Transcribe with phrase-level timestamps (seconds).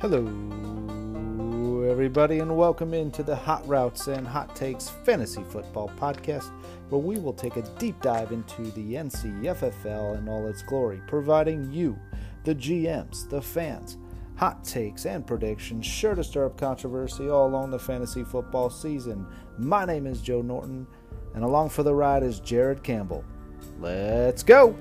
[0.00, 0.24] Hello,
[1.86, 6.50] everybody, and welcome into the Hot Routes and Hot Takes Fantasy Football Podcast,
[6.88, 11.70] where we will take a deep dive into the NCFFL in all its glory, providing
[11.70, 11.98] you,
[12.44, 13.98] the GMs, the fans,
[14.36, 19.26] hot takes and predictions sure to stir up controversy all along the fantasy football season.
[19.58, 20.86] My name is Joe Norton,
[21.34, 23.22] and along for the ride is Jared Campbell.
[23.78, 24.78] Let's go!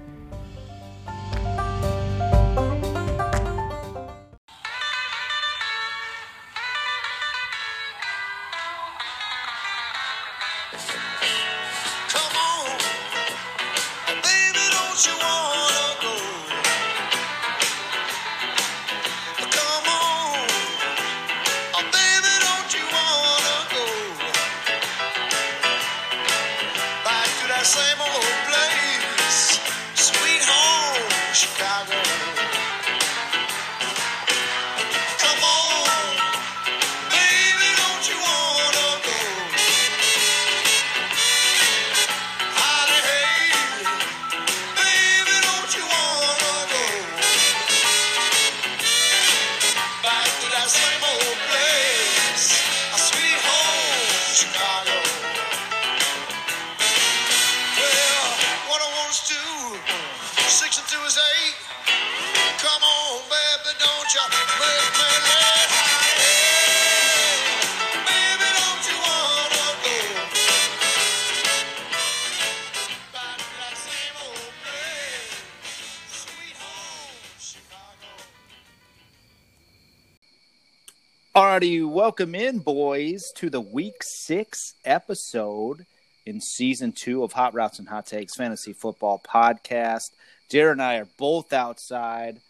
[83.39, 85.85] To the week six episode
[86.25, 90.09] in season two of Hot Routes and Hot Takes Fantasy Football Podcast.
[90.51, 92.41] Jared and I are both outside,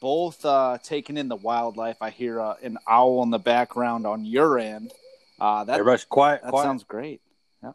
[0.00, 1.96] both uh, taking in the wildlife.
[2.00, 4.92] I hear uh, an owl in the background on your end.
[5.40, 6.42] Uh, that Everybody's quiet.
[6.44, 6.64] that quiet.
[6.66, 7.20] sounds great.
[7.60, 7.72] Yeah.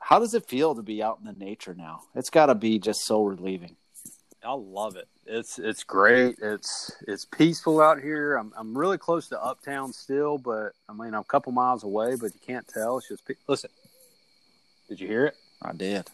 [0.00, 2.00] How does it feel to be out in the nature now?
[2.16, 3.76] It's got to be just so relieving.
[4.44, 5.08] I love it.
[5.26, 6.36] It's it's great.
[6.42, 8.36] It's it's peaceful out here.
[8.36, 12.16] I'm I'm really close to Uptown still, but I mean I'm a couple miles away,
[12.16, 12.98] but you can't tell.
[12.98, 13.70] It's just pe- listen.
[14.88, 15.36] Did you hear it?
[15.62, 16.08] I did.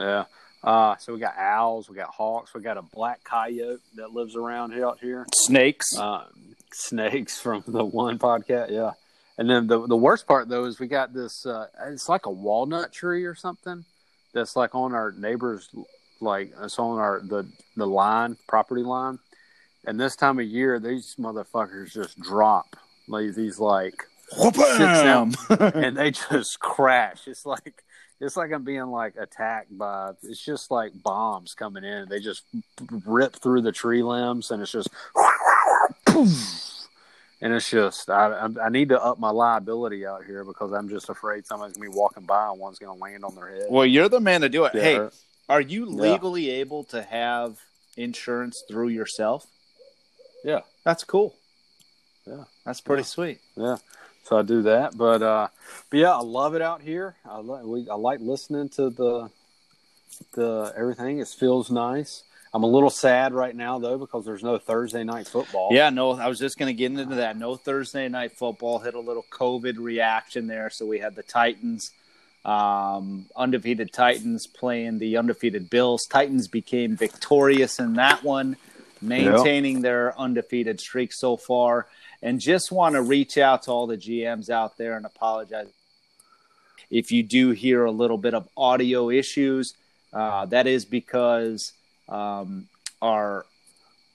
[0.00, 0.24] Yeah.
[0.62, 4.34] Uh, so we got owls, we got hawks, we got a black coyote that lives
[4.34, 5.26] around here out here.
[5.34, 5.94] Snakes.
[5.98, 6.24] Um,
[6.72, 8.92] snakes from the one podcast, yeah.
[9.36, 11.44] And then the the worst part though is we got this.
[11.44, 13.84] Uh, it's like a walnut tree or something
[14.32, 15.68] that's like on our neighbor's
[16.20, 19.18] like uh, it's on our the the line property line.
[19.86, 22.76] And this time of year, these motherfuckers just drop
[23.06, 27.26] like these like six down, and they just crash.
[27.26, 27.82] It's like
[28.20, 30.12] it's like I'm being like attacked by.
[30.22, 32.08] It's just like bombs coming in.
[32.08, 32.44] They just
[33.04, 34.88] rip through the tree limbs, and it's just.
[37.40, 41.10] And it's just I, I need to up my liability out here because I'm just
[41.10, 43.66] afraid somebody's gonna be walking by and one's gonna land on their head.
[43.68, 44.74] Well, you're the man to do it.
[44.74, 44.82] Yeah.
[44.82, 45.08] Hey,
[45.48, 46.12] are you Yeah.
[46.12, 47.58] legally able to have
[47.96, 49.46] insurance through yourself?
[50.44, 50.60] Yeah.
[50.84, 51.34] That's cool.
[52.26, 52.44] Yeah.
[52.64, 53.06] That's pretty Yeah.
[53.06, 53.40] sweet.
[53.56, 53.76] Yeah,
[54.24, 54.96] so I do that.
[54.96, 55.48] But uh,
[55.90, 57.16] but yeah, I love it out here.
[57.24, 59.30] I li- we I like listening to the
[60.32, 61.18] the everything.
[61.18, 62.22] It feels nice.
[62.52, 65.70] I'm a little sad right now though because there's no Thursday night football.
[65.72, 67.36] Yeah, no, I was just going to get into that.
[67.36, 70.70] No Thursday night football hit a little COVID reaction there.
[70.70, 71.90] So we had the Titans,
[72.44, 76.06] um, undefeated Titans playing the undefeated Bills.
[76.06, 78.56] Titans became victorious in that one,
[79.00, 81.86] maintaining their undefeated streak so far.
[82.22, 85.68] And just want to reach out to all the GMs out there and apologize
[86.90, 89.74] if you do hear a little bit of audio issues.
[90.12, 91.72] Uh, that is because
[92.08, 92.68] um,
[93.02, 93.44] our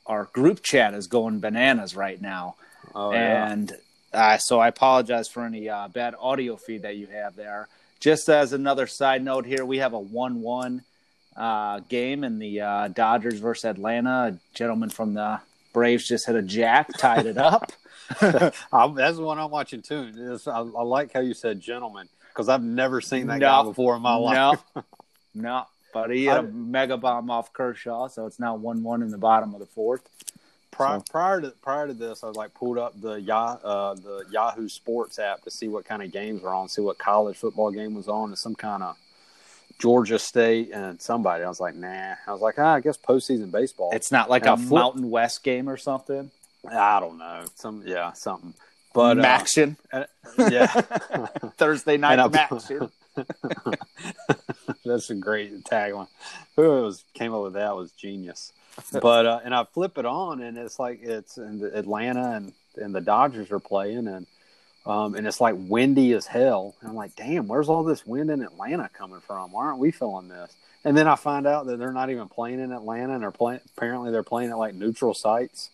[0.05, 2.55] our group chat is going bananas right now,
[2.95, 3.51] Oh, yeah.
[3.51, 3.77] and
[4.11, 7.67] uh, so I apologize for any uh, bad audio feed that you have there.
[7.99, 10.83] Just as another side note here, we have a one-one
[11.35, 14.09] uh, game in the uh, Dodgers versus Atlanta.
[14.33, 15.39] A gentleman from the
[15.73, 17.71] Braves just hit a jack, tied it up.
[18.21, 20.09] That's the one I'm watching too.
[20.15, 23.47] It's- I, I like how you said gentleman because I've never seen that No.
[23.47, 24.59] guy before in my life.
[24.75, 24.83] No,
[25.35, 29.09] no, but he hit a I- mega bomb off Kershaw, so it's now one-one in
[29.09, 30.09] the bottom of the fourth.
[30.71, 33.93] Prior, So- prior to prior to this, I was like pulled up the Yah, uh,
[33.95, 37.37] the Yahoo Sports app to see what kind of games were on, see what college
[37.37, 38.95] football game was on, and some kind of
[39.79, 41.43] Georgia State and somebody.
[41.43, 42.15] I was like, nah.
[42.27, 43.89] I was like, ah, I guess postseason baseball.
[43.93, 46.31] It's not like Now, a flip- Mountain West game or something.
[46.69, 48.53] I don't know, some yeah, something.
[48.93, 49.77] But uh, MACtion.
[49.93, 50.05] uh,
[50.37, 50.67] yeah,
[51.57, 52.91] Thursday night And MACtion.
[54.85, 56.07] that's a great tagline.
[56.55, 58.51] Who was came up with that was genius.
[59.01, 62.93] but uh, and I flip it on, and it's like it's in Atlanta and and
[62.93, 64.25] the Dodgers are playing, and
[64.85, 66.75] um, and it's like windy as hell.
[66.81, 69.51] And I'm like, damn, where's all this wind in Atlanta coming from?
[69.51, 70.55] Why aren't we feeling this?
[70.85, 73.59] And then I find out that they're not even playing in Atlanta, and they're playing.
[73.77, 75.69] Apparently, they're playing at like neutral sites.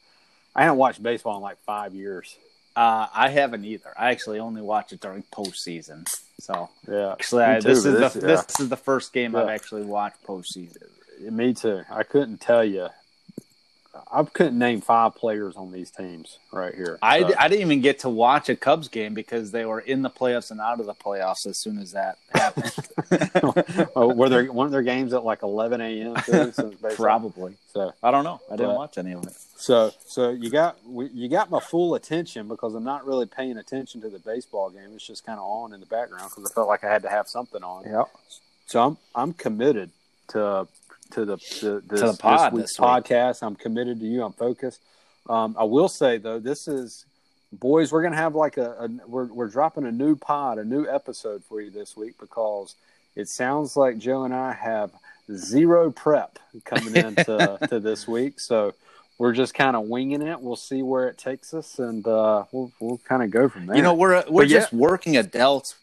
[0.55, 2.37] I haven't watched baseball in like five years.
[2.75, 3.93] Uh, I haven't either.
[3.97, 6.07] I actually only watch it during postseason.
[6.39, 8.25] So Yeah, actually, I, too, this is this- the yeah.
[8.35, 10.87] this is the first game I've actually watched postseason.
[11.21, 11.83] Me too.
[11.89, 12.87] I couldn't tell you.
[14.11, 16.99] I couldn't name five players on these teams right here.
[17.01, 20.01] I, So- I didn't even get to watch a Cubs game because they were in
[20.01, 22.73] the playoffs and out of the playoffs as soon as that happened.
[23.95, 26.15] oh, were there one of their games at like 11 a.m.
[26.25, 26.51] too?
[26.51, 27.55] So Probably.
[27.73, 28.41] So, I don't know.
[28.51, 29.33] I didn't But- watch any of it.
[29.55, 34.01] so, so you got you got my full attention because I'm not really paying attention
[34.01, 34.89] to the baseball game.
[34.93, 37.09] It's just kind of on in the background because I felt like I had to
[37.09, 37.83] have something on.
[37.85, 38.03] Yeah.
[38.65, 39.91] So I'm I'm committed
[40.29, 40.67] to
[41.15, 43.41] to the to this, the pod this week's this podcast.
[43.41, 44.23] I'm committed to you.
[44.23, 44.81] I'm focused.
[45.27, 47.05] Um, I will say though, this is
[47.51, 47.91] boys.
[47.91, 51.43] We're gonna have like a, a we're we're dropping a new pod, a new episode
[51.43, 52.75] for you this week because
[53.15, 54.91] it sounds like Joe and I have
[55.33, 58.39] zero prep coming into to this week.
[58.39, 58.73] So
[59.17, 60.39] we're just kind of winging it.
[60.41, 63.77] We'll see where it takes us, and uh, we'll we'll kind of go from there.
[63.77, 64.59] You know, we're we're But yeah.
[64.59, 65.75] just working adults.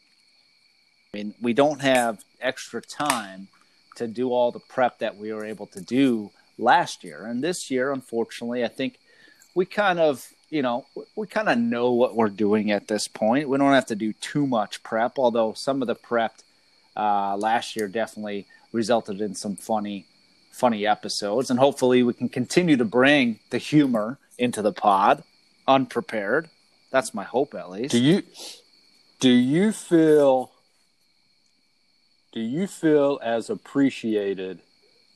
[1.14, 3.48] I mean, we don't have extra time
[3.96, 7.70] to do all the prep that we were able to do last year, and this
[7.70, 8.98] year, unfortunately, I think
[9.54, 10.86] we kind of, you know,
[11.16, 13.48] we kind of know what we're doing at this point.
[13.48, 16.34] We don't have to do too much prep, although some of the prep
[16.96, 20.06] uh, last year definitely resulted in some funny,
[20.50, 25.22] funny episodes, and hopefully, we can continue to bring the humor into the pod
[25.66, 26.48] unprepared.
[26.90, 27.92] That's my hope, at least.
[27.92, 28.22] Do you
[29.20, 30.51] do you feel
[32.32, 34.62] do you feel as appreciated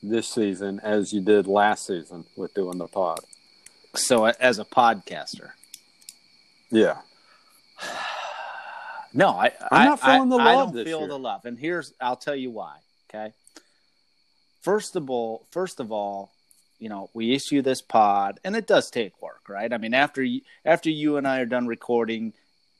[0.03, 3.19] this season as you did last season with doing the pod?
[3.95, 5.51] so, as a podcaster,
[6.69, 6.97] Yeah.
[9.13, 11.07] no, I, I'm not feeling the I, I don't feel year.
[11.07, 12.77] the love, and here's I'll tell you why.
[13.09, 13.33] Okay.
[14.61, 16.31] First of all, first of all,
[16.79, 19.71] you know, we issue this pod, and it does take work, right?
[19.71, 22.33] I mean, after you, after you and I are done recording,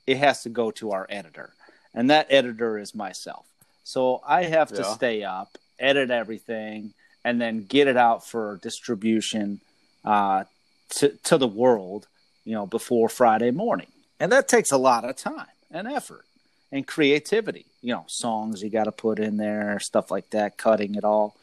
[0.06, 1.54] it has to go to our editor,
[1.94, 3.46] and that editor is myself.
[3.88, 4.94] So I have to Yeah.
[4.94, 6.92] stay up, edit everything,
[7.24, 9.60] and then get it out for distribution
[10.04, 10.44] uh,
[10.90, 12.06] to to the world,
[12.44, 13.90] you know, before Friday morning,
[14.20, 16.26] and that takes a lot of time and effort
[16.70, 17.64] and creativity.
[17.80, 21.34] You know, songs you got to put in there, stuff like that, cutting it all.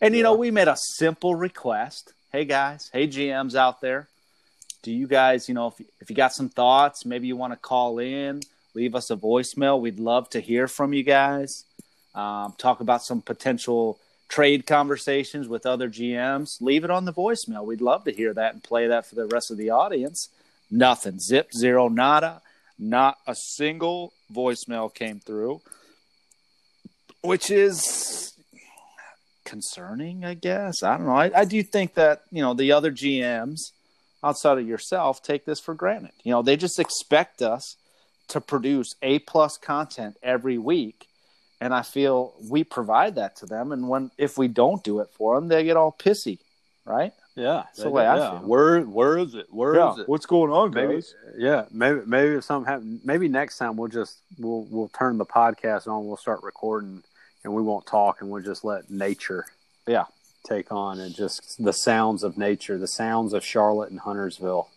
[0.00, 2.12] And you know, we made a simple request.
[2.30, 4.06] Hey guys, hey GMs out there,
[4.82, 7.56] do you guys, you know, if if you got some thoughts, maybe you want to
[7.58, 8.42] call in,
[8.74, 9.80] leave us a voicemail.
[9.80, 11.64] We'd love to hear from you guys.
[12.14, 13.98] Um, talk about some potential
[14.28, 16.60] trade conversations with other GMs.
[16.60, 17.64] Leave it on the voicemail.
[17.64, 20.28] We'd love to hear that and play that for the rest of the audience.
[20.70, 21.18] Nothing.
[21.20, 22.42] Zip, zero, nada.
[22.78, 25.60] Not a single voicemail came through,
[27.22, 28.34] which is
[29.44, 30.82] concerning, I guess.
[30.82, 31.14] I don't know.
[31.14, 33.70] I, I do think that, you know, the other GMs
[34.24, 36.12] outside of yourself take this for granted.
[36.24, 37.76] You know, they just expect us
[38.28, 41.08] to produce A plus content every week.
[41.60, 43.72] And I feel we provide that to them.
[43.72, 46.38] And when if we don't do it for them, they get all pissy,
[46.84, 47.12] right?
[47.36, 47.62] Yeah.
[47.66, 48.30] That's the way I yeah.
[48.38, 48.48] feel.
[48.48, 49.46] Where where is it?
[49.50, 50.08] Where is it?
[50.08, 51.02] What's going on, Maybe,
[51.36, 55.24] yeah, maybe maybe if something happen, maybe next time we'll just we'll we'll turn the
[55.26, 56.06] podcast on.
[56.06, 57.02] We'll start recording,
[57.42, 59.46] and we won't talk, and we'll just let nature,
[59.86, 60.04] Yeah.
[60.46, 64.68] take on and just the sounds of nature, the sounds of Charlotte and Huntersville,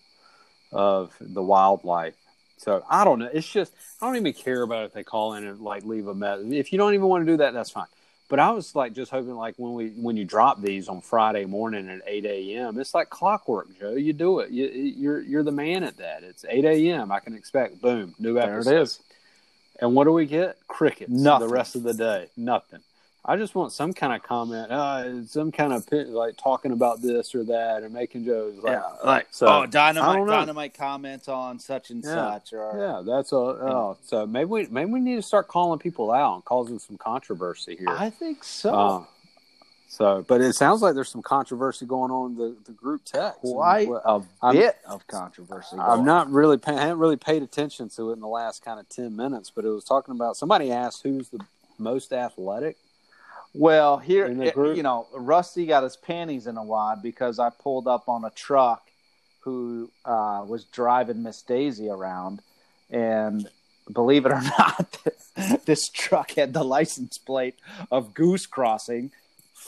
[0.71, 2.15] of the wildlife.
[2.57, 3.29] So I don't know.
[3.31, 3.71] It's just
[4.01, 6.51] I don't even care about if they call in and like leave a message.
[6.53, 7.85] If you don't even want to do that, that's fine.
[8.29, 11.45] But I was like just hoping like when we when you drop these on Friday
[11.45, 12.77] morning at eight a.m.
[12.79, 13.91] It's like clockwork, Joe.
[13.91, 14.49] You do it.
[14.51, 16.23] You, you're you're the man at that.
[16.23, 17.11] It's eight a.m.
[17.11, 18.71] I can expect boom new There episode.
[18.75, 18.99] it is.
[19.79, 20.57] And what do we get?
[20.67, 21.09] Crickets.
[21.11, 21.47] Nothing.
[21.47, 22.79] The rest of the day, nothing.
[23.29, 27.01] I just want some kind of comment, uh, some kind of pi- like talking about
[27.01, 28.57] this or that, or making jokes.
[28.63, 32.39] Like, yeah, like so, oh, dynamite, dynamite comment on such and Yeah.
[32.39, 33.35] such, or Yeah, that's a.
[33.35, 36.97] Oh, so maybe we maybe we need to start calling people out and causing some
[36.97, 37.89] controversy here.
[37.89, 38.73] I think so.
[38.73, 39.03] Uh,
[39.89, 43.39] so, but it sounds like there's some controversy going on in the, the group text.
[43.41, 45.77] Quite a I'm- bit of controversy.
[45.79, 48.87] I'm not really, I haven't really paid attention to it in the last kind of
[48.89, 49.49] ten minutes.
[49.53, 51.39] But it was talking about somebody asked who's the
[51.77, 52.77] most athletic.
[53.57, 54.77] Well, here, in the group?
[54.77, 58.29] you know, Rusty got his panties in a wad because I pulled up on a
[58.29, 58.87] truck
[59.39, 62.41] who uh, was driving Miss Daisy around,
[62.91, 63.49] and
[63.91, 64.97] believe it or not,
[65.65, 67.55] this truck had the license plate
[67.89, 69.11] of Goose Crossing.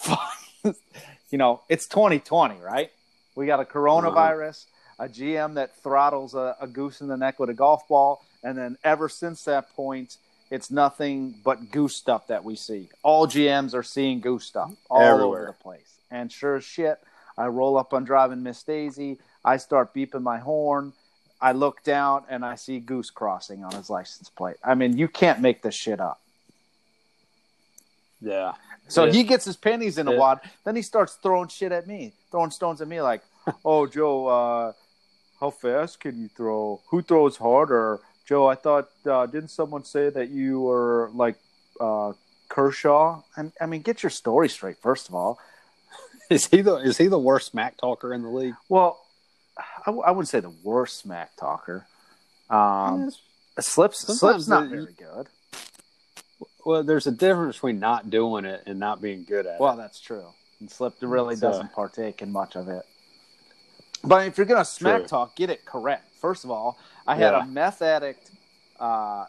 [0.63, 2.91] you know, it's 2020, right?
[3.35, 4.65] We got a coronavirus,
[4.99, 8.57] a GM that throttles a, a goose in the neck with a golf ball, and
[8.57, 10.17] then ever since that point,
[10.51, 12.89] it's nothing but goose stuff that we see.
[13.03, 15.41] All GMs are seeing goose stuff all Everywhere.
[15.43, 15.99] over the place.
[16.11, 16.99] And sure as shit,
[17.37, 19.19] I roll up on driving Miss Daisy.
[19.45, 20.93] I start beeping my horn.
[21.41, 24.57] I look down and I see Goose crossing on his license plate.
[24.61, 26.19] I mean, you can't make this shit up.
[28.21, 28.53] Yeah.
[28.89, 30.17] So he gets his pennies in a Yeah.
[30.17, 30.39] wad.
[30.65, 33.21] Then he starts throwing shit at me, throwing stones at me like,
[33.63, 34.73] "Oh, Joe, uh,
[35.39, 36.81] how fast can you throw?
[36.87, 41.35] Who throws harder?" Joe, I thought uh, didn't someone say that you were like
[41.81, 42.13] uh,
[42.47, 43.23] Kershaw?
[43.35, 45.39] I, I mean, get your story straight first of all.
[46.29, 48.53] Is he the is he the worst smack talker in the league?
[48.69, 49.03] Well,
[49.57, 51.87] I, w- I wouldn't say the worst smack talker.
[52.51, 53.09] Um,
[53.59, 55.27] Slips, Sometimes Slip's not very good.
[56.63, 59.75] Well, there's a difference between not doing it and not being good at Well, it.
[59.75, 60.27] Well, that's true.
[60.59, 62.83] And Slip really So- doesn't partake in much of it.
[64.03, 65.07] But if you're going to smack True.
[65.07, 66.13] talk, get it correct.
[66.21, 66.77] First of all,
[67.09, 67.43] I had Yeah.
[67.43, 68.29] a meth addict
[68.79, 69.25] uh,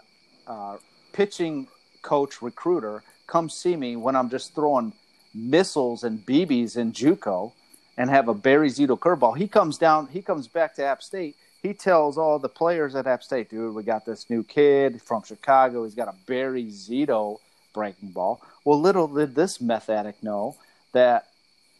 [0.46, 0.76] uh,
[1.12, 1.66] pitching
[2.02, 4.92] coach recruiter come see me when I'm just throwing
[5.34, 7.52] missiles and BBs in JUCO
[7.96, 9.36] and have a Barry Zito curveball.
[9.38, 11.36] He comes down, he comes back to App State.
[11.62, 15.22] He tells all the players at App State, dude, we got this new kid from
[15.22, 15.84] Chicago.
[15.84, 17.38] He's got a Barry Zito
[17.72, 18.42] breaking ball.
[18.64, 20.56] Well, little did this meth addict know
[20.92, 21.28] that,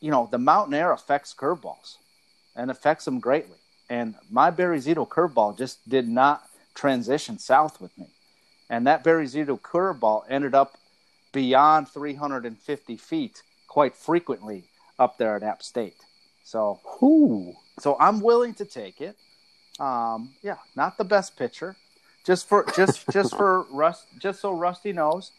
[0.00, 1.96] you know, the mountain air affects curveballs
[2.56, 3.59] and affects them greatly.
[3.90, 6.44] And my Barry Zito curveball just did not
[6.74, 8.06] transition south with me.
[8.70, 10.78] And that Barry Zito curveball ended up
[11.32, 14.64] beyond 350 feet quite frequently
[14.98, 15.96] up there at App State.
[16.44, 17.54] So, Ooh.
[17.80, 19.16] so I'm willing to take it.
[19.80, 21.74] Um, yeah, not the best pitcher,
[22.24, 25.32] just for just just for Rust, just so Rusty knows.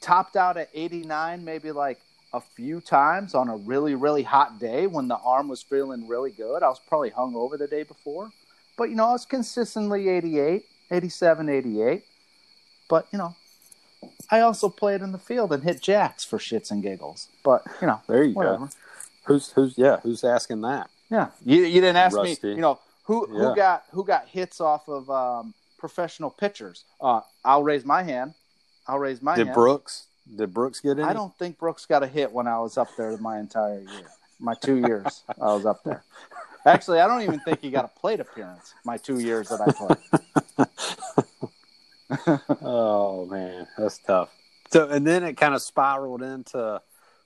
[0.00, 2.00] Topped out at 89, maybe like
[2.34, 6.30] a few times on a really really hot day when the arm was feeling really
[6.30, 6.62] good.
[6.62, 8.30] I was probably hung over the day before,
[8.76, 12.04] but you know I was consistently 88, 87, 88.
[12.88, 13.34] But you know,
[14.30, 17.28] I also played in the field and hit jacks for shits and giggles.
[17.42, 18.66] But you know, There you whatever.
[18.66, 18.68] go.
[19.26, 20.00] Who's who's yeah?
[20.02, 20.90] Who's asking that?
[21.10, 22.48] Yeah, you, you didn't ask Rusty.
[22.48, 22.54] me.
[22.56, 23.38] You know who Yeah.
[23.50, 26.84] who got who got hits off of um, professional pitchers.
[27.00, 28.34] Uh, I'll raise my hand.
[28.86, 29.54] I'll raise my Did hand.
[29.54, 30.06] Brooks?
[30.36, 31.04] Did Brooks get in?
[31.04, 34.06] I don't think Brooks got a hit when I was up there my entire year.
[34.40, 36.02] My two years I was up there.
[36.66, 38.74] Actually, I don't even think he got a plate appearance.
[38.84, 40.68] My two years that I played.
[42.62, 44.30] Oh man, that's tough.
[44.70, 46.80] So and then it kind of spiraled into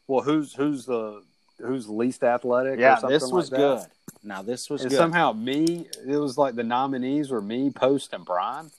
[0.07, 1.23] well, who's who's the
[1.61, 2.79] who's least athletic?
[2.79, 3.87] or Yeah, this was like good.
[4.23, 4.97] Now this was And good.
[4.97, 8.71] somehow me, it was like the nominees were me, Post, and Brian.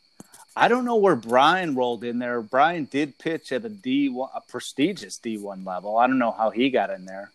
[0.60, 2.42] I don't know where Brian rolled in there.
[2.42, 5.98] Brian did pitch at a D one, a prestigious D one level.
[5.98, 7.32] I don't know how he got in there.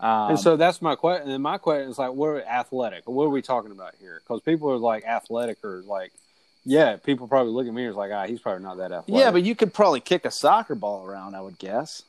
[0.00, 1.30] Um, and so that's my question.
[1.30, 3.08] And my question is like, we're athletic.
[3.08, 4.20] What are we talking about here?
[4.24, 6.12] Because people are like athletic or like,
[6.64, 9.14] yeah, people probably look at me as like, ah, he's probably not that athletic.
[9.14, 12.02] Yeah, but you could probably kick a soccer ball around, I would guess.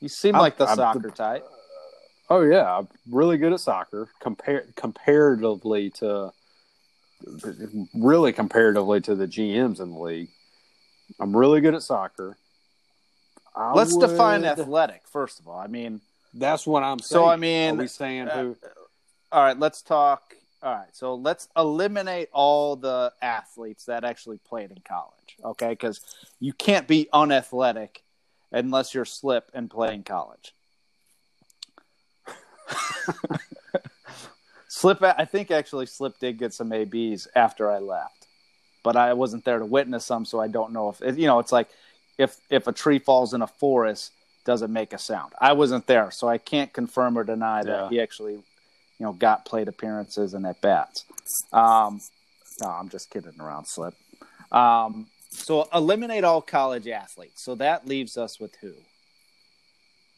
[0.00, 1.46] You seem I'm- like the I'm- soccer type.
[2.30, 4.08] Oh yeah, I'm really good at soccer.
[4.20, 6.32] Compare comparatively to,
[7.94, 10.30] really comparatively to the GMs in the league.
[11.20, 12.36] I'm really good at soccer.
[13.54, 15.58] I Let's define athletic, first of all.
[15.58, 16.00] I mean,
[16.32, 17.22] That's what I'm saying.
[17.22, 18.56] So, I mean, are we saying uh, who?
[19.30, 20.34] all right, let's talk.
[20.62, 25.68] All right, so let's eliminate all the athletes that actually played in college, okay?
[25.68, 26.00] Because
[26.40, 28.02] you can't be unathletic
[28.50, 30.54] unless you're slip and play in college.
[34.74, 38.26] slip, I think actually Slip did get some ABs after I left,
[38.82, 41.38] but I wasn't there to witness them, so I don't know if you know.
[41.38, 41.68] It's like
[42.18, 44.12] if if a tree falls in a forest,
[44.44, 45.32] does it make a sound?
[45.40, 47.88] I wasn't there, so I can't confirm or deny that Yeah.
[47.88, 48.42] he actually, you
[49.00, 51.04] know, got plate appearances and at bats.
[51.52, 52.00] Um,
[52.62, 53.94] no, I'm just kidding around, Slip.
[54.52, 57.42] Um, so eliminate all college athletes.
[57.44, 58.72] So that leaves us with who?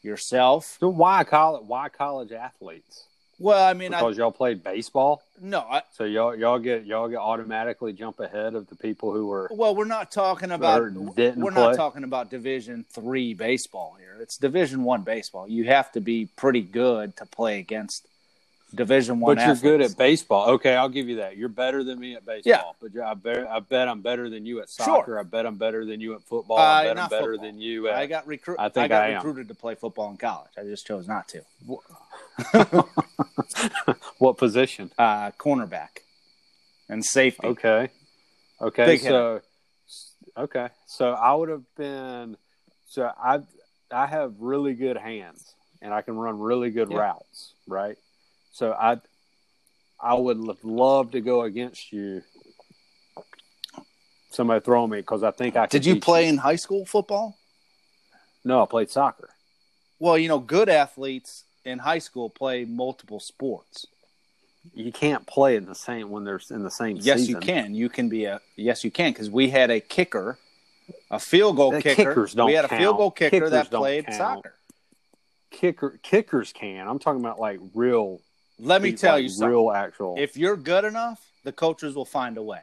[0.03, 0.77] Yourself.
[0.79, 1.63] So why college?
[1.65, 3.06] Why college athletes?
[3.39, 7.07] Well, I mean, I, Because y'all played baseball, no, I, so y'all y'all get y'all
[7.07, 9.47] get automatically jump ahead of the people who were.
[9.51, 14.17] well, we're not talking about we're not talking about Division three baseball here.
[14.19, 15.47] It's Division one baseball.
[15.47, 18.07] You have to be pretty good to play against
[18.73, 19.35] Division one.
[19.35, 20.49] But you're good at baseball.
[20.51, 21.37] Okay, I'll give you that.
[21.37, 22.75] You're better than me at baseball.
[22.81, 22.89] Yeah.
[22.89, 25.11] But I bet I bet I'm better than you at soccer.
[25.11, 25.19] Sure.
[25.19, 26.57] I bet I'm better than you at football.
[26.57, 27.45] Uh, I bet I'm better football.
[27.45, 27.95] than you at.
[27.95, 28.57] I got recruit.
[28.59, 30.51] I think I, got I recruited to play football in college.
[30.57, 31.41] I just chose not to.
[34.19, 34.91] what position?
[34.97, 35.99] Uh, cornerback
[36.89, 37.47] and safety.
[37.47, 37.89] Okay.
[38.61, 38.85] Okay.
[38.85, 39.41] Big so
[40.37, 40.69] okay.
[40.85, 42.37] So I would have been
[42.85, 43.41] so I
[43.91, 45.53] I have really good hands.
[45.81, 46.97] and I can run really good Yeah.
[46.97, 47.97] routes, right?
[48.51, 48.97] So I
[49.99, 52.23] I would love to go against you.
[54.31, 56.85] Somebody throw me because I think I could Did you beat play in high school
[56.85, 57.37] football?
[58.43, 59.29] No, I played soccer.
[59.99, 63.85] Well, you know, good athletes in high school play multiple sports.
[64.73, 67.35] You can't play in the same when they're in the same Yes, season.
[67.35, 67.75] you can.
[67.75, 70.37] You can be a yes, you can because we had a kicker,
[71.11, 72.03] a field goal The kicker.
[72.09, 74.17] kickers don't we had a field goal kicker Kickers that played count.
[74.17, 74.53] soccer.
[75.51, 76.87] Kicker kickers can.
[76.87, 78.21] I'm talking about like real.
[78.59, 79.49] Let me tell like you something.
[79.49, 80.15] real actual.
[80.17, 82.61] If you're good enough, the coaches will find a way.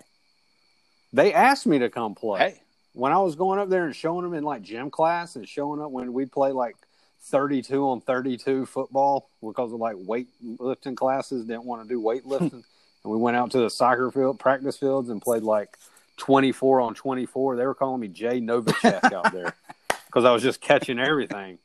[1.12, 2.40] they asked me to come play.
[2.40, 2.60] Hey,
[2.92, 5.80] when I was going up there and showing them in like gym class and showing
[5.80, 6.76] up when we play like
[7.24, 12.52] 32 on 32 football because of like weightlifting classes, didn't want to do weightlifting.
[13.04, 15.78] and we went out to the soccer field, practice fields, and played like
[16.18, 17.56] 24 on 24.
[17.56, 19.54] They were calling me Jay Novacek out there
[20.06, 21.58] because I was just catching everything.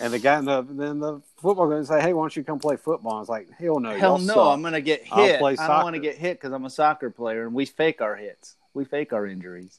[0.00, 2.60] And the guy in the then the football guy say, "Hey, why don't you come
[2.60, 4.34] play football?" I was like, "Hell no, hell no!
[4.34, 5.40] suck." I'm gonna get I'll hit.
[5.40, 8.00] play I don't want to get hit because I'm a soccer player, and we fake
[8.00, 8.54] our hits.
[8.72, 9.78] We fake our injuries.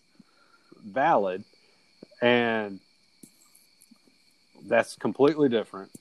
[0.84, 1.46] valid,
[2.22, 2.82] and
[4.68, 5.91] that's completely different.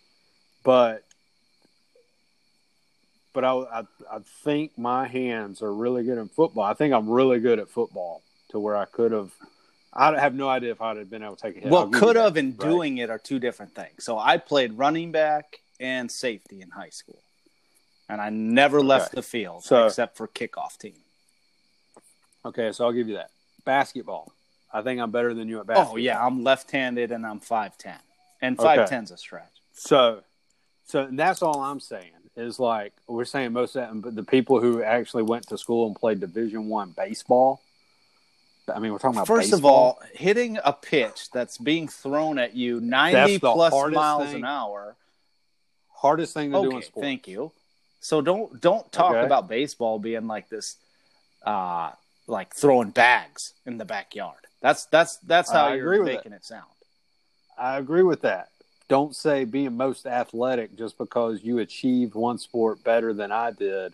[0.62, 1.04] But
[3.32, 6.64] but I, I I think my hands are really good in football.
[6.64, 9.30] I think I'm really good at football to where I could have.
[9.92, 11.70] I have no idea if I'd have been able to take a hit.
[11.70, 12.68] Well, could have and right?
[12.70, 14.04] doing it are two different things.
[14.04, 17.20] So I played running back and safety in high school,
[18.08, 19.16] and I never left Okay.
[19.16, 20.94] the field So- except for kickoff team.
[22.44, 23.30] Okay, so I'll give you that.
[23.64, 24.32] Basketball.
[24.72, 25.94] I think I'm better than you at basketball.
[25.94, 27.98] Oh yeah, I'm left-handed and I'm five ten,
[28.40, 28.76] and Okay.
[28.76, 29.62] five ten's a stretch.
[29.72, 30.22] So,
[30.84, 34.82] so that's all I'm saying is like we're saying most of that, the people who
[34.82, 37.60] actually went to school and played Division One baseball.
[38.72, 42.54] I mean, we're talking about First of all, hitting a pitch that's being thrown at
[42.54, 44.96] you 90 plus miles thing an hour.
[45.88, 47.04] hardest thing to do in sports.
[47.04, 47.50] thank you.
[47.98, 49.26] So don't don't talk Okay.
[49.26, 50.76] about baseball being like this,
[51.44, 51.90] uh,
[52.26, 54.46] like throwing bags in the backyard.
[54.62, 56.64] That's that's that's how I you're making it sound.
[57.60, 58.48] I agree with that.
[58.88, 63.92] Don't say being most athletic just because you achieved one sport better than I did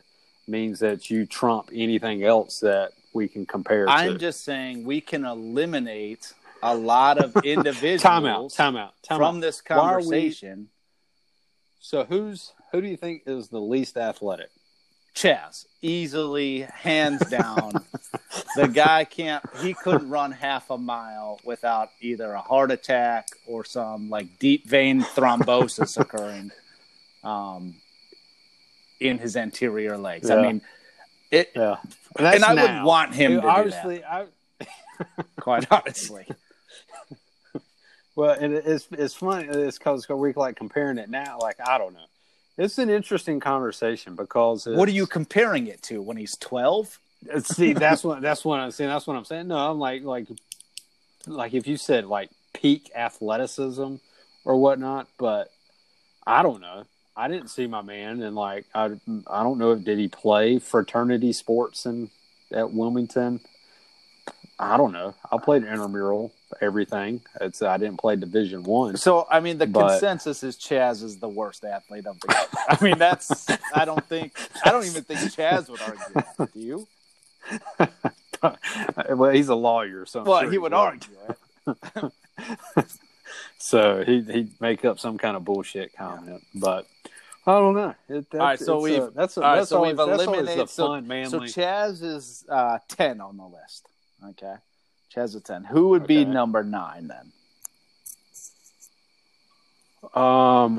[0.48, 4.18] means that you trump anything else that we can compare I'm to.
[4.18, 9.36] just saying we can eliminate a lot of individuals time out, time out, time from
[9.36, 9.40] out.
[9.40, 10.68] this are we- conversation.
[11.80, 14.50] So who's who do you think is the least athletic?
[15.16, 17.72] Chaz, easily, hands down.
[18.54, 23.64] the guy can't, he couldn't run half a mile without either a heart attack or
[23.64, 26.52] some like deep vein thrombosis occurring
[27.24, 27.76] um,
[29.00, 30.28] in his anterior legs.
[30.28, 30.60] I mean,
[31.30, 31.76] it, Yeah,
[32.18, 34.04] and I would want him to do obviously.
[34.04, 34.26] I
[34.58, 34.68] that,
[35.40, 36.26] quite honestly.
[38.14, 39.48] well, and it's it's funny.
[39.48, 41.38] It's because we're like comparing it now.
[41.40, 42.06] Like I don't know.
[42.58, 46.98] It's an interesting conversation because What are you comparing it to when he's 12?
[47.32, 48.90] Uh, see, that's what that's what I'm saying.
[48.90, 49.48] That's what I'm saying.
[49.48, 50.26] No, I'm like like
[51.26, 53.96] like if you said like peak athleticism
[54.44, 55.52] or whatnot, but
[56.26, 56.84] I don't know.
[57.16, 58.90] I didn't see my man, and like I
[59.26, 62.10] I don't know if did he play fraternity sports in
[62.52, 63.40] at Wilmington.
[64.58, 65.14] I don't know.
[65.30, 67.20] I played intramural everything.
[67.40, 68.96] It's I didn't play Division One.
[68.96, 72.48] So, I mean, the But- consensus is Chaz is the worst athlete of the group.
[72.68, 74.32] I mean, that's, I don't think,
[74.64, 76.52] I don't even think Chaz would argue that.
[76.54, 76.88] Do you?
[79.16, 82.12] well, he's a lawyer, so I'm Well, sure he would argue it.
[83.58, 86.86] So he he'd make up some kind of bullshit comment, but
[87.46, 87.94] I don't know.
[88.08, 89.98] It, that's, All right, so we've- a, that's a, all right, that's so always, we've
[90.00, 91.40] eliminated- the so- fun So.
[91.40, 93.88] Chaz is uh, 10 on the list.
[94.24, 94.54] Okay.
[95.12, 95.64] 10.
[95.64, 97.32] Who would be number nine then?
[100.14, 100.76] um,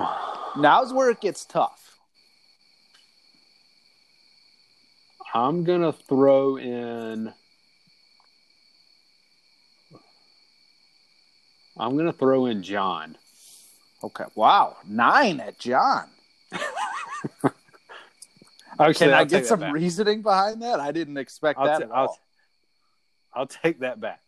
[0.57, 1.97] Now's where it gets tough.
[5.33, 7.33] I'm gonna throw in.
[11.77, 13.17] I'm gonna throw in John.
[14.03, 14.25] Okay.
[14.35, 14.77] Wow.
[14.87, 16.09] Nine at John.
[18.79, 19.73] Actually, Can I get some back.
[19.73, 20.79] reasoning behind that?
[20.79, 21.97] I didn't expect I'll, that ta- at all.
[21.97, 22.19] I'll
[23.45, 24.21] take that back.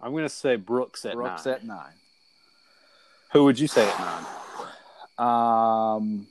[0.00, 1.54] I'm gonna say Brooks at Brooks nine.
[1.54, 1.92] at nine.
[3.32, 4.26] Who would you say at nine?
[5.18, 6.26] Um,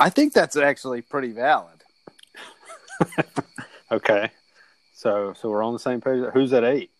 [0.00, 1.84] I think that's actually pretty valid.
[3.92, 4.30] Okay,
[4.94, 6.24] so so we're on the same page.
[6.32, 6.90] Who's at eight?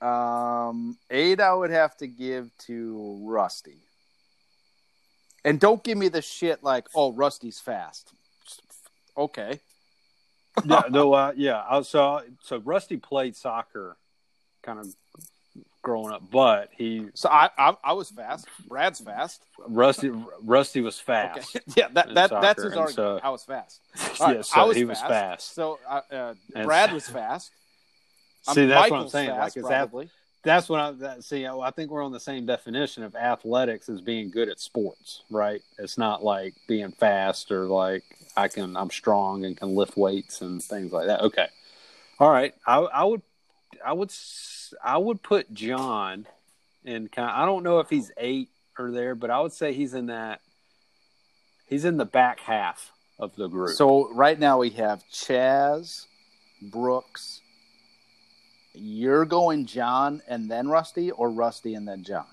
[0.00, 3.76] Um, eight, I would have to give to Rusty.
[5.48, 8.12] And don't give me the shit like, oh, Rusty's fast.
[9.16, 9.60] Okay.
[10.64, 11.64] yeah, no, uh, yeah.
[11.68, 13.96] I so so Rusty played soccer,
[14.62, 14.94] kind of
[15.82, 18.46] growing up, but he So I, I I was fast.
[18.68, 19.42] Brad's fast.
[19.66, 20.10] Rusty
[20.42, 21.56] Rusty was fast.
[21.56, 21.64] Okay.
[21.76, 22.94] Yeah, that, that soccer, that's his and argument.
[22.94, 23.80] so- I was fast.
[24.20, 25.10] yeah, so I was he was fast.
[25.10, 25.54] fast.
[25.54, 26.34] So uh, uh,
[26.64, 27.50] Brad was fast.
[28.52, 29.28] See, that's what I'm saying.
[29.28, 30.10] Fast, Like, is that probably.
[30.42, 31.46] That's what I that, see.
[31.46, 35.22] I, I think we're on the same definition of athletics as being good at sports,
[35.30, 35.62] right?
[35.78, 38.04] It's not like being fast or like
[38.36, 41.22] I can I'm strong and can lift weights and things like that.
[41.22, 41.48] Okay,
[42.18, 42.54] all right.
[42.66, 43.22] I, I would
[43.84, 44.12] I would
[44.82, 46.26] I would put John
[46.84, 47.30] in kind.
[47.30, 48.48] I don't know if he's eight
[48.78, 50.40] or there, but I would say he's in that.
[51.66, 53.76] He's in the back half of the group.
[53.76, 56.06] So right now we have Chaz,
[56.62, 57.40] Brooks.
[58.78, 62.26] You're going John and then Rusty, or Rusty and then John.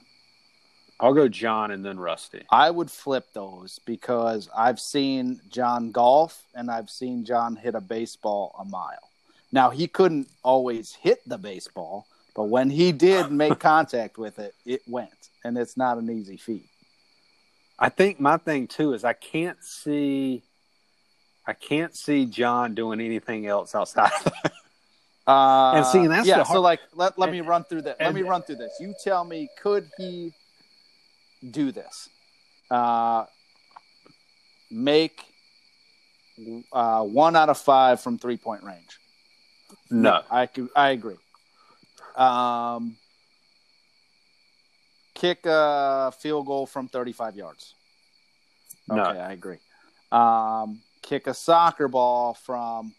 [0.99, 2.43] I'll go John and then Rusty.
[2.49, 7.81] I would flip those because I've seen John golf and I've seen John hit a
[7.81, 9.09] baseball a mile.
[9.51, 14.55] Now he couldn't always hit the baseball, but when he did make contact with it,
[14.65, 16.69] it went, and it's not an easy feat.
[17.77, 20.43] I think my thing too is I can't see,
[21.45, 24.11] I can't see John doing anything else outside.
[25.27, 26.37] Uh, And seeing and that's yeah.
[26.39, 27.97] the so like, let, let and- me run through that.
[27.99, 28.73] Let and- me run through this.
[28.79, 30.33] You tell me, could he
[31.51, 32.09] do this?
[32.69, 33.25] Uh,
[34.71, 35.21] make
[36.73, 38.99] uh, one out of five from three point range.
[39.89, 41.15] no, I could, I agree.
[42.15, 42.97] Um,
[45.13, 47.73] kick a field goal from 35 yards.
[48.89, 49.57] Okay, no, I agree.
[50.11, 52.93] Um, kick a soccer ball from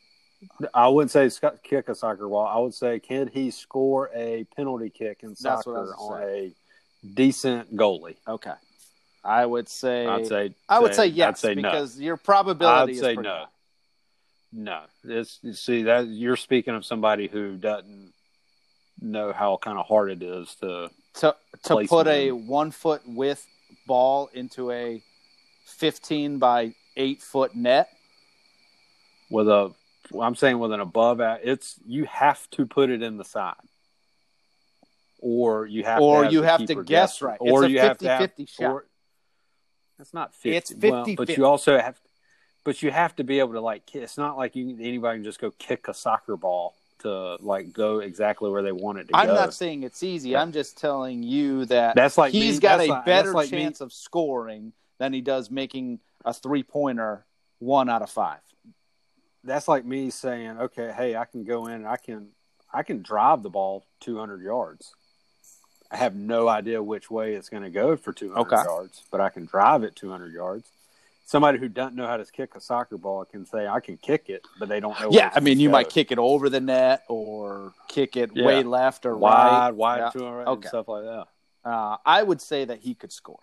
[0.74, 1.30] I wouldn't say
[1.62, 2.46] kick a soccer ball.
[2.46, 5.94] I would say can he score a penalty kick in That's what I soccer was
[5.98, 6.52] on saying.
[7.04, 8.16] a decent goalie?
[8.26, 8.52] okay.
[9.24, 11.62] I would say I'd say I would say yes I'd say no.
[11.62, 13.34] because your probability I'd is say pretty no.
[13.34, 13.46] high.
[14.52, 18.12] No, it's you see that you're speaking of somebody who doesn't
[19.00, 20.90] know how kind of hard it is to.
[21.14, 21.88] To to Placement.
[21.88, 23.44] put a one foot width
[23.86, 25.02] ball into a
[25.66, 27.88] 15 by eight foot net.
[29.28, 29.72] with a
[30.20, 33.54] I'm saying with an above it's you have to put it in the side.
[35.18, 37.38] Or you have Or to have you have to guess guess right.
[37.40, 38.70] Or It's a you have to have 50-50 shot.
[38.70, 38.86] or-
[39.98, 40.56] That's not 50.
[40.56, 41.16] It's well, 50-50.
[41.16, 41.98] but you also have
[42.64, 45.40] but you have to be able to like it's not like you anybody can just
[45.40, 49.18] go kick a soccer ball to like go exactly where they want it to go.
[49.18, 49.34] I'm go.
[49.34, 50.30] not saying it's easy.
[50.30, 50.42] Yeah.
[50.42, 53.50] I'm just telling you that That's like he's me- got that's a like- better like
[53.50, 57.24] me- chance of scoring than he does making a three pointer
[57.58, 58.40] one out of five.
[59.46, 62.28] That's like me saying, okay, hey, I can go in and I can
[62.72, 64.94] I can drive the ball 200 yards.
[65.90, 68.62] I have no idea which way it's going to go for 200 Okay.
[68.62, 70.68] yards, but I can drive it 200 yards.
[71.24, 74.28] Somebody who doesn't know how to kick a soccer ball can say I can kick
[74.28, 75.10] it, but they don't know.
[75.10, 75.72] Yeah, I mean, you go.
[75.72, 78.44] might kick it over the net or kick it Yeah.
[78.46, 79.74] way left or wide, right.
[79.74, 80.10] wide, Yeah.
[80.10, 80.68] to right, Okay.
[80.68, 81.26] stuff like that.
[81.64, 83.40] Uh, I would say that he could score.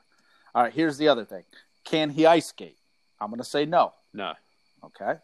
[0.54, 1.44] All right, here's the other thing:
[1.84, 2.78] Can he ice skate?
[3.20, 3.94] I'm going to say no.
[4.14, 4.34] No,
[4.84, 5.18] Okay.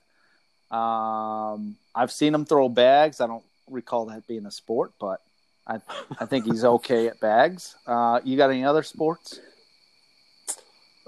[0.72, 3.22] Um, I've seen him throw bags.
[3.22, 5.22] I don't recall that being a sport, but
[5.68, 5.80] I
[6.20, 7.76] I think he's okay at bags.
[7.88, 9.40] Uh, you got any other sports?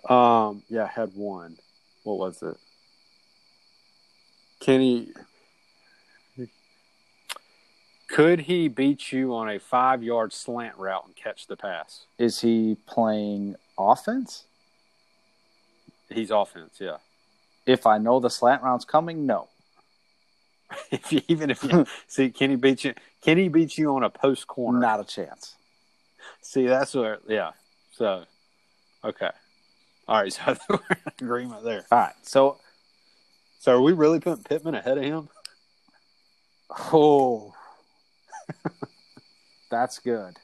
[0.09, 1.57] um, yeah, I had one.
[2.03, 2.57] What was it?
[4.59, 5.13] Can he?
[8.07, 12.05] Could he beat you on a five-yard slant route and catch the pass?
[12.17, 14.43] Is he playing offense?
[16.09, 16.97] He's offense, yeah.
[17.65, 19.47] If I know the slant round's coming, no.
[20.91, 22.93] If you, even if you see, can he beat you?
[23.21, 24.79] Can he beat you on a post corner?
[24.79, 25.55] Not a chance.
[26.41, 27.51] See, that's where, yeah.
[27.91, 28.23] So,
[29.03, 29.31] okay,
[30.07, 30.33] all right.
[30.41, 31.85] So we're in agreement there.
[31.91, 32.13] All right.
[32.23, 32.57] So,
[33.59, 35.29] So, are we really putting Pittman ahead of him?
[36.93, 37.53] oh,
[39.69, 40.37] that's good.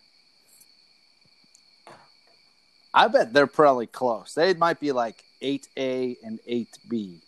[2.93, 4.33] I bet they're probably close.
[4.33, 7.21] They might be like 8A and 8B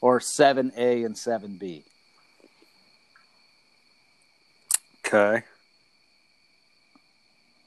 [0.00, 1.84] or 7A and 7B.
[5.06, 5.44] Okay.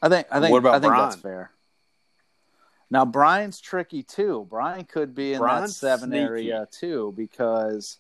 [0.01, 1.09] I think I think What about I think Brian?
[1.09, 1.51] that's fair.
[2.91, 4.47] Now Brian's tricky too.
[4.49, 6.23] Brian could be in Brian's that seven sneaky.
[6.23, 7.97] area too because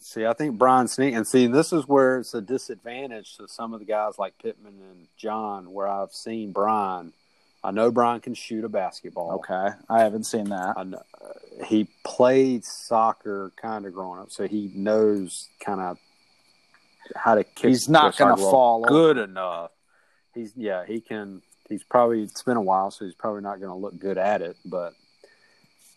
[0.00, 3.72] See, I think Brian Sneak, and see, this is where it's a disadvantage to some
[3.72, 7.14] of the guys like Pittman and John, where I've seen Brian.
[7.64, 9.32] I know Brian can shoot a basketball.
[9.36, 10.74] okay, I haven't seen that.
[10.76, 15.98] I know, uh, he played soccer kind of growing up, so he knows kind of
[17.16, 17.70] how to kick.
[17.70, 19.70] He's not gonna ball fall good enough.
[20.34, 21.40] He's yeah, he can.
[21.70, 24.42] He's probably it's been a while, so he's probably not going to look good at
[24.42, 24.58] it.
[24.66, 24.92] But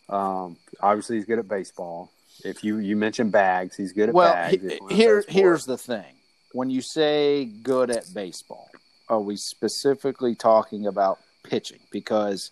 [0.07, 2.09] um, obviously, he's good at baseball.
[2.45, 4.51] If you you mentioned bags, he's good at Well, bags.
[4.61, 6.13] he- if you wanna here say here's the thing.
[6.53, 8.69] When you say good at baseball,
[9.09, 11.79] are we specifically talking about pitching?
[11.91, 12.51] Because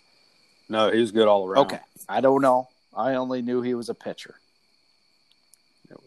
[0.69, 1.65] no, he was good all around.
[1.67, 1.79] okay,
[2.09, 2.67] I don't know.
[2.95, 4.35] I only knew he was a pitcher.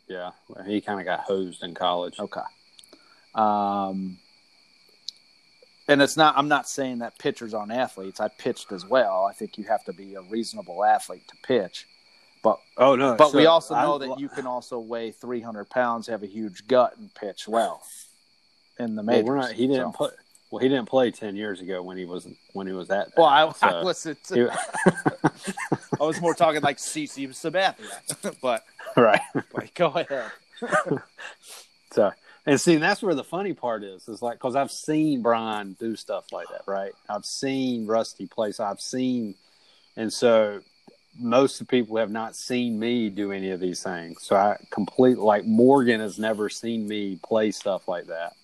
[0.08, 2.18] yeah, well, he kind of got hosed in college.
[2.18, 2.40] Okay.
[3.34, 4.18] Um,
[5.86, 6.36] and it's not.
[6.36, 8.20] I'm not saying that pitchers aren't athletes.
[8.20, 9.24] I pitched as well.
[9.24, 11.86] I think you have to be a reasonable athlete to pitch.
[12.42, 15.68] But Oh no, but we so also I- know that you can also weigh 300
[15.70, 17.82] pounds, have a huge gut, and pitch well
[18.78, 19.24] in the Well, majors.
[19.28, 19.52] we're not.
[19.52, 19.96] He didn't so.
[19.96, 20.10] play.
[20.50, 23.08] Well, he didn't play ten years ago when he was when he was that.
[23.16, 24.18] Well, I, bad, I wasn't.
[24.32, 24.42] he-
[26.00, 28.64] I was more talking like CC Sabathia, but,
[28.96, 29.20] right.
[29.34, 30.30] but go ahead.
[31.92, 32.12] So
[32.48, 34.08] and see, that's where the funny part is.
[34.08, 36.92] Is like because I've seen Brian do stuff like that, right?
[37.06, 38.52] I've seen Rusty play.
[38.52, 39.34] So I've seen,
[39.98, 40.62] and so
[41.18, 44.22] most of the people have not seen me do any of these things.
[44.22, 48.34] So I complete like Morgan has never seen me play stuff like that.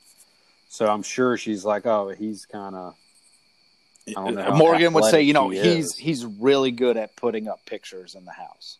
[0.75, 2.97] So I'm sure she's like, oh, he's kind of.
[4.09, 6.97] I don't know how uh, Morgan would say, you know, he he's he's really good
[6.97, 8.79] at putting up pictures in the house.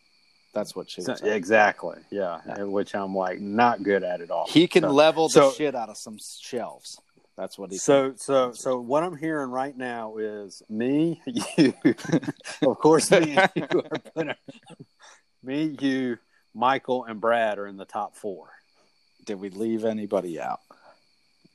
[0.53, 1.33] That's what she would say.
[1.33, 2.41] exactly, yeah.
[2.45, 2.63] Yeah.
[2.63, 4.45] Which I'm like not good at at all.
[4.49, 6.99] He can So- level the so- shit out of some shelves.
[7.37, 7.77] That's what he.
[7.77, 11.21] So, so, so, what I'm hearing right now is me,
[11.57, 11.73] you,
[12.61, 14.35] of course, me and you are putting,
[15.43, 16.17] me, you,
[16.53, 18.49] Michael, and Brad are in the top four.
[19.25, 20.59] Did we leave anybody out?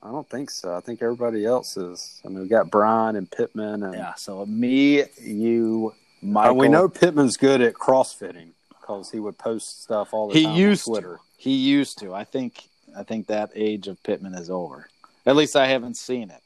[0.03, 0.75] I don't think so.
[0.75, 2.21] I think everybody else is.
[2.25, 4.15] I mean, we got Brian and Pittman, and Yeah.
[4.15, 6.57] So me, you, Uh, Michael.
[6.57, 10.57] we know Pittman's good at crossfitting because he would post stuff all the he time
[10.57, 11.17] used on Twitter.
[11.17, 11.23] to.
[11.37, 12.15] He used to.
[12.15, 12.69] I think.
[12.97, 14.89] I think that age of Pittman is over.
[15.25, 16.43] At least I haven't seen it.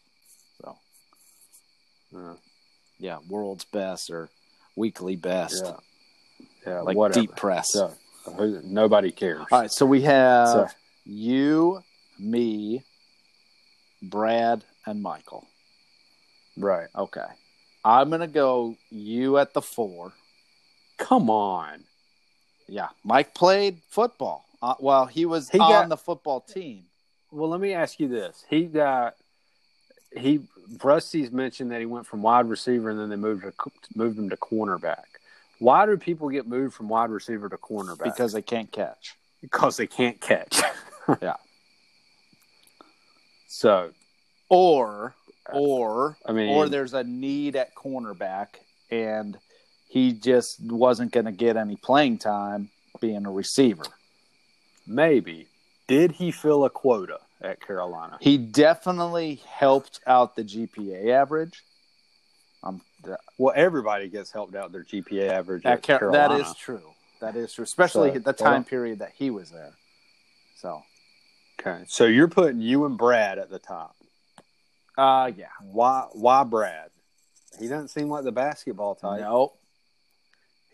[0.60, 0.76] So
[2.12, 2.34] Yeah,
[2.98, 4.28] yeah, world's best or
[4.76, 5.76] weekly best, yeah,
[6.66, 7.20] yeah like whatever.
[7.20, 7.70] deep press.
[7.72, 7.94] So,
[8.64, 9.46] nobody cares.
[9.50, 10.68] All right, so we have So-
[11.06, 11.82] you,
[12.18, 12.84] me,
[14.10, 15.46] Brad, and Michael.
[16.56, 16.88] Right.
[16.96, 17.26] Okay.
[17.84, 20.12] I'm going to go you at the four.
[20.98, 21.84] Come on.
[22.68, 22.88] Yeah.
[23.04, 24.46] Mike played football.
[24.62, 26.84] Uh, well, he was He on got- the football team.
[27.30, 29.16] Well, let me ask you this: He got
[30.16, 30.40] he
[30.82, 33.52] Rusty's mentioned that he went from wide receiver and then they moved to,
[33.96, 35.02] moved him to cornerback.
[35.58, 38.04] Why do people get moved from wide receiver to cornerback?
[38.04, 39.16] Because they can't catch.
[39.42, 40.62] because they can't catch.
[41.20, 41.34] Yeah.
[43.46, 43.90] So
[44.48, 45.14] Or,
[45.52, 48.48] or, I mean, or there's a need at cornerback
[48.90, 49.38] and
[49.88, 53.84] he just wasn't going to get any playing time being a receiver.
[54.86, 55.46] maybe
[55.86, 58.16] did he fill a quota at Carolina?
[58.20, 61.62] He definitely helped out the GPA average.
[62.62, 62.80] Um,
[63.36, 66.38] Well, everybody gets helped out their GPA average That, at Car- Carolina.
[66.38, 66.80] that is true.
[67.20, 69.72] That is true, especially So, the time well- period that he was there.
[70.56, 70.82] So,
[71.60, 71.84] okay.
[71.88, 73.96] So you're putting you and Brad at the top.
[74.98, 76.06] uh, yeah, Why?
[76.12, 76.90] Why Brad?
[77.60, 79.20] He doesn't seem like the basketball type.
[79.20, 79.52] no,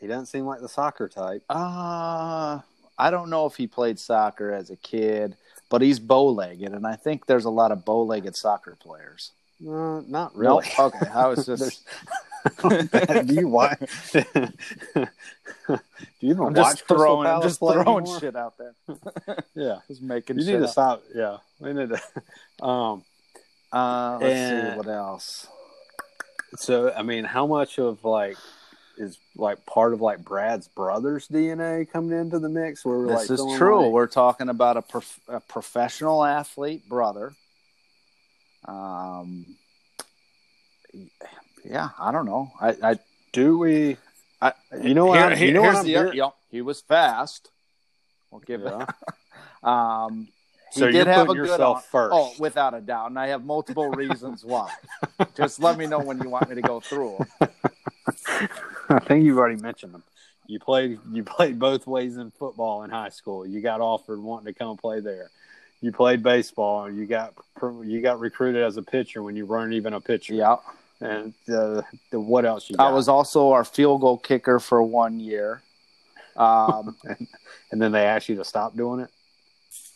[0.00, 1.42] He doesn't seem like the soccer type.
[1.50, 2.60] uh,
[2.98, 5.36] I don't know if he played soccer as a kid,
[5.70, 9.32] but he's bow-legged, and I think there's a lot of bow-legged soccer players.
[9.62, 10.66] Uh, not No, really.
[10.78, 11.86] okay, I was just,
[13.26, 13.78] do you watch?
[14.12, 14.28] do
[16.20, 18.20] you even I'm watch just throwing, I'm just throwing anymore?
[18.20, 18.74] shit out there,
[19.54, 20.70] Yeah, just making you shit need to up.
[20.70, 21.02] stop.
[21.14, 22.64] Yeah, we need to.
[22.64, 23.04] Um,
[23.72, 25.46] Uh, let's And- see what else.
[26.56, 28.36] so I mean, how much of like
[28.98, 32.84] is like part of like Brad's brother's DNA coming into the mix?
[32.84, 33.82] Where we're This like is true.
[33.84, 37.32] like- We're talking about a, prof- a professional athlete brother.
[38.66, 39.46] Um,
[41.64, 42.50] yeah, I don't know.
[42.60, 42.98] I, I
[43.32, 43.96] do we?
[44.42, 45.36] I- you know what?
[45.36, 47.50] Here- you know what the- yep, he was fast.
[48.30, 48.82] We'll give Yeah.
[48.82, 48.88] it.
[49.62, 50.28] Um,
[50.72, 52.14] he So did have a good yourself first.
[52.16, 54.72] Oh, without a doubt, and I have multiple reasons why.
[55.36, 57.26] Just let me know when you want me to go through 'em.
[58.88, 60.02] I think you've already mentioned them.
[60.46, 63.46] You played you played both ways in football in high school.
[63.46, 65.30] You got offered wanting to come play there.
[65.82, 66.90] You played baseball.
[66.90, 67.34] You got
[67.84, 70.32] you got recruited as a pitcher when you weren't even a pitcher.
[70.34, 70.56] Yeah,
[71.00, 72.90] And uh, the, what else you got?
[72.90, 75.62] I was also our field goal kicker for one year.
[76.36, 76.96] Um,
[77.70, 79.10] and then they asked you to stop doing it.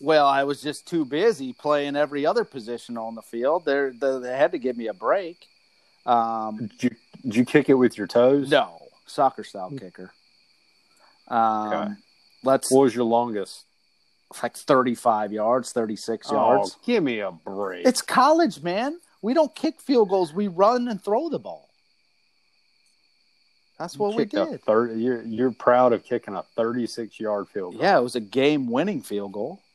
[0.01, 3.65] Well, I was just too busy playing every other position on the field.
[3.65, 5.47] They're, they they had to give me a break.
[6.07, 6.91] Um, Did you,
[7.23, 8.51] did you kick it with your toes?
[8.51, 10.11] no, soccer style kicker.
[11.29, 11.93] Um, Okay.
[12.43, 13.65] Let's What was your longest?
[14.43, 16.77] like thirty-five yards, thirty-six yards.
[16.77, 17.87] Oh, give me a break.
[17.87, 18.99] It's college, man.
[19.25, 20.35] We don't kick field goals.
[20.35, 21.71] We run and throw the ball.
[23.79, 24.63] That's what we did.
[24.63, 27.83] 30, you're you're proud of kicking a 36 yard field goal.
[27.83, 29.61] Yeah, it was a game-winning field goal.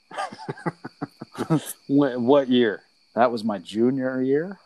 [1.88, 2.82] What year?
[3.16, 4.60] That was my junior year.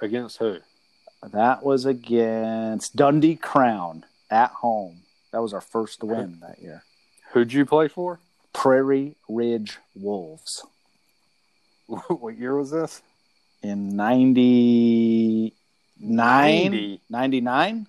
[0.00, 0.58] Against who?
[1.32, 5.00] That was against Dundee Crown at home.
[5.32, 6.84] That was our first win that year.
[7.32, 8.20] Who'd you play for?
[8.52, 10.64] Prairie Ridge Wolves
[11.86, 13.02] what year was this?
[13.66, 15.52] In 99
[15.98, 17.00] 90.
[17.08, 17.86] 99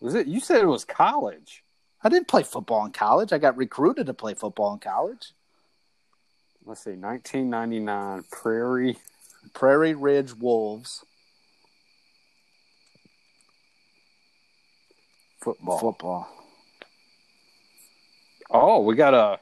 [0.00, 0.26] Was it?
[0.26, 1.62] You said it was college.
[2.02, 3.32] I didn't play football in college.
[3.32, 5.32] I got recruited to play football in college.
[6.64, 8.96] Let's see, 1999 Prairie.
[9.52, 11.04] Prairie Ridge Wolves
[15.40, 15.78] Football.
[15.78, 16.28] football.
[18.50, 19.38] Oh, we got a.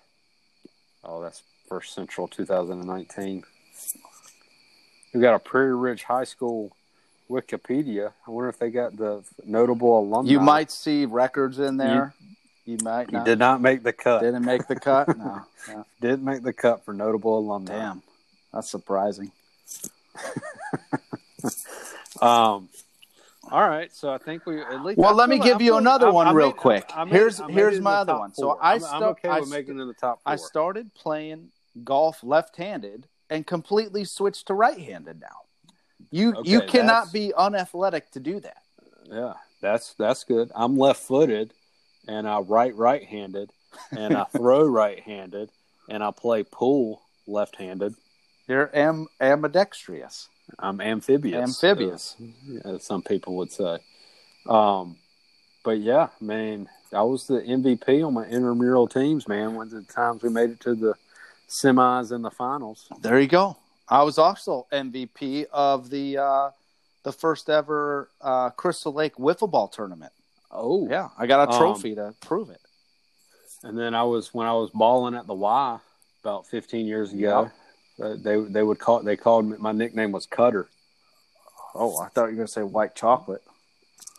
[1.05, 3.45] Oh, that's First Central 2019.
[5.13, 6.75] We got a Prairie Ridge High School
[7.31, 8.13] Wikipedia.
[8.27, 10.31] I wonder if they got the notable alumni.
[10.31, 12.15] You might see records in there.
[12.65, 13.25] You, might He not.
[13.27, 14.23] did not make the cut.
[14.23, 15.09] Didn't make the cut.
[15.19, 15.43] No.
[15.69, 15.87] no.
[16.01, 17.73] Didn't make the cut for notable alumni.
[17.73, 18.03] Damn,
[18.53, 19.33] that's surprising.
[22.21, 22.69] Um.
[23.51, 24.97] All right, so I think we at least.
[24.99, 26.91] Well, I let me feel- give I you another I- one I real made- quick.
[26.95, 28.33] I made- Here's- I made here's my other one.
[28.33, 28.59] So four.
[28.63, 30.33] I I'm, I'm okay I with making it in the top four.
[30.33, 31.49] I started playing
[31.83, 35.39] golf left-handed and completely switched to right-handed now.
[36.11, 38.63] You Okay, you cannot that's- be unathletic to do that.
[39.07, 40.51] Yeah, that's that's good.
[40.55, 41.53] I'm left-footed,
[42.07, 43.51] and I write right-handed,
[43.91, 45.51] and I throw right-handed,
[45.89, 47.95] and I play pool left-handed.
[48.49, 50.29] You're am- ambidextrous.
[50.59, 51.41] I'm amphibious.
[51.63, 52.17] Amphibious.
[52.65, 53.79] as, as some people would say.
[54.49, 54.97] Um,
[55.65, 59.55] but yeah, man, I was the MVP on my intramural teams, man.
[59.55, 60.95] One of the times we made it to the
[61.53, 62.89] semis and the finals.
[63.01, 63.57] There you go.
[63.89, 66.51] I was also MVP of the uh,
[67.03, 70.13] the first ever uh, Crystal Lake wiffle ball tournament.
[70.51, 72.61] Oh, Yeah, I got a Um, trophy to prove it.
[73.63, 75.79] And then I was when I was balling at the Y
[76.23, 77.51] about 15 years ago.
[78.03, 80.69] Uh, they they would call they called me my nickname was Cutter.
[81.75, 83.43] Oh, I thought you were gonna say white chocolate.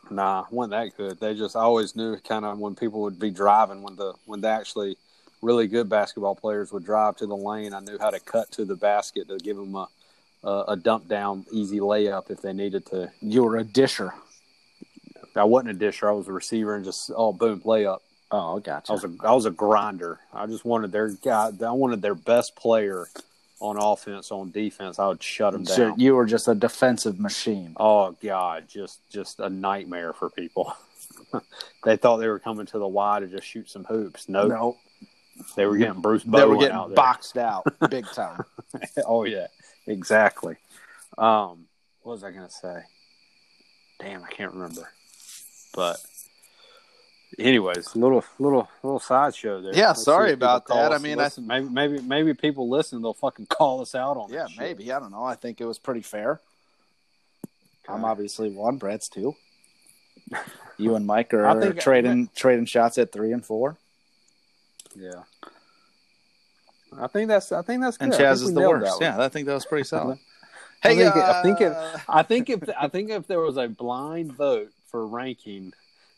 [0.09, 1.19] Nah, wasn't that good.
[1.19, 4.41] They just I always knew kind of when people would be driving when the when
[4.41, 4.97] they actually
[5.43, 7.73] really good basketball players would drive to the lane.
[7.73, 9.87] I knew how to cut to the basket to give them a
[10.43, 13.09] a, a dump down easy layup if they needed to.
[13.21, 14.13] You were a disher.
[15.35, 16.09] I wasn't a disher.
[16.09, 17.99] I was a receiver and just oh boom layup.
[18.31, 18.91] Oh, gotcha.
[18.91, 20.19] I was a I was a grinder.
[20.33, 21.49] I just wanted their guy.
[21.65, 23.07] I wanted their best player
[23.59, 24.31] on offense.
[24.31, 25.99] On defense, I would shut them So down.
[25.99, 27.73] you were just a defensive machine.
[27.77, 30.73] Oh God, just just a nightmare for people.
[31.85, 34.27] they thought they were coming to the Y to just shoot some hoops.
[34.27, 34.77] Nope, No,
[35.55, 36.95] they were getting Bruce they Bowen were out getting there.
[36.95, 38.43] boxed out big time.
[39.05, 39.47] oh yeah,
[39.87, 40.55] exactly.
[41.17, 41.65] Um,
[42.01, 42.81] what was I gonna say?
[43.99, 44.89] Damn, I can't remember.
[45.75, 45.97] But,
[47.39, 49.75] anyways, little little little sideshow there.
[49.75, 50.91] Yeah, Let's sorry about that.
[50.91, 51.47] I mean, and I- listen.
[51.47, 53.01] maybe maybe maybe people listen.
[53.01, 54.31] They'll fucking call us out on.
[54.31, 54.59] yeah, that shit.
[54.59, 54.91] maybe.
[54.91, 55.23] I don't know.
[55.23, 56.39] I think it was pretty fair.
[57.87, 58.77] I'm obviously one.
[58.77, 59.35] Brad's two.
[60.77, 63.77] You and Mike are I think- trading trading shots at three and four,
[64.95, 65.23] Yeah.
[66.99, 68.05] I think that's I think that's good.
[68.05, 69.01] and Chaz is the worst.
[69.01, 70.19] Yeah, I think that was pretty solid.
[70.83, 72.01] I Hey, think, I think uh, it.
[72.09, 75.73] I think if I think if there was a blind vote for ranking,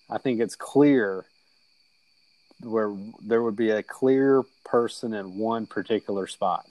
[0.09, 1.25] I think it's clear
[2.61, 6.65] where there would be a clear person in one particular spot.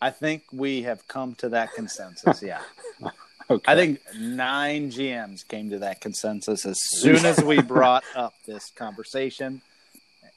[0.00, 2.42] I think we have come to that consensus.
[2.42, 2.60] Yeah,
[3.50, 3.72] Okay.
[3.72, 8.70] I think nine GMs came to that consensus as soon as we brought up this
[8.76, 9.62] conversation.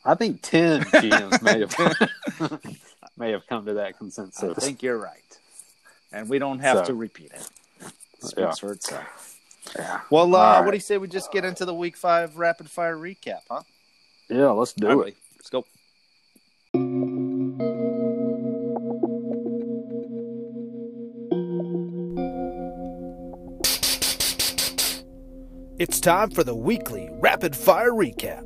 [0.03, 2.61] I think ten GMs may have
[3.17, 4.57] may have come to that consensus.
[4.57, 5.37] I think you're right,
[6.11, 7.47] and we don't have So- to repeat it.
[8.19, 8.51] Speaks Yeah.
[8.53, 9.37] for itself.
[9.75, 10.01] Yeah.
[10.09, 10.61] Well, uh, All right.
[10.65, 13.61] what do you say we just get into the week five rapid fire recap, huh?
[14.29, 15.03] Yeah, let's do All it.
[15.03, 15.65] right, Let's go.
[25.79, 28.45] It's time for the weekly rapid fire recap.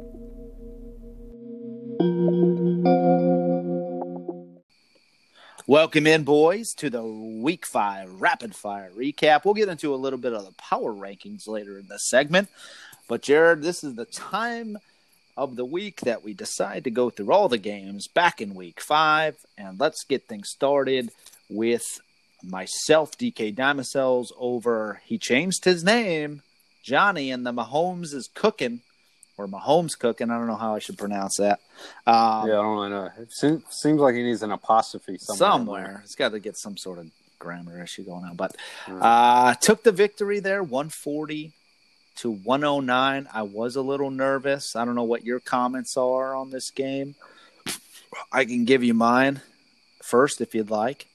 [5.75, 9.43] Welcome in, boys, to the week five rapid fire recap.
[9.43, 12.47] We'll get into a little bit of the power rankings later in the segment.
[13.09, 14.77] But, Jared, this is the time
[15.35, 18.79] of the week that we decide to go through all the games back in week
[18.79, 19.35] five.
[19.57, 21.11] And let's get things started
[21.49, 21.83] with
[22.41, 25.01] myself, DK Dimacels, over.
[25.03, 26.41] He changed his name,
[26.85, 28.79] Johnny, and the Mahomes is cooking,
[29.37, 30.29] or Mahomes cooking.
[30.31, 31.59] I don't know how I should pronounce that.
[32.07, 33.09] Um, yeah, I don't really know.
[33.19, 35.37] It seems, seems like he needs an apostrophe somewhere.
[35.51, 36.01] somewhere.
[36.03, 37.07] It's got to get some sort of
[37.39, 38.35] grammar issue going on.
[38.35, 38.55] But
[38.85, 38.99] Mm.
[39.01, 41.51] uh, took the victory there, 140
[42.17, 43.27] to 109.
[43.33, 44.75] I was a little nervous.
[44.75, 47.15] I don't know what your comments are on this game.
[48.31, 49.41] I can give you mine
[50.01, 51.07] first if you'd like.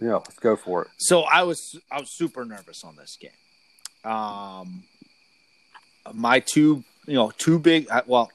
[0.00, 0.88] Yeah, let's go for it.
[0.98, 4.10] So I was I was super nervous on this game.
[4.12, 4.84] Um,
[6.12, 8.30] my two you know two big well,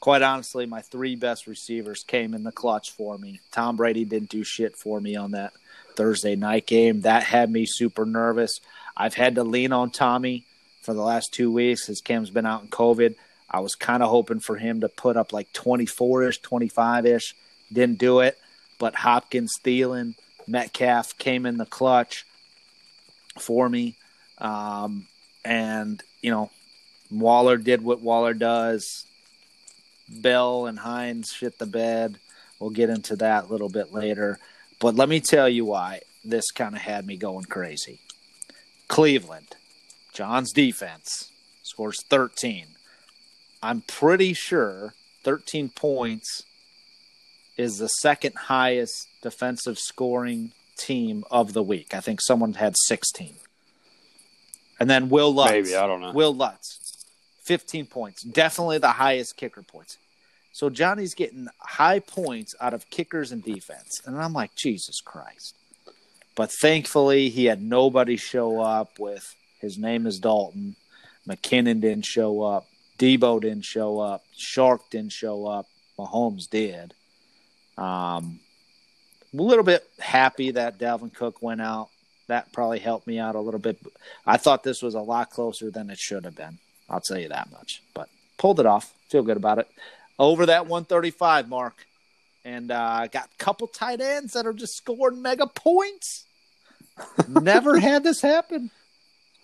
[0.00, 3.40] quite honestly, my three best receivers came in the clutch for me.
[3.50, 5.52] Tom Brady didn't do shit for me on that
[5.96, 7.02] Thursday night game.
[7.02, 8.60] That had me super nervous.
[8.96, 10.44] I've had to lean on Tommy
[10.82, 13.16] for the last two weeks as Cam's been out in COVID.
[13.50, 17.34] I was kind of hoping for him to put up like 24 ish, 25 ish.
[17.72, 18.38] Didn't do it.
[18.78, 20.14] But Hopkins, Thielen,
[20.46, 22.24] Metcalf came in the clutch
[23.38, 23.96] for me.
[24.38, 25.06] Um,
[25.44, 26.50] and, you know,
[27.10, 29.04] Waller did what Waller does.
[30.08, 32.18] Bell and Hines shit the bed.
[32.58, 34.38] We'll get into that a little bit later.
[34.80, 38.00] But let me tell you why this kind of had me going crazy.
[38.88, 39.56] Cleveland,
[40.12, 41.30] John's defense
[41.62, 42.66] scores 13.
[43.62, 44.94] I'm pretty sure
[45.24, 46.44] 13 points
[47.56, 51.94] is the second highest defensive scoring team of the week.
[51.94, 53.34] I think someone had 16.
[54.78, 55.50] And then Will Lutz.
[55.50, 56.12] Maybe, I don't know.
[56.12, 56.78] Will Lutz,
[57.46, 58.22] 15 points.
[58.22, 59.98] Definitely the highest kicker points.
[60.52, 64.00] So Johnny's getting high points out of kickers and defense.
[64.06, 65.54] And I'm like, Jesus Christ.
[66.34, 70.76] But thankfully, he had nobody show up with his name is Dalton.
[71.28, 72.66] McKinnon didn't show up.
[72.98, 74.24] Debo didn't show up.
[74.34, 75.66] Shark didn't show up.
[75.98, 76.94] Mahomes did.
[77.76, 78.40] Um,
[79.32, 81.88] a little bit happy that Dalvin Cook went out.
[82.28, 83.78] That probably helped me out a little bit.
[84.26, 86.58] I thought this was a lot closer than it should have been.
[86.88, 87.82] I'll tell you that much.
[87.94, 88.08] But
[88.38, 88.92] pulled it off.
[89.08, 89.68] Feel good about it.
[90.18, 91.86] Over that 135 mark.
[92.44, 96.24] And uh, got a couple tight ends that are just scoring mega points.
[97.28, 98.70] Never had this happen.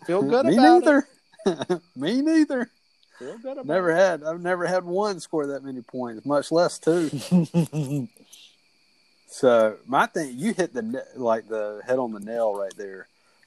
[0.06, 0.56] Feel good about it.
[0.56, 1.06] Me about
[1.44, 1.82] neither.
[1.96, 2.70] Me neither.
[3.18, 3.96] Feel good about Never it.
[3.96, 4.22] had.
[4.22, 7.08] I've never had one score that many points, much less two.
[9.28, 13.06] so my thing, you hit the like the head on the nail right there.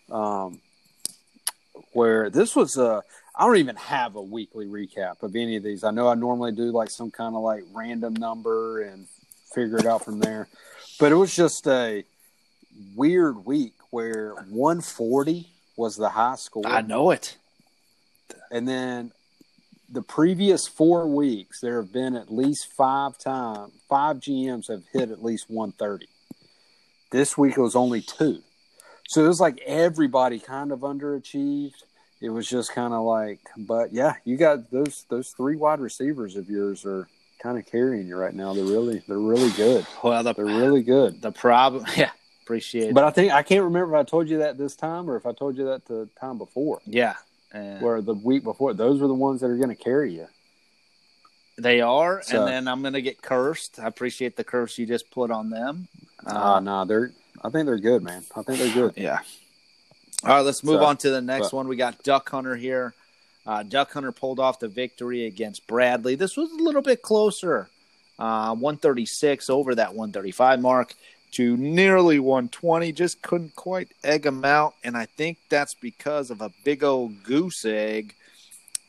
[0.09, 0.59] Um,
[1.93, 3.03] where this was a,
[3.38, 5.83] I don't even have a weekly recap of any of these.
[5.83, 9.07] I know I normally do like some kind of like random number and
[9.53, 10.47] figure it out from there,
[10.99, 12.05] but it was just a
[12.95, 16.65] weird week where 140 was the high score.
[16.65, 17.38] I know it.
[18.51, 19.11] And then
[19.89, 25.11] the previous four weeks, there have been at least five times, five GMs have hit
[25.11, 26.07] at least 130.
[27.11, 28.41] This week it was only two.
[29.07, 31.83] So it was like everybody kind of underachieved.
[32.22, 36.36] It was just kind of like, but yeah, you got those those three wide receivers
[36.36, 37.07] of yours are
[37.39, 38.53] kind of carrying you right now.
[38.53, 39.86] They're really they're really good.
[40.03, 41.22] Well, the They're really good.
[41.22, 42.11] the problem, yeah,
[42.43, 42.93] appreciate it.
[42.93, 43.07] But it.
[43.07, 45.34] I think I can't remember if I told you that this time or if I
[45.34, 47.16] told you that the time before, Yeah,
[47.51, 48.74] and where the week before.
[48.74, 50.28] Those are the ones that are going to carry you.
[51.57, 53.80] they are, So- and then I'm gonna get cursed.
[53.80, 55.88] I appreciate the curse you just put on them.
[56.26, 57.11] Uh, nah, they're.
[57.43, 58.24] I think they're good, man.
[58.36, 58.93] I think they're good.
[58.97, 59.20] Yeah.
[60.24, 61.68] All right, let's move So, on to the next but- one.
[61.68, 62.93] We got Duck Hunter here.
[63.45, 66.16] Uh, Duck Hunter pulled off the victory against Bradley.
[66.16, 67.70] This was a little bit closer,
[68.18, 70.95] uh, 136 over that 135 mark
[71.34, 72.91] to nearly 120.
[72.91, 77.24] Just couldn't quite egg him out, and I think that's because of a big old
[77.24, 78.16] goose egg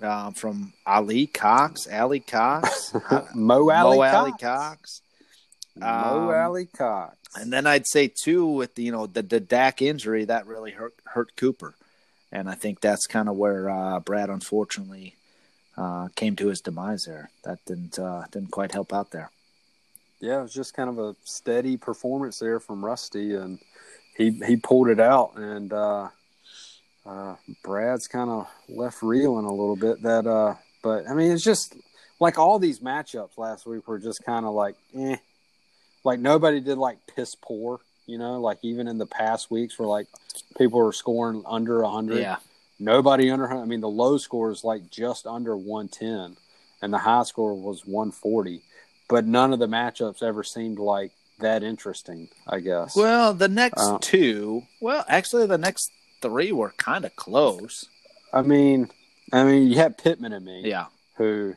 [0.01, 1.87] uh, from Alie-Cox.
[1.93, 2.95] Ali Cox,
[3.35, 4.15] Mo Ali Mo Cox.
[4.15, 5.03] Alie-Cox.
[5.77, 7.17] Mo Um, Alie-Cox.
[7.39, 10.73] And then I'd say too, with the, you know the the Dak injury, that really
[10.73, 11.75] hurt hurt Cooper,
[12.33, 15.15] and I think that's kind of where uh, Brad unfortunately
[15.77, 17.31] uh, came to his demise there.
[17.45, 19.31] That didn't uh, didn't quite help out there.
[20.21, 23.59] yeah, it was just kind of a steady performance there from Rusty, and
[24.17, 26.09] he he pulled it out, and uh,
[27.05, 30.03] uh, Brad's kind of left reeling a little bit.
[30.03, 31.77] That, uh, but I mean, it's just
[32.19, 35.17] like all these matchups last week were just kind of like, eh,
[36.07, 39.89] like nobody did like piss poor, you know, like even in the past weeks where
[39.89, 40.07] like
[40.57, 42.21] people were scoring under a hundred.
[42.21, 42.37] Yeah,
[42.79, 43.49] Nobody under.
[43.53, 46.37] I mean, the low score is like just under 110,
[46.83, 48.63] and the high score was 140.
[49.09, 52.29] But none of the matchups ever seemed like that interesting.
[52.47, 52.95] I guess.
[52.97, 55.91] well, the next Uh, two, well, actually, the next
[56.23, 57.87] three were kind of close.
[58.33, 58.91] I mean,
[59.33, 60.87] I mean, you had Pittman and me, Yeah,
[61.17, 61.55] who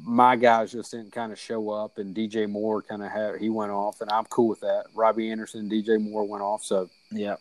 [0.00, 3.50] my guys just didn't kind of show up, and DJ Moore kind of had he
[3.50, 4.84] went off, and I'm cool with that.
[4.94, 7.36] Robbie Anderson, DJ Moore went off, so yeah,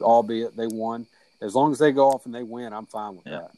[0.00, 1.06] albeit they won.
[1.42, 3.40] As long as they go off and they win, I'm fine with Yeah.
[3.40, 3.50] that.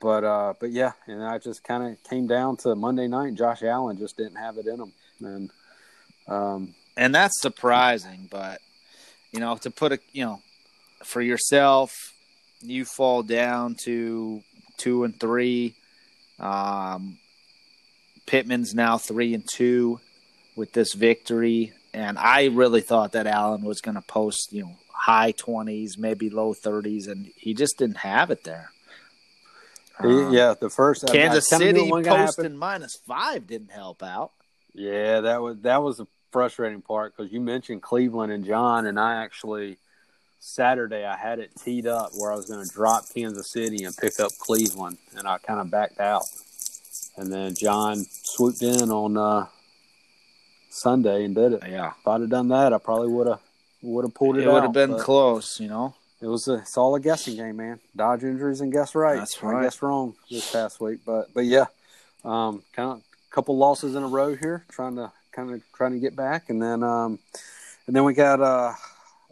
[0.00, 3.28] But uh, but yeah, and I just kind of came down to Monday night.
[3.28, 5.50] and Josh Allen just didn't have it in him, and
[6.28, 8.28] um, and that's surprising.
[8.30, 8.60] But
[9.32, 10.40] you know, to put a you know,
[11.02, 12.12] for yourself,
[12.60, 14.42] you fall down to
[14.76, 15.74] two and three.
[16.38, 17.18] Um,
[18.26, 20.00] Pittman's now three and two
[20.56, 24.72] with this victory, and I really thought that Allen was going to post, you know,
[24.92, 28.70] high twenties, maybe low thirties, and he just didn't have it there.
[30.02, 32.34] He- Um, yeah, the first I- I Kansas City it wasn't gonna happen.
[32.34, 34.32] posting minus five didn't help out.
[34.74, 38.98] Yeah, that was that was the frustrating part because you mentioned Cleveland and John, and
[39.00, 39.78] I actually
[40.38, 43.96] Saturday I had it teed up where I was going to drop Kansas City and
[43.96, 46.24] pick up Cleveland, and I kind of backed out,
[47.16, 49.46] and then John swooped in on uh,
[50.70, 51.62] Sunday and did it.
[51.68, 53.40] Yeah, If I'd have done that, I probably would have
[53.82, 54.44] would have pulled it.
[54.44, 55.94] it would have been close, you know.
[56.20, 57.78] It was a, it's all a guessing game, man.
[57.94, 59.18] Dodge injuries and guess right.
[59.18, 61.66] That's I guess wrong this past week, but but yeah,
[62.24, 65.92] um, kind of a couple losses in a row here, trying to kind of trying
[65.92, 67.18] to get back, and then um,
[67.86, 68.72] and then we got uh,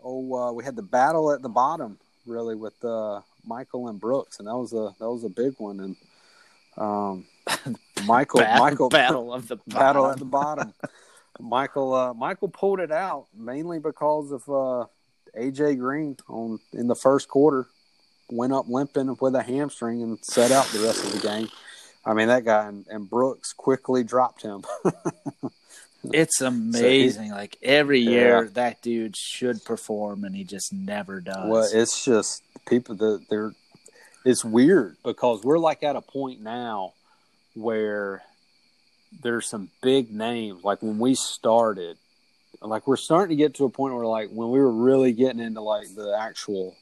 [0.05, 4.39] oh uh, we had the battle at the bottom really with uh, Michael and Brooks,
[4.39, 5.97] and that was a that was a big one, and
[6.77, 7.25] um,
[8.07, 10.73] Michael Battle, Michael battle of the battle at the bottom.
[11.41, 14.87] Michael uh, Michael pulled it out mainly because of uh,
[15.39, 17.67] AJ Green on in the first quarter
[18.31, 21.49] went up limping with a hamstring and set out the rest of the game.
[22.05, 24.65] I mean that guy and, and Brooks quickly dropped him.
[26.13, 27.31] It's amazing.
[27.31, 28.11] like every Yeah.
[28.11, 31.49] year, that dude should perform, and he just never does.
[31.51, 33.53] well, it's just people that they're
[34.25, 36.93] it's weird because we're like at a point now
[37.55, 38.23] where
[39.23, 41.97] there's some big names like when we started
[42.61, 45.41] like we're starting to get to a point where like when we were really getting
[45.41, 46.75] into like the actual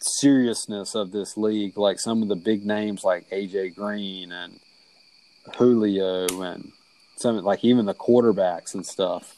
[0.00, 4.58] seriousness of this league like some of the big names like AJ Green and
[5.56, 6.72] Julio and
[7.16, 9.34] some like even the quarterbacks and stuff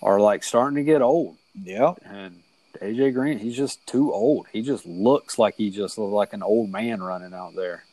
[0.00, 1.98] are like starting to get old yep.
[2.04, 2.42] and
[2.80, 4.46] AJ Green, he's just too old.
[4.52, 7.84] He just looks like he just looks like an old man running out there.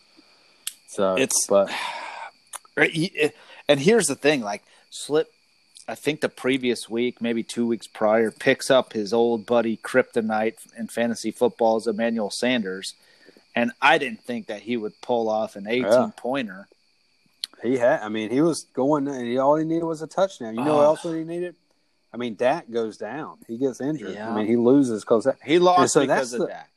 [0.95, 1.69] So It's- but
[2.75, 3.33] Right,
[3.69, 5.31] And here's the thing: like Slip,
[5.87, 10.55] I think the previous week, maybe two weeks prior, picks up his old buddy Kryptonite
[10.77, 12.95] in fantasy football's Emmanuel Sanders,
[13.55, 16.09] and I didn't think that he would pull off an 18 Yeah.
[16.17, 16.67] pointer.
[17.61, 18.01] he had.
[18.01, 20.55] I mean, he was going, and he, all he needed was a touchdown.
[20.55, 21.55] You know what else he needed?
[22.13, 23.37] I mean, Dak goes down.
[23.47, 24.13] He gets injured.
[24.15, 24.31] Yeah.
[24.31, 26.69] I mean, he loses because He lost so because of the- Dak.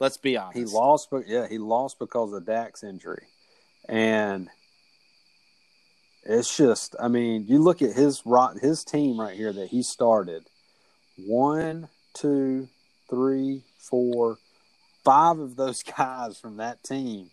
[0.00, 0.58] Let's be honest.
[0.58, 1.08] he lost.
[1.10, 3.26] But yeah, he lost because of Dak's injury,
[3.88, 4.48] and
[6.24, 6.96] it's just.
[7.00, 10.44] I mean, you look at his ro- his team right here that he started.
[11.16, 12.68] One, two,
[13.10, 14.38] three, four,
[15.04, 17.30] five of those guys from that team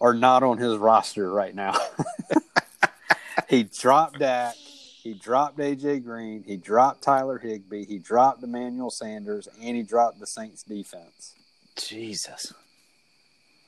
[0.00, 1.74] are not on his roster right now.
[3.48, 4.54] he dropped Dak.
[4.56, 6.44] He dropped AJ Green.
[6.44, 7.84] He dropped Tyler Higbee.
[7.84, 11.34] He dropped Emmanuel Sanders, and he dropped the Saints defense.
[11.76, 12.54] Jesus.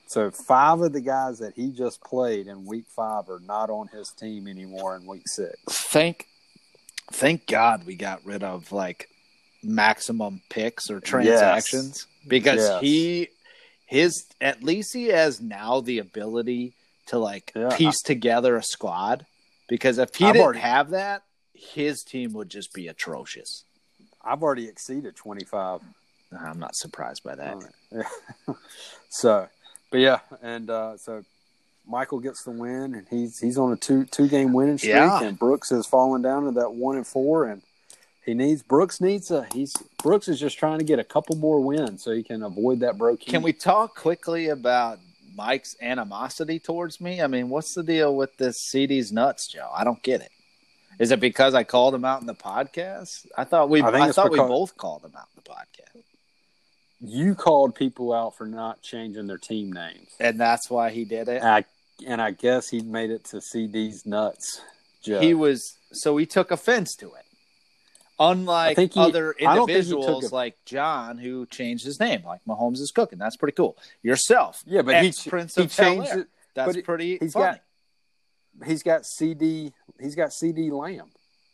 [0.07, 3.87] So five of the guys that he just played in Week Five are not on
[3.89, 5.55] his team anymore in Week Six.
[5.69, 6.27] Thank,
[7.11, 9.09] thank God we got rid of like
[9.61, 12.81] maximum picks or transactions because Yes.
[12.81, 13.27] he,
[13.85, 16.73] his at least he has now the ability
[17.07, 19.25] to like Yeah, piece together a squad.
[19.67, 23.65] Because if he I've didn't already- have that, his team would just be atrocious.
[24.23, 25.81] I've already exceeded twenty five.
[26.37, 27.57] I'm not surprised by that.
[29.09, 29.47] so,
[29.91, 31.23] but yeah, and uh, so
[31.87, 35.23] Michael gets the win, and he's he's on a two two game winning streak, Yeah.
[35.23, 37.61] and Brooks has fallen down to that one and four, and
[38.25, 39.73] he needs Brooks needs a he's
[40.03, 42.97] Brooks is just trying to get a couple more wins so he can avoid that
[42.97, 43.21] broke.
[43.21, 44.99] Can we talk quickly about
[45.35, 47.21] Mike's animosity towards me?
[47.21, 49.69] I mean, what's the deal with this CeeDee's nuts, Joe?
[49.73, 50.31] I don't get it.
[50.99, 53.27] Is it because I called him out in the podcast?
[53.37, 56.03] I thought we I I, thought we both called him out in the podcast.
[56.99, 61.27] You called people out for not changing their team names, And that's why he did
[61.27, 61.41] it.
[61.41, 61.65] and I
[62.05, 64.61] and I guess he made it to CeeDee's nuts.
[65.03, 65.19] Joe.
[65.19, 67.23] He was so he took offense to it.
[68.19, 72.41] Unlike he- other I think he took individuals like John who changed his name, like
[72.47, 73.19] Mahomes is cooking.
[73.19, 73.77] That's pretty cool.
[74.01, 76.19] Yourself, yeah, but he ex-Prince he of changed Air.
[76.21, 76.27] it.
[76.55, 77.59] That's but pretty he's funny.
[78.59, 81.11] got he's got CD he's got CeeDee Lamb.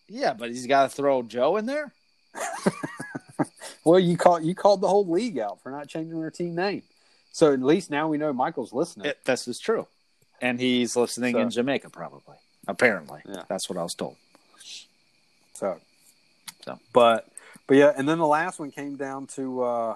[0.08, 1.92] yeah, but he's got to throw Joe in there.
[3.86, 6.84] Well, you called you called the whole league out for not changing their team name.
[7.32, 9.08] So at least now we know Michael's listening.
[9.08, 9.88] It, this is true.
[10.42, 12.36] And he's listening So- in Jamaica, probably.
[12.68, 13.22] Apparently.
[13.28, 13.44] Yeah.
[13.50, 14.16] That's what I was told.
[15.54, 15.80] So,
[16.64, 16.80] So.
[16.94, 17.28] but
[17.68, 19.96] but yeah, and then the last one came down to uh,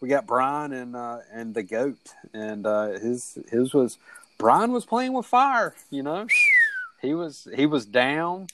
[0.00, 1.98] we got Brian and uh, and the goat,
[2.34, 3.98] and uh, his his was
[4.38, 5.74] Brian was playing with fire.
[5.90, 6.26] You know,
[7.00, 8.48] he was he was down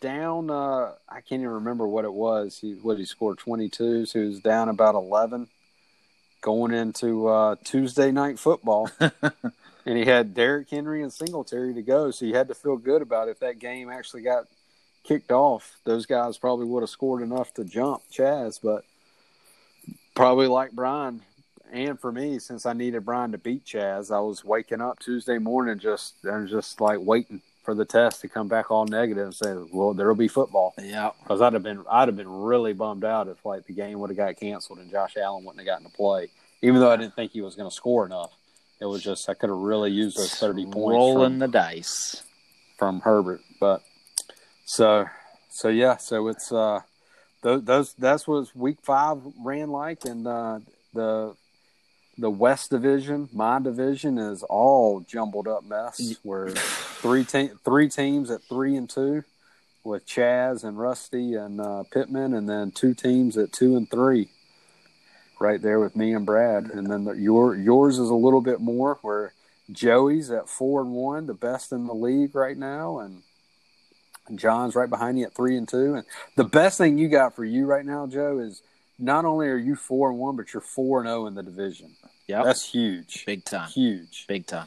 [0.00, 0.50] down.
[0.50, 2.58] Uh, I can't even remember what it was.
[2.58, 5.48] He what he scored twenty two, so he was down about eleven.
[6.40, 12.10] going into uh, Tuesday night football, and he had Derrick Henry and Singletary to go,
[12.10, 14.46] so you had to feel good about if that game actually got
[15.04, 15.76] kicked off.
[15.84, 18.84] Those guys probably would have scored enough to jump Chaz, but
[20.14, 21.22] probably like Brian.
[21.70, 25.38] And for me, since I needed Brian to beat Chaz, I was waking up Tuesday
[25.38, 29.34] morning just and just like waiting for the test to come back all negative and
[29.34, 31.10] say, "Well, there'll be football." Yeah.
[31.22, 34.08] Because I'd have been I'd have been really bummed out if like the game would
[34.08, 36.30] have got canceled and Josh Allen wouldn't have gotten to play,
[36.62, 38.32] even though I didn't think he was going to score enough.
[38.80, 42.22] It was just I could have really used those thirty points Rolling from, the dice.
[42.78, 43.42] from Herbert.
[43.60, 43.82] But
[44.64, 45.04] so
[45.50, 46.80] so yeah, so it's uh
[47.42, 50.60] those, those that's what week five ran like, and uh,
[50.94, 51.36] the
[52.16, 56.16] the West Division, my division, is all jumbled up mess.
[56.22, 56.48] Where
[56.98, 59.24] three te- three teams at three and two,
[59.84, 64.30] with Chaz and Rusty and uh, Pittman, and then two teams at two and three,
[65.40, 66.64] right there with me and Brad.
[66.64, 69.32] And then the, your yours is a little bit more where
[69.70, 73.22] Joey's at four and one, the best in the league right now, and
[74.34, 75.94] John's right behind you at three and two.
[75.94, 76.04] And
[76.36, 78.62] the best thing you got for you right now, Joe, is
[78.98, 81.96] not only are you four and one, but you're four and zero in the division.
[82.26, 83.70] Yeah, That's huge, big time.
[83.70, 84.26] huge.
[84.26, 84.66] Big time.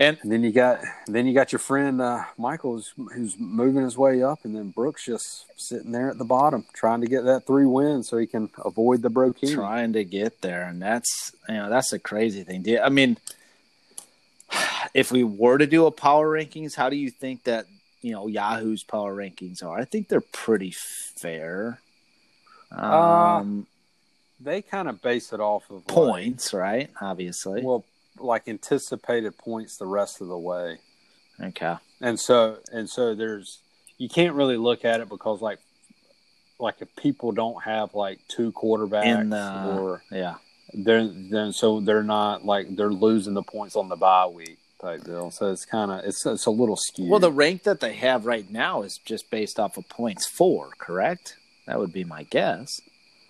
[0.00, 3.82] And And then you got then you got your friend uh, Michael who's, who's moving
[3.82, 7.24] his way up, and then Brooks just sitting there at the bottom trying to get
[7.24, 9.52] that three wins so he can avoid the Brokini.
[9.54, 12.62] trying to get there, and that's you know that's a crazy thing.
[12.62, 13.16] Do you- I mean,
[14.94, 17.66] if we were to do a power rankings, how do you think that
[18.00, 19.78] you know Yahoo's power rankings are?
[19.80, 20.72] I think they're pretty
[21.16, 21.80] fair.
[22.70, 23.66] Um,
[24.40, 26.88] They kind of base it off of like- points, right?
[27.00, 27.62] Obviously.
[27.62, 27.84] well,
[28.20, 30.78] like anticipated points the rest of the way.
[31.42, 31.76] okay.
[32.00, 33.60] and so and so there's
[33.98, 35.58] you can't really look at it because like
[36.60, 40.36] like if people don't have like two quarterbacks the or yeah,
[40.74, 45.02] they're then so they're not like they're losing the points on the bye week type
[45.04, 47.94] deal so it's kind of it's it's a little skewed well, the rank that they
[47.94, 51.36] have right now is just based off of points four, correct?
[51.66, 52.80] That would be my guess.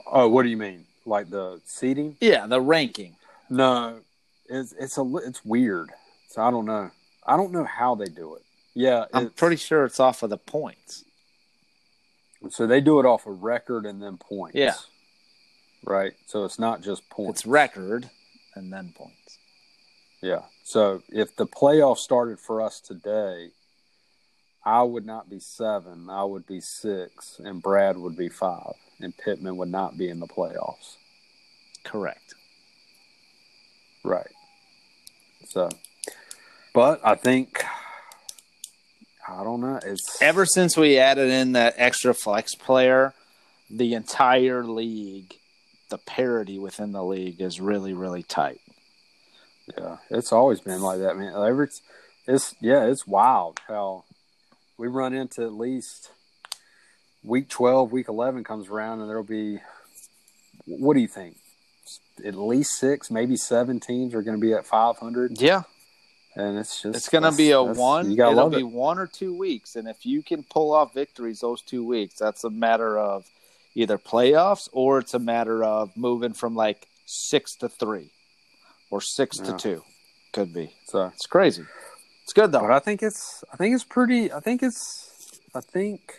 [0.07, 3.17] oh what do you mean like the seating Yeah, the ranking.
[3.49, 4.01] no
[4.49, 5.91] it's it's a it's weird
[6.29, 6.91] so i don't know
[7.27, 8.43] i don't know how they do it
[8.75, 11.05] yeah I'm pretty sure it's off of the points.
[12.51, 14.75] so they do it off of record and then points Yeah.
[15.85, 18.11] right so it's not just points It's record
[18.55, 19.39] and then points.
[20.21, 20.43] Yeah.
[20.65, 23.51] So if the playoffs started for us today,
[24.65, 26.09] I would not be seven.
[26.11, 30.19] I would be six, and Brad would be five, and Pittman would not be in
[30.19, 30.97] the playoffs.
[31.85, 32.35] Correct.
[34.05, 34.33] Right.
[35.49, 35.69] So,
[36.75, 37.65] but I think
[39.27, 39.81] I don't know.
[39.83, 43.15] It's Ever since we added in that extra flex player,
[43.71, 45.35] the entire league,
[45.91, 48.61] the parity within the league is really, really tight.
[49.77, 49.99] yeah.
[50.11, 51.33] It's always been like that, man.
[51.35, 51.81] Ever it's,
[52.27, 52.85] it's yeah.
[52.85, 54.05] It's wild how
[54.77, 56.11] we run into at least
[57.23, 59.61] week twelve, week eleven comes around, and there'll be.
[60.67, 61.37] What do you think?
[62.25, 65.63] At least six, maybe seven teams are going to be at five hundred, Yeah.
[66.35, 68.11] and it's just It's going to be a one.
[68.11, 68.69] You gotta It'll love be it.
[68.71, 69.77] one or two weeks.
[69.77, 73.25] And if you can pull off victories those two weeks, that's a matter of
[73.75, 78.11] either playoffs or it's a matter of moving from like six to three
[78.91, 79.45] or six Yeah.
[79.53, 79.85] to two.
[80.33, 80.75] Could be.
[80.87, 81.65] So, It's crazy.
[82.25, 82.61] It's good though.
[82.61, 84.31] but I think it's I think it's pretty.
[84.33, 86.15] I think it's I think.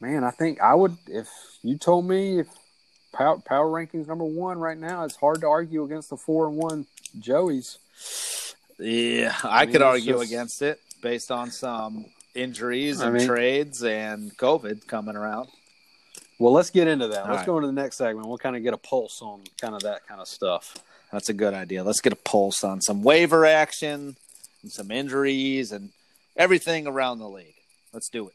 [0.00, 1.28] Man, I think I would if
[1.62, 2.46] you told me if
[3.12, 6.56] power, power rankings number one right now, it's hard to argue against the four and
[6.56, 6.86] one
[7.18, 7.78] Joey's.
[8.78, 13.26] Yeah, I, mean, could argue just- against it based on some injuries I and mean-
[13.26, 15.48] trades and COVID coming around.
[16.38, 17.22] Well, let's get into that.
[17.24, 17.46] All let's right.
[17.46, 18.28] go into the next segment.
[18.28, 20.76] We'll kind of get a pulse on kind of that kind of stuff.
[21.10, 21.82] That's a good idea.
[21.82, 24.14] Let's get a pulse on some waiver action
[24.62, 25.90] and some injuries and
[26.36, 27.54] everything around the league.
[27.92, 28.34] Let's do it.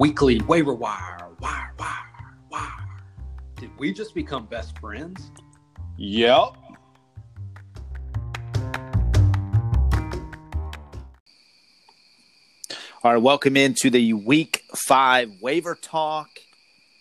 [0.00, 2.88] Weekly waiver wire, wire, wire, wire.
[3.56, 5.30] Did we just become best friends?
[5.98, 6.30] Yep.
[13.02, 16.30] All right, welcome into the week five waiver talk.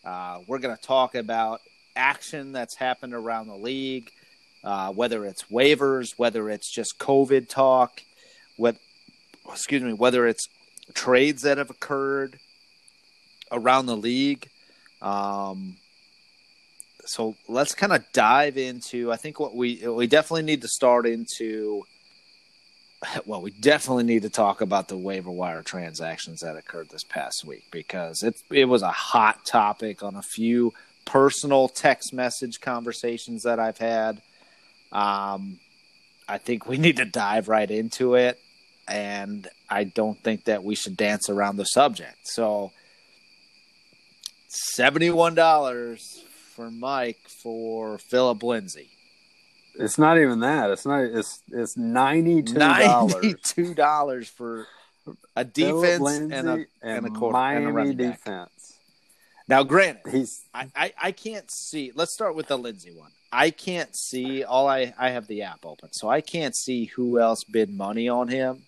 [0.04, 1.62] Uh, we're going to talk about
[1.96, 4.12] action that's happened around the league,
[4.66, 8.02] uh, whether it's waivers, whether it's just COVID talk,
[8.58, 8.76] what,
[9.48, 10.50] excuse me, whether it's
[10.94, 12.38] trades that have occurred
[13.52, 14.50] around the league.
[15.02, 15.78] Um,
[17.06, 19.12] so let's kind of dive into.
[19.12, 21.84] I think what we we definitely need to start into
[23.26, 27.46] well, we definitely need to talk about the waiver wire transactions that occurred this past
[27.46, 30.74] week because it it was a hot topic on a few
[31.06, 34.22] personal text message conversations that I've had.
[34.92, 35.60] Um,
[36.28, 38.40] I think we need to dive right into it,
[38.88, 42.18] and I don't think that we should dance around the subject.
[42.28, 42.72] So,
[44.50, 46.24] seventy-one dollars
[46.56, 48.90] for Mike for Phillip Lindsay.
[49.76, 50.72] It's not even that.
[50.72, 51.02] It's not.
[51.04, 53.14] It's it's ninety two dollars.
[53.24, 54.68] Ninety-two dollars for
[55.36, 58.18] a defense and a and a quarter and a Miami running back.
[58.24, 58.50] defense.
[59.48, 61.92] Now, granted, He's I, I, I can't see.
[61.96, 63.10] Let's start with the Lindsay one.
[63.32, 64.44] I can't see.
[64.44, 68.08] All I I have the app open, so I can't see who else bid money
[68.10, 68.64] on him.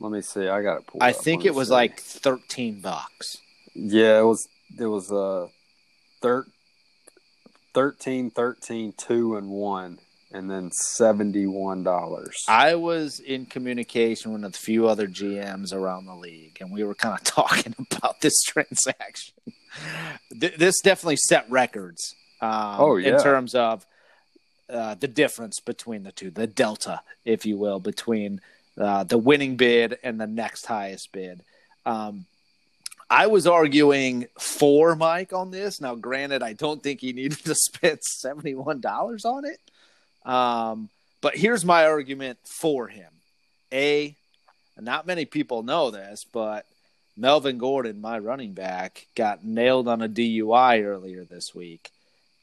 [0.00, 0.48] let me see.
[0.48, 1.02] I got it pulled.
[1.02, 1.16] I up.
[1.16, 1.74] think Let it was see.
[1.74, 3.38] like thirteen bucks.
[3.74, 4.48] yeah, it was
[4.78, 5.48] it was a
[6.20, 6.46] thir-
[7.74, 9.98] 13, 13, 2 and one,
[10.32, 12.36] and then seventy one dollars.
[12.48, 16.94] I was in communication with a few other GMs around the league, and we were
[16.94, 19.34] kind of talking about this transaction.
[20.30, 22.14] This definitely set records.
[22.40, 23.16] Um, Oh, yeah.
[23.16, 23.86] in terms of
[24.68, 28.40] uh, the difference between the two, the delta, if you will, between
[28.78, 31.42] uh, the winning bid and the next highest bid.
[31.86, 32.26] Um,
[33.08, 35.80] I was arguing for Mike on this.
[35.80, 39.60] Now, granted, I don't think he needed to spend seventy-one dollars on it.
[40.28, 40.88] Um,
[41.20, 43.10] but here's my argument for him.
[43.72, 44.14] A,
[44.78, 46.66] not many people know this, but
[47.16, 51.90] Melvin Gordon, my running back, got nailed on a DUI earlier this week.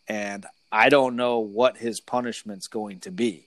[0.08, 3.46] And I don't know what his punishment's going to be.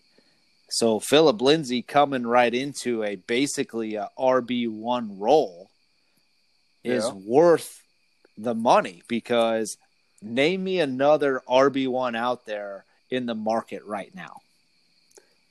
[0.68, 5.70] So Phillip Lindsay coming right into a basically a RB one role
[6.86, 7.12] is Yeah.
[7.12, 7.82] worth
[8.38, 9.76] the money because
[10.22, 14.40] name me another RB one out there in the market right now.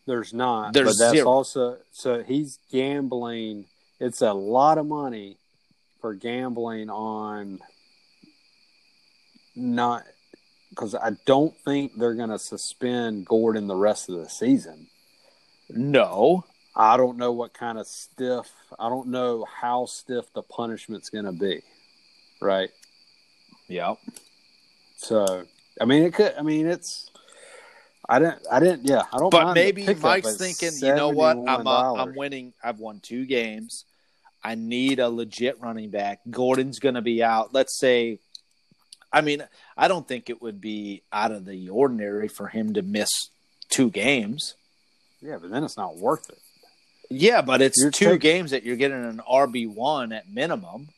[0.05, 0.73] There's not.
[0.73, 1.27] There's but that's zero.
[1.29, 3.65] also so he's gambling.
[3.99, 5.37] It's a lot of money
[6.01, 7.59] for gambling on
[9.55, 10.03] not
[10.69, 14.87] because I don't think they're going to suspend Gordon the rest of the season.
[15.69, 16.43] No,
[16.75, 18.51] I don't know what kind of stiff.
[18.77, 21.61] I don't know how stiff the punishment's going to be.
[22.41, 22.69] Right.
[23.67, 23.97] Yep.
[24.97, 25.45] So
[25.79, 26.33] I mean, it could.
[26.37, 27.09] I mean, it's.
[28.07, 28.45] I didn't.
[28.51, 28.85] I didn't.
[28.85, 29.31] Yeah, I don't.
[29.31, 31.37] But maybe Mike's thinking, you know what?
[31.37, 31.99] I'm uh, $71.
[31.99, 32.53] I'm winning.
[32.63, 33.85] I've won two games.
[34.43, 36.19] I need a legit running back.
[36.29, 37.51] Gordon's going to be out.
[37.51, 38.19] Let's say,
[39.11, 39.43] I mean,
[39.75, 43.09] I don't think it would be out of the ordinary for him to miss
[43.69, 44.53] two games.
[45.19, 46.37] Yeah, but then it's not worth it.
[47.09, 50.89] Yeah, but it's You're two taking- games that you're getting an RB one at minimum.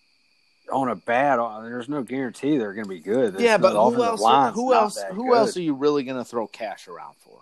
[0.71, 1.39] on a bad.
[1.63, 3.33] There's no guarantee they're going to be good.
[3.33, 4.21] There's yeah, but who else?
[4.53, 5.01] Who else?
[5.11, 5.37] Who good.
[5.37, 7.39] else are you really going to throw cash around for?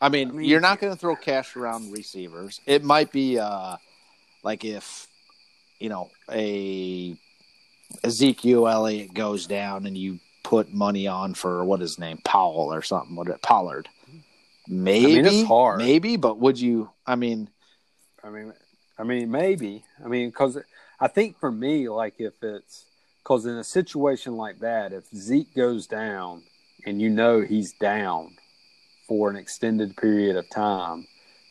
[0.00, 2.60] I mean, I mean, you're not going to throw cash around receivers.
[2.66, 3.76] It might be uh,
[4.42, 5.06] like if
[5.78, 7.16] you know a
[8.04, 12.72] Ezekiel Elliott goes down and you put money on for what is his name Powell
[12.72, 13.16] or something.
[13.16, 13.88] What Pollard?
[14.68, 15.78] Maybe it's hard.
[15.78, 16.90] Maybe, but would you?
[17.06, 17.48] I mean,
[18.22, 18.52] I mean,
[18.98, 19.84] I mean, maybe.
[20.04, 20.58] I mean, because
[21.00, 22.86] I think for me, like if it's
[23.22, 26.42] because in a situation like that, if Zeke goes down
[26.84, 28.36] and you know he's down
[29.08, 31.06] for an extended period of time,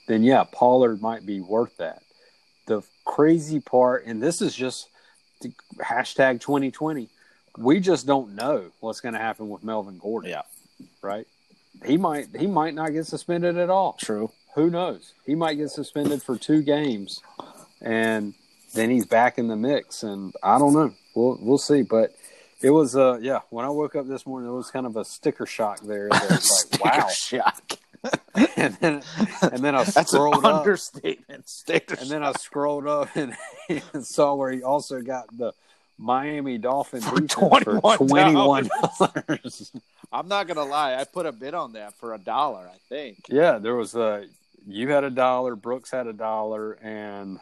[0.07, 2.01] then yeah, Pollard might be worth that.
[2.67, 4.89] The crazy part, and this is just
[5.77, 7.09] hashtag 2020,
[7.57, 10.31] we just don't know what's going to happen with Melvin Gordon.
[10.31, 10.41] Yeah.
[11.01, 11.27] Right.
[11.83, 14.31] He might he might not get suspended at all true.
[14.55, 15.13] who knows?
[15.25, 17.21] He might get suspended for two games,
[17.81, 18.33] and
[18.73, 20.03] then he's back in the mix.
[20.03, 20.93] And I don't know.
[21.15, 21.81] We'll we'll see.
[21.81, 22.15] But
[22.61, 23.41] it was uh yeah.
[23.49, 26.09] When I woke up this morning, it was kind of a sticker shock there.
[26.09, 27.07] That was like wow.
[27.09, 27.73] shock.
[28.55, 29.01] and then
[29.41, 31.49] and then I That's an scrolled up, understatement.
[31.49, 33.35] Sticker and then I scrolled up and,
[33.93, 35.53] and saw where he also got the
[35.97, 38.07] Miami Dolphin For defense $21.
[38.09, 38.69] twenty one
[38.99, 39.71] dollars.
[40.15, 40.95] I'm not gonna lie.
[40.95, 42.69] I put a bid on that for a dollar.
[42.73, 43.25] I think.
[43.29, 44.25] Yeah, there was a.
[44.67, 45.55] You had a dollar.
[45.55, 47.39] Brooks had a dollar, and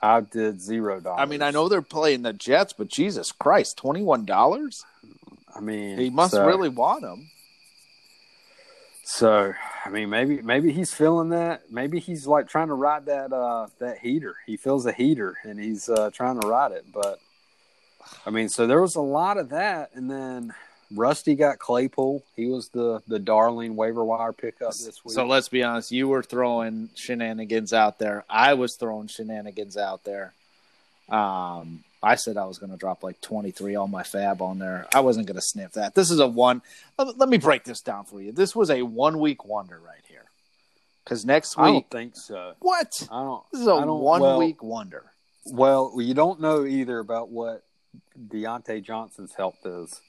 [0.00, 1.20] I did zero dollars.
[1.20, 4.84] I mean, I know they're playing the Jets, but Jesus Christ, twenty one dollars?
[5.54, 7.30] I mean, He must so, really want them.
[9.04, 9.52] So,
[9.84, 11.70] I mean, maybe maybe he's feeling that.
[11.70, 14.36] Maybe he's like trying to ride that uh that heater.
[14.46, 16.86] He feels a heater, and he's uh trying to ride it.
[16.92, 17.18] But
[18.24, 20.54] I mean, so there was a lot of that, and then
[20.94, 22.22] Rusty got Claypool.
[22.36, 25.14] He was the the darling waiver wire pickup this week.
[25.14, 25.92] So let's be honest.
[25.92, 28.24] You were throwing shenanigans out there.
[28.28, 30.32] I was throwing shenanigans out there.
[31.08, 34.86] Um, I said I was going to drop like 23 on my FAAB on there.
[34.94, 35.94] I wasn't going to sniff that.
[35.94, 36.62] This is a one.
[36.98, 38.32] Let, let me break this down for you.
[38.32, 40.24] This was a one week wonder right here.
[41.02, 42.54] Because next week, I don't think so.
[42.60, 42.92] what?
[43.10, 43.42] I don't.
[43.52, 45.04] This is a one well, week wonder.
[45.46, 47.62] Well, you don't know either about what
[48.18, 50.00] Diontae Johnson's health is.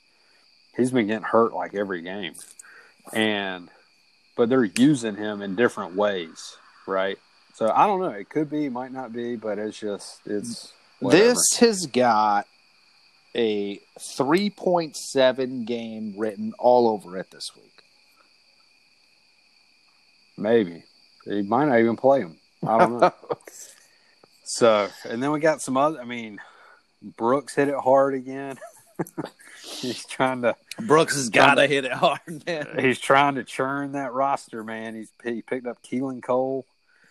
[0.75, 2.33] He's been getting hurt like every game,
[3.13, 3.69] and
[4.35, 7.17] but they're using him in different ways, right?
[7.53, 8.09] So I don't know.
[8.09, 11.23] It could be, might not be, but it's just it's whatever.
[11.23, 12.47] This has got
[13.33, 17.75] a 3.7 game written all over it this week.
[20.37, 20.83] maybe
[21.25, 22.37] he might not even play him.
[22.67, 23.13] I don't know.
[24.43, 25.99] so and then we got some other.
[25.99, 26.39] I mean,
[27.17, 28.57] Brooks hit it hard again.
[29.63, 32.67] He's trying to Brooks has got to hit it hard, man.
[32.79, 34.95] He's trying to churn that roster, man.
[34.95, 36.65] He's he picked up Keelan Cole,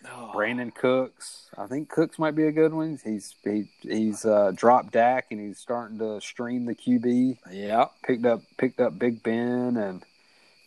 [0.07, 0.31] Oh.
[0.35, 1.49] Brandin Cooks.
[1.57, 2.99] I think Cooks might be a good one.
[3.03, 7.37] He's he, he's uh, dropped Dak and he's starting to stream the QB.
[7.51, 7.85] Yeah.
[8.03, 10.03] Picked up picked up Big Ben and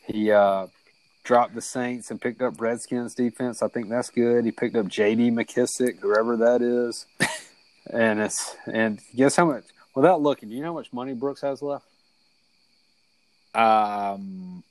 [0.06, 0.66] he uh,
[1.24, 3.62] dropped the Saints and picked up Redskins defense.
[3.62, 4.44] I think that's good.
[4.44, 5.30] He picked up J.D.
[5.30, 7.06] McKissic, whoever that is,
[7.92, 9.64] and it's and guess how much?
[9.98, 11.84] Without looking, do you know how much money Brooks has left?
[13.52, 14.62] Um,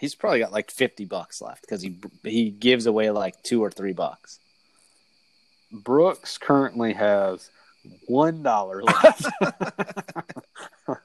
[0.00, 1.94] he's probably got like 50 bucks left because he
[2.24, 4.38] he gives away like two or three bucks.
[5.70, 7.50] Brooks currently has
[8.06, 9.26] one dollar left.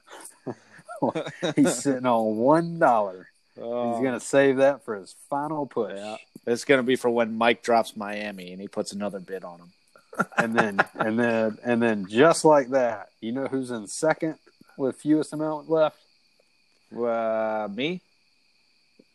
[1.56, 3.28] He's sitting on one dollar.
[3.54, 6.16] He's gonna save that for his final push, Yeah.
[6.46, 9.60] It's going to be for when Mike drops Miami and he puts another bid on
[9.60, 9.72] him.
[10.36, 14.36] And then and then and then just like that, you know who's in second
[14.76, 15.98] with fewest amount left?
[16.96, 18.00] Uh, me?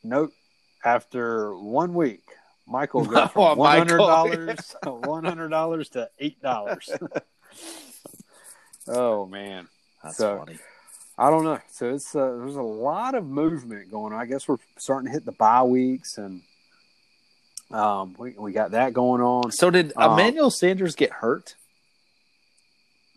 [0.04, 0.32] Nope.
[0.84, 2.24] After one week,
[2.68, 6.90] Michael goes Oh, from one hundred dollars, one hundred dollars to eight dollars.
[8.88, 9.68] oh man.
[10.04, 10.58] That's So- funny.
[11.18, 11.60] I don't know.
[11.70, 14.20] So it's uh, there's a lot of movement going on.
[14.22, 16.42] I guess we're starting to hit the bye weeks, and
[17.72, 19.52] um, we we got that going on.
[19.52, 21.56] So did Um, Emmanuel Sanders get hurt?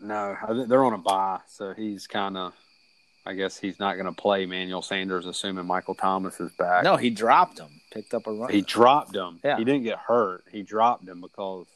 [0.01, 0.37] No,
[0.67, 2.53] they're on a bye, so he's kind of.
[3.25, 6.83] I guess he's not going to play Manuel Sanders, assuming Michael Thomas is back.
[6.83, 7.69] No, he dropped him.
[7.93, 8.51] Picked up a run.
[8.51, 9.39] he dropped him.
[9.45, 9.59] Yeah.
[9.59, 10.43] He didn't get hurt.
[10.51, 11.69] He dropped him because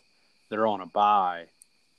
[0.51, 1.45] they're on a bye,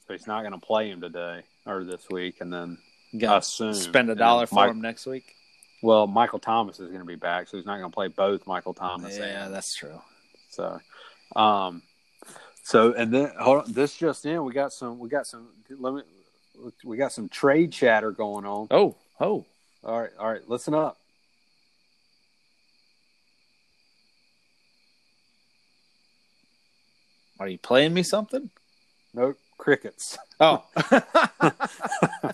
[0.06, 2.78] so he's not going to play him today or this week, and then
[3.24, 5.34] assume spend a dollar for Mike- him next week.
[5.82, 8.46] Well, Michael Thomas is going to be back, so he's not going to play both
[8.48, 9.18] Michael Thomas.
[9.18, 10.02] Yeah, and that's true.
[10.58, 10.80] So,
[11.36, 11.84] um,
[12.64, 15.94] so and then hold on, this just in, we got some, we got some, let
[15.94, 16.02] me,
[16.84, 18.68] we got some trade chatter going on.
[18.72, 19.46] Oh, oh.
[19.84, 20.98] All right, all right, listen up.
[27.40, 28.50] Are you playing me something?
[29.14, 30.18] Nope, crickets.
[30.40, 30.64] Oh.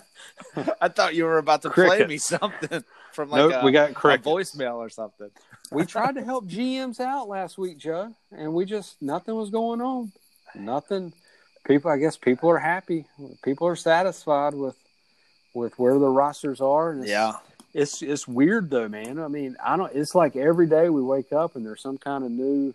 [0.80, 3.90] I thought you were about to play me something from like nope, a, we got
[3.90, 4.26] a crickets.
[4.26, 5.30] voicemail or something.
[5.70, 9.80] we tried to help GMs out last week, Joe, and we just nothing was going
[9.80, 10.12] on.
[10.54, 11.12] Nothing.
[11.66, 13.06] People, I guess, people are happy.
[13.42, 14.76] People are satisfied with
[15.54, 16.90] with where the rosters are.
[16.90, 17.10] And it's,
[17.72, 19.18] It's it's weird though, man.
[19.18, 19.94] I mean, I don't.
[19.94, 22.74] It's like every day we wake up and there's some kind of new.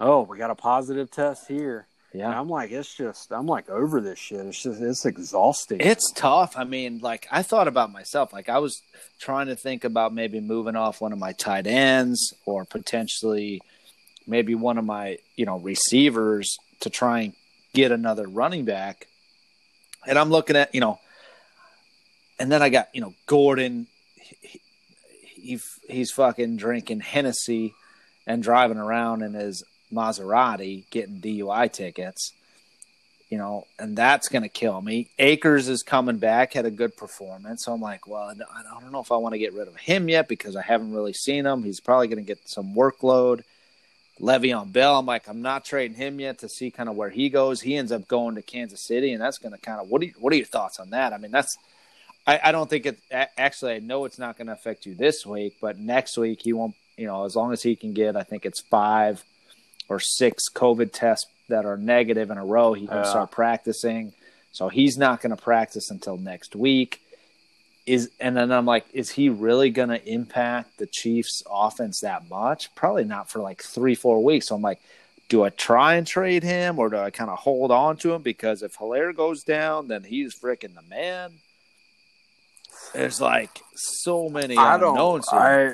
[0.00, 1.86] Oh, we got a positive test here.
[2.18, 2.40] And Yeah.
[2.40, 4.40] I'm like, it's just, I'm like over this shit.
[4.40, 5.80] It's just, it's exhausting.
[5.80, 6.56] It's tough.
[6.56, 8.32] I mean, like I thought about myself.
[8.32, 8.82] Like I was
[9.20, 13.60] trying to think about maybe moving off one of my tight ends or potentially
[14.26, 17.32] maybe one of my, you know, receivers to try and
[17.72, 19.06] get another running back.
[20.06, 20.98] And I'm looking at, you know,
[22.40, 24.60] and then I got, you know, Gordon he,
[25.22, 27.74] he he's fucking drinking Hennessy
[28.26, 32.32] and driving around in his Maserati getting DUI tickets
[33.28, 35.10] you know, and that's going to kill me.
[35.18, 37.64] Akers is coming back, had a good performance.
[37.64, 40.08] So I'm like, well, I don't- know if I want to get rid of him
[40.08, 41.62] yet because I haven't really seen him.
[41.62, 43.42] He's probably going to get some workload.
[44.18, 47.28] Le'Veon Bell, I'm like, I'm not trading him yet to see kind of where he
[47.28, 47.60] goes.
[47.60, 50.02] He ends up going to Kansas City, and that's going to kind of what?
[50.02, 51.12] Are you, what are your thoughts on that?
[51.12, 51.56] I mean, that's
[52.26, 52.98] I, I don't think it.
[53.12, 56.52] Actually, I know it's not going to affect you this week, but next week he
[56.52, 56.74] won't.
[56.96, 59.22] You know, as long as he can get, I think it's five
[59.88, 63.02] or six COVID tests that are negative in a row, he can Yeah.
[63.04, 64.12] start practicing.
[64.52, 67.00] So he's not going to practice until next week.
[67.86, 72.28] Is and then I'm like, is he really going to impact the Chiefs' offense that
[72.28, 72.74] much?
[72.74, 74.48] Probably not for like three, four weeks.
[74.48, 74.80] So I'm like,
[75.30, 78.20] do I try and trade him or do I kind of hold on to him?
[78.20, 81.32] Because if Helaire goes down, then he's freaking the man.
[82.92, 84.90] There's like so many I don't.
[84.90, 85.28] unknowns.
[85.30, 85.72] I,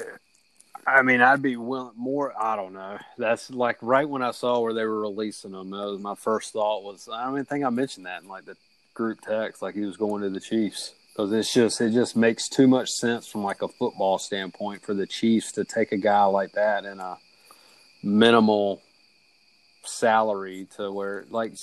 [0.87, 2.35] I mean, I'd be willing more.
[2.41, 2.99] I don't know.
[3.17, 5.71] That's like right when I saw where they were releasing them.
[5.71, 6.83] That was my first thought.
[6.83, 8.57] Was I don't even think I mentioned that in like the
[8.93, 9.63] group text.
[9.63, 12.91] Like he was going to the Chiefs because it's just it just makes too much
[12.91, 16.85] sense from like a football standpoint for the Chiefs to take a guy like that
[16.85, 17.17] in a
[18.03, 18.83] minimal
[19.85, 21.55] salary to where like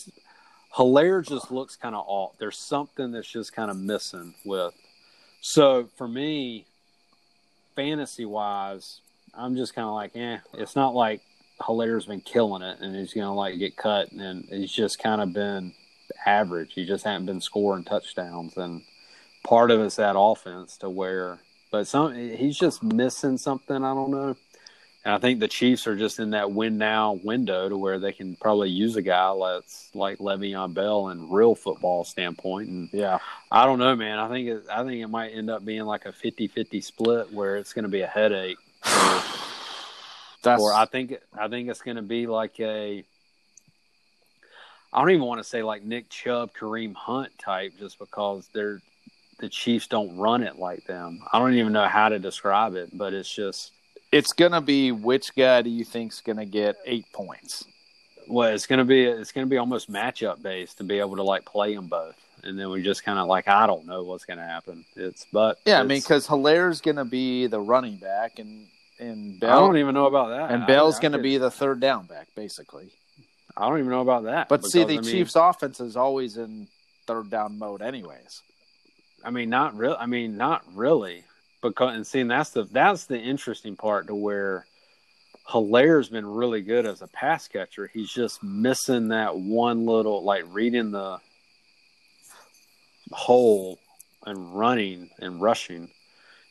[0.75, 2.37] Helaire just looks kind of off.
[2.39, 4.73] There's something that's just kind of missing with.
[5.41, 6.65] So for me,
[7.75, 9.01] fantasy wise,
[9.33, 10.37] I'm just kind of like, eh.
[10.53, 11.21] It's not like
[11.59, 15.33] Helaire's been killing it and he's gonna like get cut, and he's just kind of
[15.33, 15.73] been
[16.25, 16.73] average.
[16.73, 18.81] He just hasn't been scoring touchdowns, and
[19.43, 21.39] part of it's that offense to where,
[21.71, 23.83] but some he's just missing something.
[23.83, 24.35] I don't know.
[25.03, 28.11] And I think the Chiefs are just in that win now window to where they
[28.11, 32.69] can probably use a guy that's like Le'Veon Bell in real football standpoint.
[32.69, 33.17] And Yeah.
[33.51, 34.19] I don't know, man.
[34.19, 37.57] I think it, I think it might end up being like a 50-50 split where
[37.57, 38.59] it's going to be a headache.
[40.43, 43.03] That's or I think I think it's going to be like a.
[44.93, 48.81] I don't even want to say like Nick Chubb, Kareem Hunt type, just because they're
[49.39, 51.21] the Chiefs don't run it like them.
[51.31, 53.71] I don't even know how to describe it, but it's just
[54.11, 57.65] it's gonna be which guy do you think's gonna get eight points?
[58.31, 61.15] well, it's going to be it's going to be almost matchup based to be able
[61.17, 64.03] to like play them both, and then we just kind of like I don't know
[64.03, 64.85] what's going to happen.
[64.95, 68.67] It's but Yeah, I mean, because Helaire's gonna be the running back, and
[68.99, 70.51] and I don't even know about that.
[70.51, 72.89] and Bell's I gonna be the third down back, basically.
[73.55, 74.47] I don't even know about that.
[74.49, 76.67] But see, the I mean- Chiefs' offense is always in
[77.07, 78.41] third down mode, anyways.
[79.23, 79.95] I mean, not real.
[79.99, 81.25] I mean, not really.
[81.61, 84.65] Because and seeing that's the that's the interesting part to where
[85.47, 87.87] Helaire's been really good as a pass catcher.
[87.93, 91.19] He's just missing that one little like reading the
[93.11, 93.79] hole
[94.25, 95.89] and running and rushing.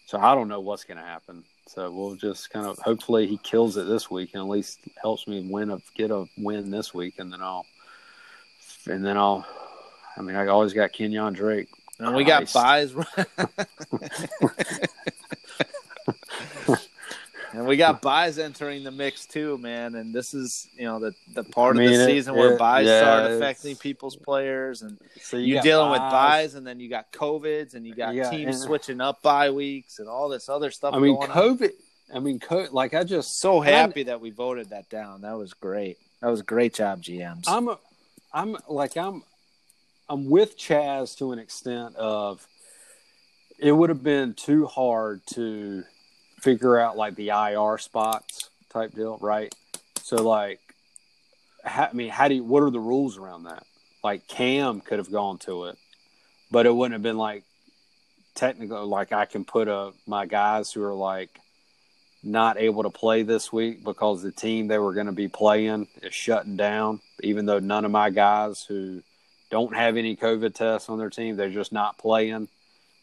[0.06, 1.44] So I don't know what's going to happen.
[1.66, 5.28] So we'll just kind of hopefully he kills it this week and at least helps
[5.28, 7.64] me win a get a win this week, and then I'll
[8.88, 9.46] and then I'll.
[10.16, 11.68] I mean, I always got Kenyan Drake.
[12.00, 12.92] And we got buys.
[17.60, 19.94] and we got buys entering the mix too, man.
[19.94, 22.86] And this is, you know, the the part I of the it- season where buys
[22.86, 26.12] yeah, start affecting people's players, and So you are dealing with buys.
[26.12, 29.50] buys, and then you got covids, and you got Yeah, teams and- switching up bye
[29.50, 30.94] weeks, and all this other stuff.
[30.94, 31.36] I mean, going on.
[31.36, 31.70] COVID.
[32.12, 35.20] I mean, co- like I just So and I'm- happy that we voted that down.
[35.20, 35.98] That was great.
[36.22, 37.44] That was a great job, GMs.
[37.46, 37.78] I'm, a,
[38.32, 39.22] I'm like I'm,
[40.08, 42.46] I'm with Chaz to an extent of.
[43.62, 45.84] It would have been too hard to
[46.40, 49.54] figure out like the IR spots type deal, right?
[50.02, 50.60] So like,
[51.64, 53.64] ha, I mean, how do you, what are the rules around that?
[54.02, 55.78] Like Cam could have gone to it,
[56.50, 57.44] but it wouldn't have been like
[58.34, 58.86] technical.
[58.86, 61.30] Like I can put a my guys who are like
[62.22, 65.88] not able to play this week because the team they were going to be playing
[66.02, 67.00] is shutting down.
[67.22, 69.02] Even though none of my guys who
[69.50, 72.48] don't have any COVID tests on their team, they're just not playing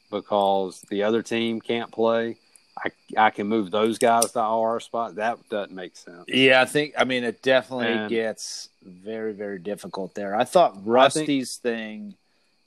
[0.10, 2.38] because the other team can't play.
[2.86, 2.92] I
[3.28, 5.16] I can move those guys to our spot.
[5.16, 6.26] That doesn't make sense.
[6.28, 6.94] Yeah, I think.
[6.98, 10.36] I mean, it definitely And- gets very, very difficult there.
[10.36, 12.16] I thought Rusty's thing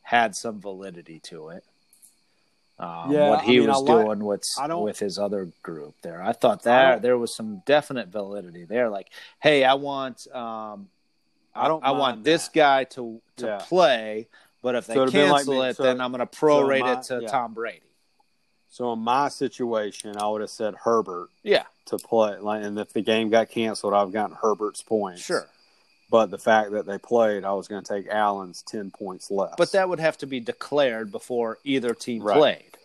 [0.02, 1.64] had some validity to it.
[2.78, 6.22] Um, Yeah, what I he mean, was like- doing with with his other group there,
[6.22, 8.88] I thought that there was some definite validity there.
[8.88, 10.88] Like, hey, I want, um,
[11.54, 13.58] I don't I want mind this guy to to Yeah.
[13.58, 14.28] play,
[14.62, 16.92] but if they So it'd like cancel it, so- then I'm going to prorate my-
[16.94, 17.28] it to yeah.
[17.28, 17.82] Tom Brady.
[18.70, 22.38] So in my situation, I would have said Herbert Yeah, to play.
[22.38, 25.22] Like, and if the game got canceled, I've gotten Herbert's points.
[25.22, 25.48] sure.
[26.08, 29.54] But the fact that they played, I was going to take Allen's ten points less.
[29.56, 32.36] But that would have to be declared before either team Right.
[32.36, 32.76] played.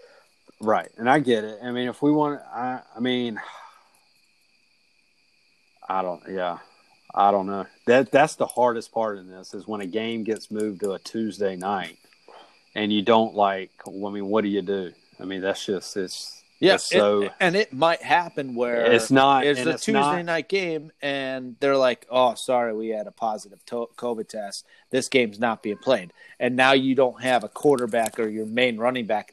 [0.61, 1.59] Right, and I get it.
[1.61, 3.39] I mean, if we want, I, I mean,
[5.87, 6.59] I don't, yeah,
[7.13, 7.65] I don't know.
[7.87, 10.99] That that's the hardest part in this is when a game gets moved to a
[10.99, 11.97] Tuesday night,
[12.73, 13.71] and you don't like.
[13.85, 14.93] I mean, what do you do?
[15.19, 19.45] I mean, that's just it's Yeah, so it- and it might happen where it's not.
[19.45, 23.11] it's a it's Tuesday not- night game, and they're like, "Oh, sorry, we had a
[23.11, 24.65] positive to- COVID test.
[24.89, 28.77] This game's not being played." And now you don't have a quarterback or your main
[28.77, 29.31] running back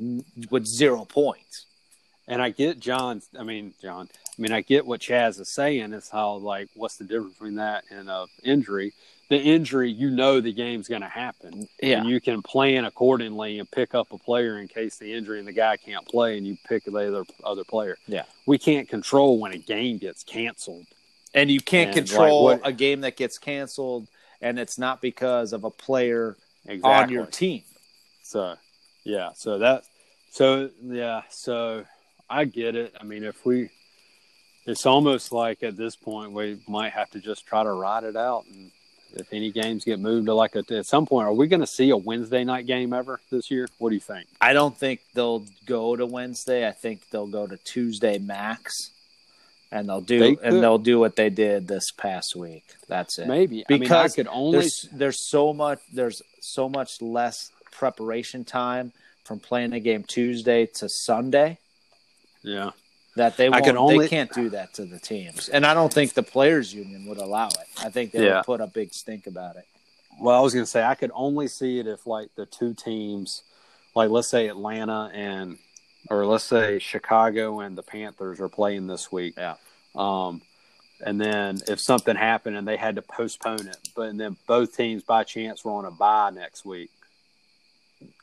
[0.50, 1.66] with zero points.
[2.28, 3.22] And I get John.
[3.38, 4.08] I mean, John.
[4.38, 5.92] I mean, I get what Chaz is saying.
[5.92, 8.94] Is how like, what's the difference between that and a injury?
[9.32, 11.66] The injury, you know, the game's going to happen.
[11.82, 12.00] Yeah.
[12.00, 15.48] and you can plan accordingly and pick up a player in case the injury and
[15.48, 17.96] the guy can't play, and you pick the other other player.
[18.06, 18.24] Yeah.
[18.46, 20.84] we can't control when a game gets canceled.
[21.32, 24.06] And you can't And, like, control what- a game that gets canceled,
[24.42, 26.90] and it's not because of a player Exactly.
[26.92, 27.62] on your team.
[28.22, 28.56] So,
[29.04, 29.30] yeah.
[29.34, 29.84] So that.
[30.30, 31.22] So yeah.
[31.30, 31.86] So
[32.28, 32.94] I get it.
[33.00, 33.70] I mean, if we,
[34.66, 38.16] it's almost like at this point we might have to just try to ride it
[38.16, 38.70] out, and
[39.14, 41.66] if any games get moved to like a, at some point, are we going to
[41.66, 43.68] see a Wednesday night game ever this year?
[43.78, 44.26] What do you think?
[44.40, 46.66] I don't think they'll go to Wednesday.
[46.66, 48.90] I think they'll go to Tuesday max.
[49.70, 52.64] and they'll do They and they'll do what they did this past week.
[52.88, 53.26] That's it.
[53.26, 57.50] Maybe Because I, mean, I could only there's there's so much there's so much less
[57.70, 58.92] preparation time
[59.24, 61.58] from playing a game Tuesday to Sunday
[62.42, 62.70] yeah.
[63.16, 65.92] That they I can only- they can't do that to the teams, and I don't
[65.92, 67.68] think the players' union would allow it.
[67.78, 68.36] I think they Yeah.
[68.36, 69.66] would put a big stink about it.
[70.20, 72.74] Well, I was going to say I could only see it if like the two
[72.74, 73.42] teams,
[73.94, 75.58] like let's say Atlanta and,
[76.10, 79.34] or let's say Chicago and the Panthers are playing this week.
[79.36, 79.54] Yeah.
[79.94, 80.42] Um,
[81.04, 84.76] and then if something happened and they had to postpone it, but and then both
[84.76, 86.90] teams by chance were on a bye next week,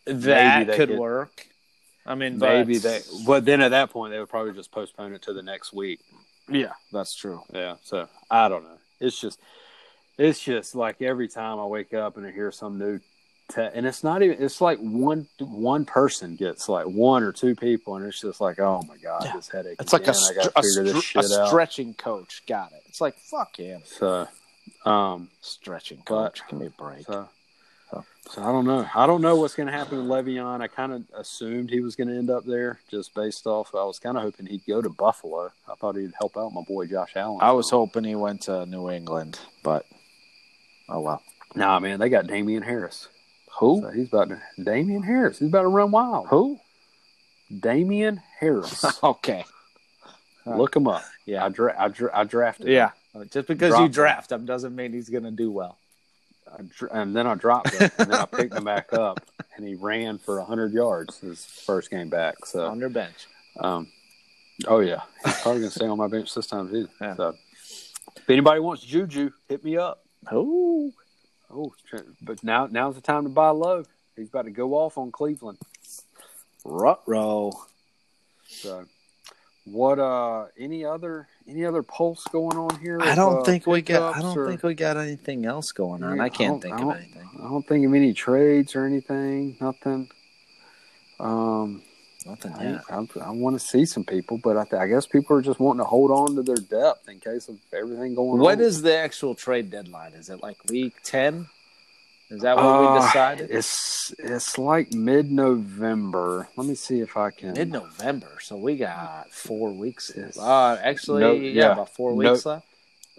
[0.05, 1.47] That could could- work.
[2.09, 3.01] I mean, maybe but- they.
[3.25, 5.99] But then at that point they would probably just postpone it to the next week.
[6.49, 7.41] Yeah, that's true.
[7.53, 7.75] Yeah.
[7.83, 8.77] So I don't know.
[8.99, 9.39] It's just,
[10.17, 12.99] it's just like every time I wake up and I hear some new,
[13.53, 14.41] te- and it's not even.
[14.43, 18.59] It's like one one person gets like one or two people, and it's just like,
[18.59, 19.35] oh my god, Yeah.
[19.35, 19.77] this headache.
[19.79, 20.15] It's like a, again.
[20.15, 21.47] I str- gotta a, figure this str- a shit out.
[21.49, 22.43] stretching coach.
[22.47, 22.81] Got it.
[22.87, 23.81] It's like fuck him.
[23.85, 24.27] So,
[24.85, 26.41] um, Stretching But- coach.
[26.49, 27.05] Give me a break.
[27.05, 27.29] so.
[27.91, 28.87] So I don't know.
[28.93, 30.61] I don't know what's going to happen with Le'Veon.
[30.61, 33.73] I kind of assumed he was going to end up there, just based off.
[33.73, 35.51] I was kind of hoping he'd go to Buffalo.
[35.67, 37.39] I thought he'd help out my boy Josh Allen.
[37.41, 39.85] I was hoping he went to New England, but
[40.89, 41.23] oh well.
[41.55, 43.07] Nah, man, they got Damien Harris.
[43.59, 43.81] Who?
[43.81, 45.39] So he's about to Damien Harris.
[45.39, 46.27] He's about to run wild.
[46.27, 46.59] Who?
[47.59, 48.85] Damien Harris.
[49.03, 49.43] okay.
[50.45, 51.03] Look him up.
[51.25, 51.45] Yeah.
[51.45, 52.67] I, dra- I, dra- I drafted.
[52.67, 52.73] him.
[52.73, 52.91] Yeah.
[53.15, 53.91] Uh, just because you him.
[53.91, 55.78] draft him doesn't mean he's going to do well.
[56.91, 59.19] And then I dropped him, and then I picked him back up,
[59.55, 62.45] and he ran for hundred yards his first game back.
[62.45, 63.27] So, On their bench.
[63.59, 63.87] um,
[64.67, 66.89] oh yeah, he's probably gonna stay on my bench this time too.
[66.99, 67.15] Yeah.
[67.15, 67.35] So,
[68.15, 70.03] if anybody wants Juju, hit me up.
[70.29, 70.91] Who?
[71.51, 71.73] Oh,
[72.21, 73.83] but now now's the time to buy low.
[74.15, 75.57] He's about to go off on Cleveland.
[76.65, 77.51] Rutro.
[78.47, 78.85] So,
[79.71, 79.99] what?
[79.99, 82.99] Uh, any other any other pulse going on here?
[83.01, 84.15] I don't uh, think we got.
[84.17, 86.19] I don't or- think we got anything else going on.
[86.19, 87.29] I can't don't- think I of anything.
[87.39, 89.57] I don't think of any trades or anything.
[89.61, 90.09] Nothing.
[91.19, 91.83] Um,
[92.25, 92.81] Nothing I, yet.
[92.89, 95.59] I, I want to see some people, but I, th- I guess people are just
[95.59, 98.39] wanting to hold on to their depth in case of everything going on.
[98.39, 100.13] When is the actual trade deadline?
[100.13, 101.47] Is it like week ten?
[102.29, 103.49] Is that what Uh, we decided?
[103.51, 106.47] It's it's like mid November.
[106.55, 107.53] Let me see if I can.
[107.53, 110.11] Mid November, so we got four weeks.
[110.37, 111.71] Uh, actually, No, yeah, yeah.
[111.73, 112.67] about four No- weeks left.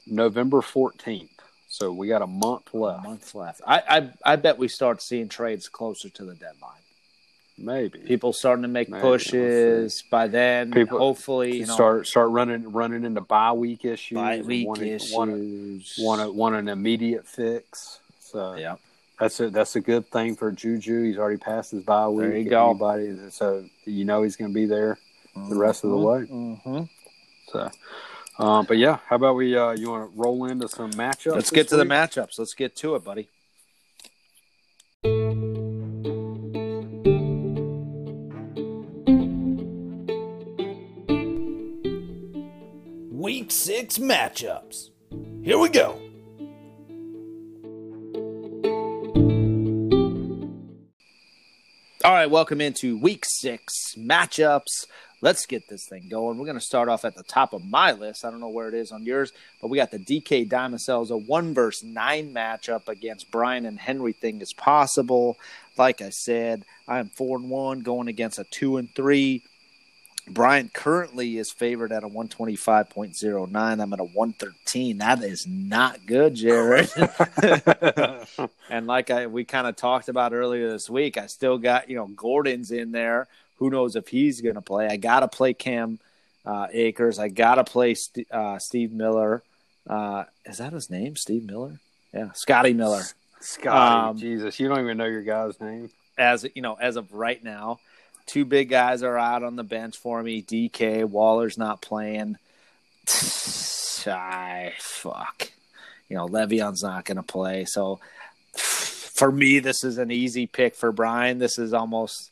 [0.06, 1.30] November fourteenth.
[1.68, 3.04] So we got a month A left.
[3.04, 3.60] month left.
[3.66, 3.82] I,
[4.24, 6.76] I I bet we start seeing trades closer to the deadline.
[7.58, 10.70] Maybe People starting to make Maybe, pushes by then.
[10.72, 14.16] People- hopefully, you know, start start running running into bye week issues.
[14.16, 15.14] bye week wanting- issues.
[15.14, 15.30] Want,
[15.98, 17.98] want, a- want an immediate fix.
[18.20, 18.76] So yeah,
[19.20, 21.04] That's a that's a good thing for Juju.
[21.04, 22.28] He's already passed his bye week.
[22.28, 22.70] There you go.
[22.70, 24.98] Anybody, so you know he's going to be there
[25.50, 26.20] the rest of the way.
[26.20, 26.84] Mm-hmm.
[27.48, 27.70] So,
[28.38, 29.54] um, but yeah, how about we?
[29.54, 31.34] Uh, you want to roll into some matchups?
[31.34, 32.38] Let's get to the matchups.
[32.38, 33.28] Let's get to it, buddy.
[43.12, 44.88] Week six matchups.
[45.42, 46.09] Here we go.
[52.10, 54.84] All right, welcome into week six matchups.
[55.20, 56.38] Let's get this thing going.
[56.38, 58.24] We're going to start off at the top of my list.
[58.24, 61.16] I don't know where it is on yours, but we got the DK Diamond a
[61.16, 64.12] one versus nine matchup against Brian and Henry.
[64.12, 65.38] Thing is possible.
[65.76, 69.44] Like I said, I am four and one going against a two and three.
[70.32, 73.82] Brian currently is favored at a 125.09.
[73.82, 74.98] I'm at a 113.
[74.98, 76.88] That is not good, Jared.
[78.70, 81.96] And like I we kind of talked about earlier this week, I still got you
[81.96, 83.26] know Gordon's in there.
[83.56, 84.86] Who knows if he's going to play?
[84.86, 85.98] I got to play Cam
[86.46, 87.18] uh, Akers.
[87.18, 89.42] I got to play St- uh, Steve Miller.
[89.88, 91.16] Uh, is that his name?
[91.16, 91.80] Steve Miller?
[92.14, 93.02] Yeah, Scotty Miller.
[93.40, 95.90] Scotty, Um, Jesus, you don't even know your guy's name.
[96.16, 97.80] As you know, as of right now,
[98.30, 100.42] two big guys are out on the bench for me.
[100.42, 102.36] DK Waller's not playing.
[104.06, 105.50] I fuck.
[106.08, 107.64] You know, Le'Veon's not going to play.
[107.66, 108.00] So
[108.54, 111.38] for me, this is an easy pick for Brian.
[111.38, 112.30] This is almost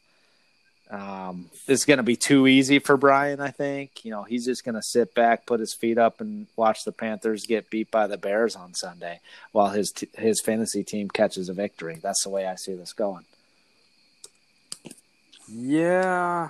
[0.90, 3.40] um, this is going to be too easy for Brian.
[3.40, 6.46] I think you know he's just going to sit back, put his feet up, and
[6.56, 9.20] watch the Panthers get beat by the Bears on Sunday,
[9.52, 11.98] while his t- his fantasy team catches a victory.
[12.02, 13.26] That's the way I see this going.
[15.50, 16.48] Yeah,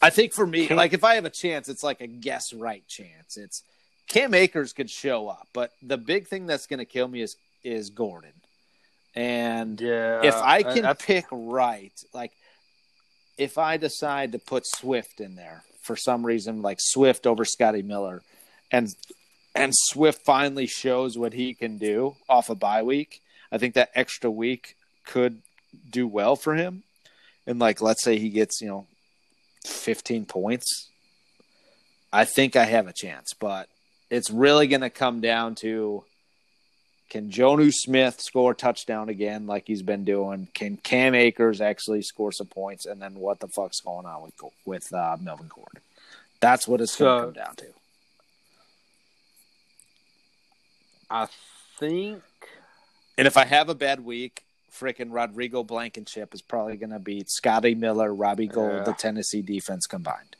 [0.00, 2.86] I think for me, like if I have a chance, it's like a guess right
[2.88, 3.36] chance.
[3.36, 3.62] It's
[4.08, 7.36] Cam Akers could show up, but the big thing that's going to kill me is
[7.62, 8.32] is Gordon.
[9.14, 10.22] And yeah.
[10.22, 12.32] if I can that's- pick right, like
[13.38, 17.82] if I decide to put Swift in there, for some reason like Swift over Scotty
[17.82, 18.22] Miller,
[18.70, 18.94] and
[19.54, 23.20] and Swift finally shows what he can do off a bye week.
[23.50, 25.42] I think that extra week could
[25.90, 26.82] do well for him.
[27.46, 28.86] And like, let's say he gets you know,
[29.64, 30.88] fifteen points.
[32.12, 33.68] I think I have a chance, but
[34.10, 36.04] it's really going to come down to
[37.12, 40.48] can Jonnu Smith score a touchdown again like he's been doing?
[40.54, 42.86] Can Cam Akers actually score some points?
[42.86, 44.32] And then what the fuck's going on with
[44.64, 45.82] with uh, Melvin Gordon?
[46.40, 47.66] That's what it's going to come down to.
[51.10, 51.28] I
[51.78, 52.22] think
[53.18, 57.28] And if I have a bad week, freaking Rodrigo Blankenship is probably going to beat
[57.30, 58.82] Scotty Miller, Robbie Gould, Yeah.
[58.84, 60.36] the Tennessee defense combined.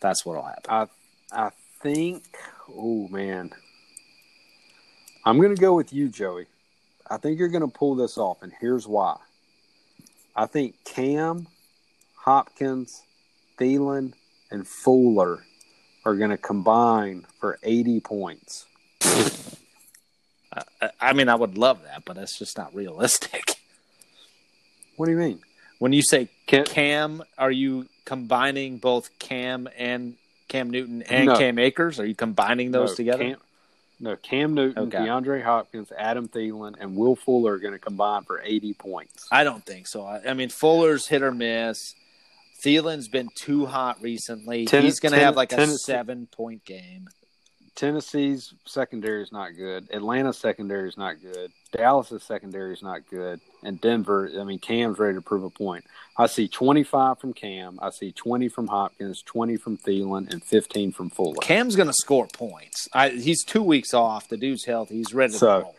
[0.00, 0.62] That's what'll happen.
[0.68, 0.86] I
[1.32, 1.50] I
[1.82, 2.24] think
[2.68, 3.50] oh man.
[5.24, 6.46] I'm gonna go with you, Joey.
[7.10, 9.16] I think you're gonna pull this off, and here's why.
[10.36, 11.48] I think Cam,
[12.14, 13.02] Hopkins,
[13.58, 14.12] Thielen,
[14.50, 15.44] and Fuller
[16.04, 18.66] are gonna combine for 80 points.
[20.80, 23.54] I, I mean, I would love that, but that's just not realistic.
[24.96, 25.40] What do you mean?
[25.78, 30.14] When you say Can, Cam, are you combining both Cam and
[30.48, 31.36] Cam Newton and No.
[31.36, 32.00] Cam Akers?
[32.00, 33.18] Are you combining those no, together?
[33.18, 33.36] Cam,
[34.00, 34.96] no, Cam Newton, Okay.
[34.96, 39.26] DeAndre Hopkins, Adam Thielen, and Will Fuller are going to combine for 80 points.
[39.30, 40.04] I don't think so.
[40.06, 41.94] I, I mean, Fuller's hit or miss.
[42.64, 44.64] Thielen's been too hot recently.
[44.64, 47.08] Ten- He's going to have like a seven point game.
[47.76, 49.88] Tennessee's secondary is not good.
[49.92, 51.52] Atlanta's secondary is not good.
[51.72, 53.40] Dallas's secondary is not good.
[53.62, 55.84] And Denver, I mean, Cam's ready to prove a point.
[56.16, 57.78] I see 25 from Cam.
[57.82, 61.36] I see 20 from Hopkins, 20 from Thielen, and 15 from Fuller.
[61.42, 62.88] Cam's going to score points.
[62.94, 64.28] I, he's two weeks off.
[64.28, 64.96] The dude's healthy.
[64.96, 65.76] He's ready to So- roll.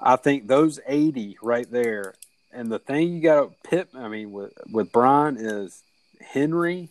[0.00, 2.14] I think those 80 right there.
[2.52, 5.82] And the thing you got to pit, I mean, with, with Brian is
[6.20, 6.88] Henry.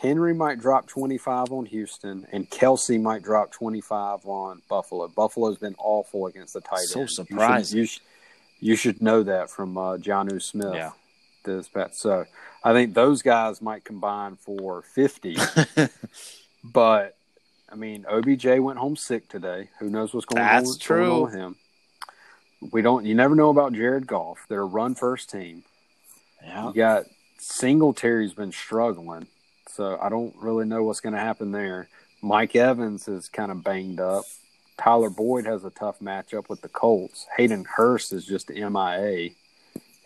[0.00, 5.08] Henry might drop 25 on Houston, and Kelce might drop 25 on Buffalo.
[5.08, 7.08] Buffalo's been awful against the tight So end.
[7.10, 7.78] You should- surprising.
[7.78, 8.02] You should,
[8.60, 10.74] you should know that from uh, Jonnu Smith.
[10.74, 10.92] Yeah.
[11.44, 11.98] This past.
[12.00, 12.24] So
[12.64, 15.36] I think those guys might combine for 50.
[16.64, 17.16] but,
[17.70, 19.68] I mean, OBJ went home sick today.
[19.80, 21.24] Who knows what's going That's on, going on true.
[21.24, 21.56] with him?
[22.72, 23.06] We don't.
[23.06, 24.44] You never know about Jared Goff.
[24.50, 25.62] They're a run first team.
[26.42, 26.68] Yeah.
[26.68, 27.04] You got
[27.38, 29.26] Singletary's been struggling,
[29.70, 31.88] so I don't really know what's going to happen there.
[32.22, 34.24] Mike Evans is kind of banged up.
[34.78, 37.26] Tyler Boyd has a tough matchup with the Colts.
[37.36, 39.30] Hayden Hurst is just MIA.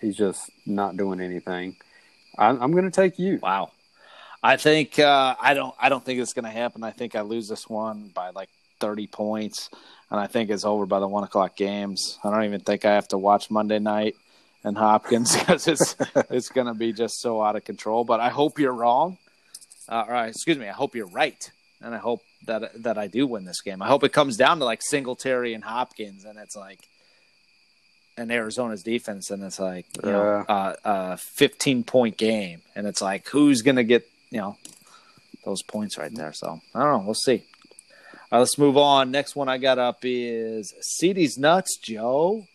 [0.01, 1.77] He's just not doing anything.
[2.36, 3.39] I'm going to take you.
[3.43, 3.70] Wow.
[4.43, 5.74] I think uh, I don't.
[5.81, 6.85] I don't think it's going to happen.
[6.85, 9.70] I think I lose this one by like thirty points,
[10.11, 12.19] and I think it's over by the one o'clock games.
[12.23, 14.16] I don't even think I have to watch Monday night
[14.62, 15.97] and Hopkins because it's
[16.31, 18.05] it's going to be just so out of control.
[18.05, 19.16] But I hope you're wrong.
[19.89, 21.51] Uh, or excuse me, I hope you're right,
[21.81, 23.82] and I hope that that I do win this game.
[23.82, 26.81] I hope it comes down to like Singletary and Hopkins, and it's like.
[28.16, 33.02] And Arizona's defense, and it's like you know, uh, a 15 point game, and it's
[33.02, 34.56] like who's gonna get you know
[35.44, 36.32] those points right there.
[36.32, 37.05] So I don't know.
[37.06, 37.43] We'll see.
[38.12, 39.11] All right, let's move on.
[39.11, 42.47] Next one I got up is CeeDee's nuts, Joe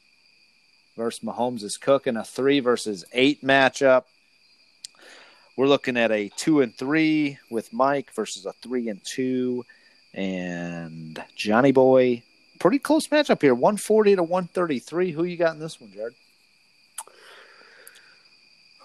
[0.99, 4.03] versus Mahomes is cooking a three versus eight matchup.
[5.59, 9.65] We're looking at a two and three with Mike versus a three and two,
[10.13, 12.23] and Johnny Boy.
[12.61, 15.11] Pretty close matchup here, one forty to one thirty three.
[15.11, 16.13] Who you got in this one, Jared?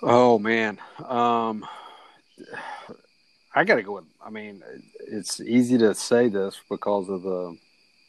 [0.03, 1.65] Oh man, um,
[3.55, 4.07] I got to go with.
[4.21, 4.61] I mean,
[4.99, 7.57] it's easy to say this because of the.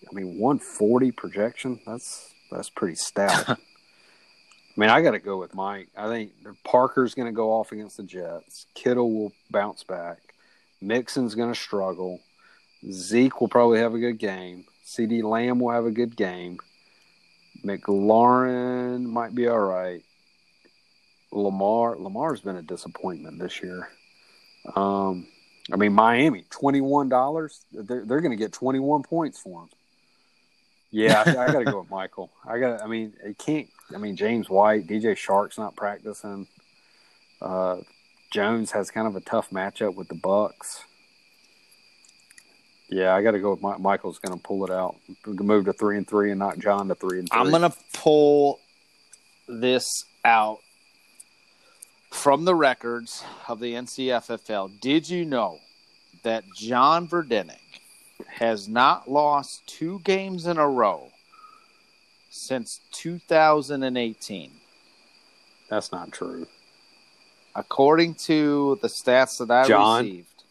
[0.09, 1.79] I mean, 140 projection.
[1.85, 3.59] That's that's pretty stout.
[4.75, 5.87] I mean, I got to go with Mike.
[5.95, 6.31] I think
[6.65, 8.65] Parker's going to go off against the Jets.
[8.73, 10.19] Kittle will bounce back.
[10.81, 12.19] Mixon's going to struggle.
[12.91, 14.65] Zeke will probably have a good game.
[14.85, 16.59] CeeDee Lamb will have a good game.
[17.63, 20.03] McLaurin might be all right.
[21.31, 23.89] Lamar Lamar's been a disappointment this year.
[24.75, 25.27] Um,
[25.71, 27.65] I mean Miami twenty one dollars.
[27.73, 29.69] They're they're going to get twenty one points for him.
[30.91, 32.31] Yeah, I, I got to go with Michael.
[32.47, 32.81] I got.
[32.81, 33.67] I mean, it can't.
[33.93, 36.47] I mean, James White, DJ Chark's not practicing.
[37.41, 37.77] Uh,
[38.31, 40.83] Jones has kind of a tough matchup with the Bucks.
[42.89, 44.95] Yeah, I got to go with Mi- Michael's going to pull it out,
[45.25, 48.59] move to three and three, and knock John to three and 3 I'm gonna pull
[49.47, 49.85] this
[50.23, 50.59] out
[52.11, 54.79] from the records of the NCFFL.
[54.79, 55.59] Did you know
[56.23, 57.59] that John Verdenig
[58.27, 61.11] has not lost two games in a row
[62.35, 64.51] since 2018?
[65.69, 66.47] That's not true.
[67.55, 70.03] According to the stats that I John?
[70.03, 70.43] received,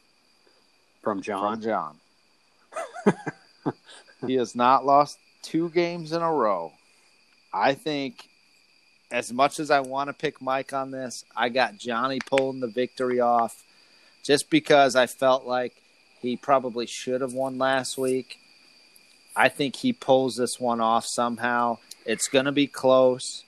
[1.03, 1.55] from John.
[1.55, 1.97] from John.
[4.27, 6.73] he has not lost two games in a row.
[7.53, 8.29] I think,
[9.11, 12.67] as much as I want to pick Mike on this, I got Johnny pulling the
[12.69, 13.63] victory off
[14.23, 15.75] just because I felt like
[16.21, 18.39] he probably should have won last week.
[19.37, 21.79] I think he pulls this one off somehow.
[22.07, 23.45] It's going to be close.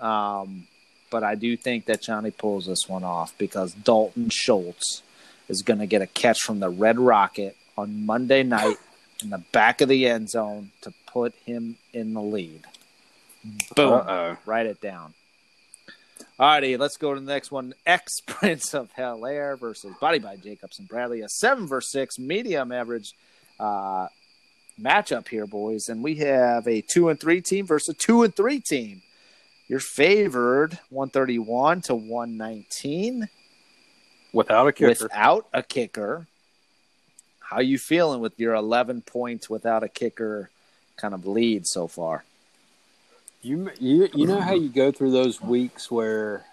[0.00, 0.66] Um,
[1.10, 5.02] but I do think that Johnny pulls this one off because Dalton Schultz
[5.48, 8.76] is going to get a catch from the Red Rocket on Monday night
[9.22, 12.62] in the back of the end zone to put him in the lead.
[13.76, 13.92] Boom.
[13.92, 14.36] Uh-oh.
[14.46, 15.14] Write it down.
[16.38, 17.74] Alrighty, let's go to the next one.
[17.86, 21.20] X Prince of Hell Air versus Body by Jacobs and Bradley.
[21.20, 23.12] A seven versus six medium average
[23.60, 24.08] uh,
[24.80, 25.88] matchup here, boys.
[25.88, 29.02] And we have a two and three team versus a two and three team.
[29.68, 33.28] You're favored 131 to 119
[34.32, 35.04] Without a kicker.
[35.04, 36.26] without a kicker.
[37.40, 40.50] How you feeling with your 11 points without a kicker
[40.96, 42.24] kind of lead so far?
[43.42, 46.44] You you you know how you go through those weeks where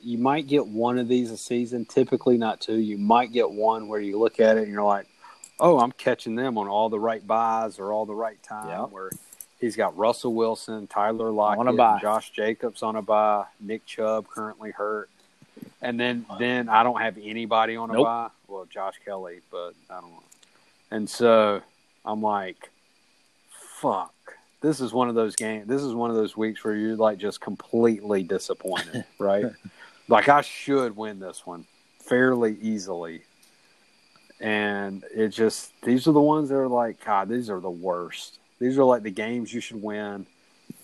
[0.00, 2.76] you might get one of these a season, typically not two.
[2.78, 5.06] You might get one where you look at it and you're like,
[5.60, 8.84] "Oh, I'm catching them on all the right buys or all the right time." Yeah.
[8.84, 9.10] Where
[9.60, 12.02] he's got Russell Wilson, Tyler On a Lockett.
[12.02, 15.08] Josh Jacobs on a buy, Nick Chubb currently hurt,
[15.82, 18.04] and then then I don't have anybody on a Nope.
[18.04, 18.28] bye.
[18.48, 20.22] Well, Josh Kelly, but I don't know.
[20.90, 21.62] And so
[22.04, 22.70] I'm like,
[23.50, 24.12] "Fuck."
[24.62, 25.66] this is one of those games.
[25.66, 29.46] This is one of those weeks where you're like just completely disappointed, right?
[30.08, 31.64] like I should win this one
[32.04, 33.22] fairly easily,
[34.40, 38.38] and it just these are the ones that are like, God, these are the worst.
[38.58, 40.26] These are like the games you should win,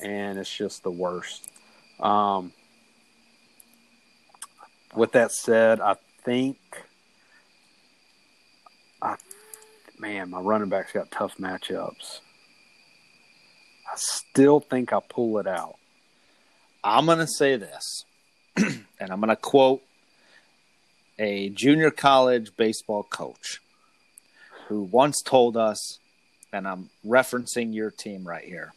[0.00, 1.48] and it's just the worst.
[2.00, 2.52] Um,
[4.94, 6.58] with that said, I think,
[9.00, 9.16] I
[9.98, 12.20] man, my running backs got tough matchups.
[13.90, 15.76] I still think I pull it out.
[16.84, 18.04] I'm going to say this,
[18.56, 19.82] and I'm going to quote
[21.18, 23.60] a junior college baseball coach
[24.68, 25.98] who once told us,
[26.52, 28.72] and I'm referencing your team right here.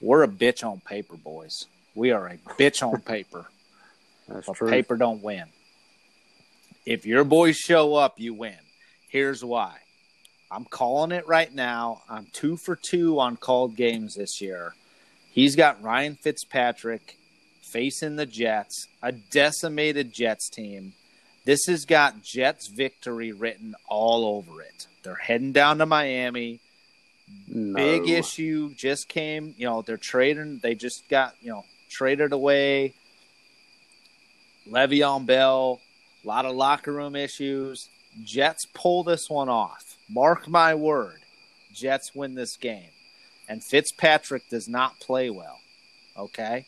[0.00, 1.66] We're a bitch on paper, boys.
[1.94, 3.46] We are a bitch on paper,
[4.28, 4.70] That's but true.
[4.70, 5.44] paper don't win.
[6.86, 8.56] If your boys show up, you win.
[9.10, 9.76] Here's why.
[10.50, 12.02] I'm calling it right now.
[12.08, 14.74] I'm two for two on called games this year.
[15.30, 17.18] He's got Ryan Fitzpatrick
[17.72, 20.94] facing the Jets, a decimated Jets team.
[21.44, 24.86] This has got Jets victory written all over it.
[25.02, 26.60] They're heading down to Miami.
[27.46, 27.74] No.
[27.74, 29.54] Big issue just came.
[29.56, 30.60] You know, they're trading.
[30.62, 32.94] They just got, you know, traded away
[34.70, 35.80] Le'Veon Bell.
[36.24, 37.88] A lot of locker room issues.
[38.24, 39.96] Jets pull this one off.
[40.10, 41.20] Mark my word.
[41.72, 42.90] Jets win this game.
[43.48, 45.58] And Fitzpatrick does not play well.
[46.16, 46.66] Okay?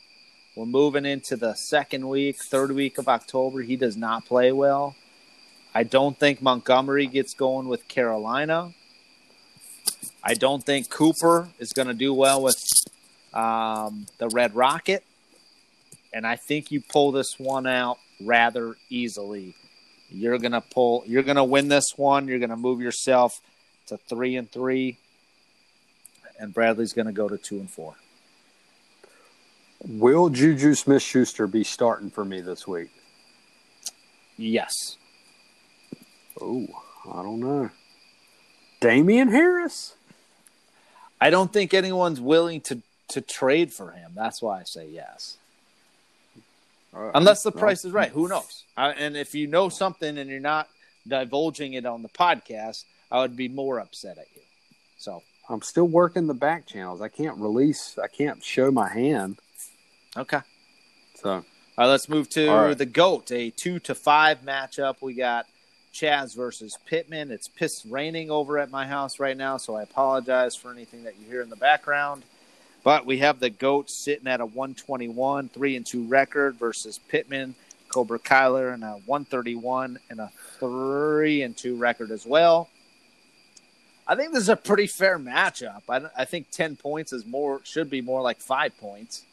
[0.57, 3.63] We're moving into the second week, third week of October.
[3.63, 4.97] He does not play well.
[5.73, 8.73] I don't think Montgomery gets going with Carolina.
[10.25, 12.61] I don't think Cooper is going to do well with
[13.33, 15.05] um, the Red Rocket.
[16.13, 19.55] And I think you pull this one out rather easily.
[20.09, 22.27] You're going to pull, you're going to win this one.
[22.27, 23.41] You're going to move yourself
[23.87, 24.99] to three and three.
[26.41, 27.95] And Bradley's going to go to two and four.
[29.87, 32.91] Will Juju Smith Schuster be starting for me this week?
[34.37, 34.97] Yes.
[36.41, 36.67] Oh,
[37.11, 37.71] I don't know.
[38.81, 39.95] Damien Harris?
[41.21, 44.13] I don't think anyone's willing to, to trade for him.
[44.15, 45.37] That's why I say yes.
[46.93, 48.11] Unless the price is right.
[48.11, 48.65] Who knows?
[48.77, 50.69] Uh, and if you know something and you're not
[51.07, 54.43] divulging it on the podcast, I would be more upset at you.
[54.99, 57.01] So, I'm still working the back channels.
[57.01, 57.99] I can't release.
[58.03, 59.39] I can't show my hand.
[60.17, 60.41] Okay.
[61.15, 61.45] So All
[61.79, 62.79] right, let's move to right.
[62.79, 64.97] the GOAT, a two to five matchup.
[65.01, 65.47] We got
[65.93, 67.31] Chaz versus Pittman.
[67.31, 71.19] It's piss raining over at my house right now, so I apologize for anything that
[71.19, 72.23] you hear in the background.
[72.83, 77.55] But we have the GOAT sitting at a 121, 3 and 2 record versus Pittman,
[77.89, 82.71] Cobra Kyler, and a 131 and a 3 and 2 record as well.
[84.07, 85.83] I think this is a pretty fair matchup.
[85.89, 89.25] I, I think 10 points is more, should be more like five points.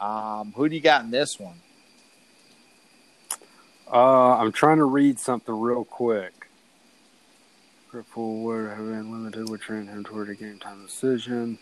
[0.00, 1.56] Um, who do you got in this one?
[3.92, 6.32] uh, I'm trying to read something real quick.
[8.12, 11.58] Forward have been limited, which ran him toward a game time decision.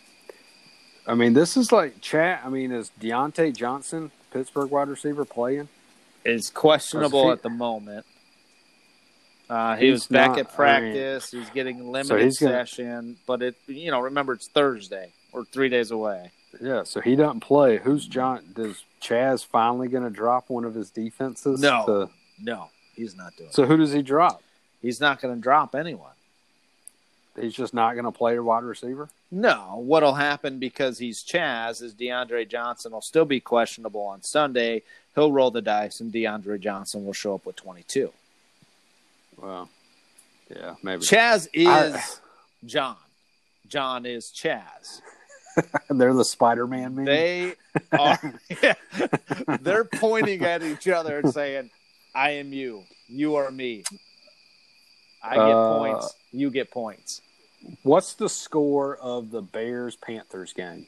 [1.07, 2.43] I mean, this is like chat.
[2.45, 5.69] I mean, is Diontae Johnson, Pittsburgh wide receiver, playing?
[6.25, 8.05] is questionable he- at the moment.
[9.49, 11.31] Uh, he was back not- at practice.
[11.31, 15.71] he's getting limited he's gonna- session, but it you know remember it's Thursday or three
[15.71, 16.31] days away.
[16.61, 17.79] Yeah, so he doesn't play.
[17.79, 18.13] Who's mm-hmm.
[18.13, 18.45] John?
[18.55, 21.61] Does Chaz finally going to drop one of his defenses?
[21.61, 21.85] No.
[21.87, 22.11] to-
[22.43, 23.51] No, he's not doing.
[23.53, 24.43] so who does he drop?
[24.83, 26.13] He's not going to drop anyone.
[27.41, 29.09] He's just not going to play a wide receiver.
[29.31, 34.83] No, what'll happen because he's Chaz is DeAndre Johnson will still be questionable on Sunday.
[35.15, 38.11] He'll roll the dice, and DeAndre Johnson will show up with 22.
[39.37, 39.69] Well,
[40.51, 41.03] yeah, maybe.
[41.03, 42.03] Chaz is I-
[42.65, 42.97] John.
[43.69, 45.03] John is Chaz.
[45.91, 47.05] They're the Spider-Man man.
[47.05, 47.55] They
[47.93, 48.35] are.
[48.63, 48.75] yeah.
[49.61, 51.71] they're pointing at each other and saying,
[52.15, 52.85] "I am you.
[53.09, 53.85] You are me.
[55.23, 56.15] I get Uh, points.
[56.33, 57.23] You get points."
[57.83, 60.87] What's the score of the Bears Panthers game?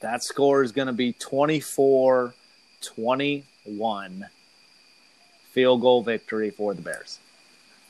[0.00, 2.34] That score is going to be 24
[2.80, 4.26] 21.
[5.52, 7.18] Field goal victory for the Bears.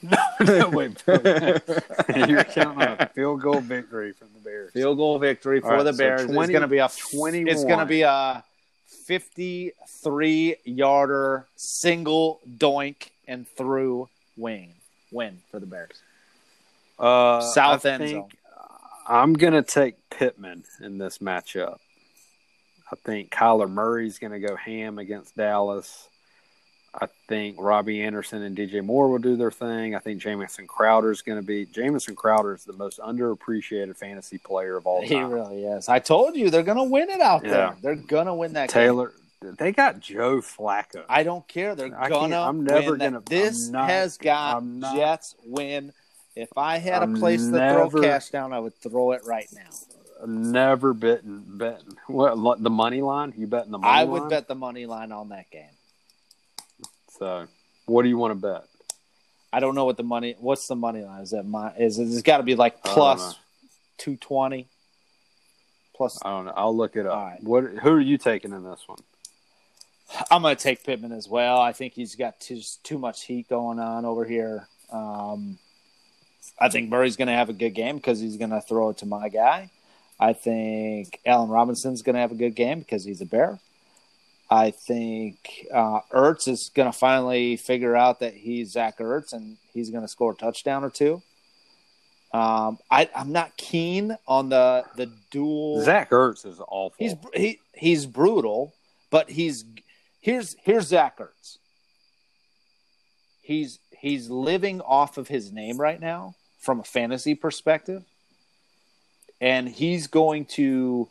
[0.71, 4.73] Wait, you're counting on a field goal victory from the Bears.
[4.73, 6.25] Field goal victory for All right, the so Bears.
[6.27, 7.49] 20 it's going to be a 21.
[7.49, 8.45] It's going to be a
[9.07, 14.73] 53 yarder single doink and through wing
[15.11, 16.01] win for the Bears.
[16.99, 18.31] Uh, South I end think zone.
[19.09, 21.79] I'm going to take Pittman in this matchup.
[22.93, 26.09] I think Kyler Murray's going to go ham against Dallas.
[26.95, 29.95] I think Robbie Anderson and DJ Moore will do their thing.
[29.95, 34.39] I think Jamison Crowder is going to be Jamison Crowder is the most underappreciated fantasy
[34.39, 35.09] player of all time.
[35.09, 35.89] He really is.
[35.89, 37.51] I told you they're going to win it out Yeah.
[37.51, 37.77] there.
[37.83, 38.83] They're going to win that game.
[38.83, 41.05] Taylor, they got Joe Flacco.
[41.09, 41.75] I don't care.
[41.75, 42.41] They're I gonna.
[42.41, 45.93] I'm never gonna- This not- has got not- Jets win.
[46.35, 49.49] If I had I'm a place to throw cash down, I would throw it right
[49.53, 50.27] now.
[50.27, 53.33] Never betting betting what the money line?
[53.37, 54.11] You betting the money I line?
[54.11, 55.71] would bet the money line on that game.
[57.19, 57.47] So,
[57.87, 58.65] what do you want to bet?
[59.53, 60.37] I don't know what the money.
[60.39, 61.23] What's the money line?
[61.23, 61.73] Is that my?
[61.75, 63.37] Is it, it's got to be like plus
[63.97, 64.69] two twenty.
[65.95, 66.53] Plus, I don't know.
[66.55, 67.15] I'll look it up.
[67.15, 67.43] Right.
[67.43, 67.65] What?
[67.65, 68.99] Who are you taking in this one?
[70.31, 71.61] I'm going to take Pittman as well.
[71.61, 74.67] I think he's got too, too much heat going on over here.
[74.91, 75.59] Um,
[76.59, 78.99] I think Murray's going to have a good game because he's going to throw it
[78.99, 79.71] to my guy.
[80.19, 83.59] I think Allen Robinson's going to have a good game because he's a bear.
[84.51, 89.59] I think uh, Ertz is going to finally figure out that he's Zach Ertz and
[89.75, 91.23] he's going to score a touchdown or two.
[92.33, 95.83] Um, I, I'm not keen on the the dual.
[95.83, 96.95] Zach Ertz is awful.
[96.99, 98.75] He's he he's brutal,
[99.11, 99.65] but he's
[100.21, 101.57] here's here's Zach Ertz.
[103.41, 108.05] He's he's living off of his name right now from a fantasy perspective,
[109.41, 111.09] and he's going to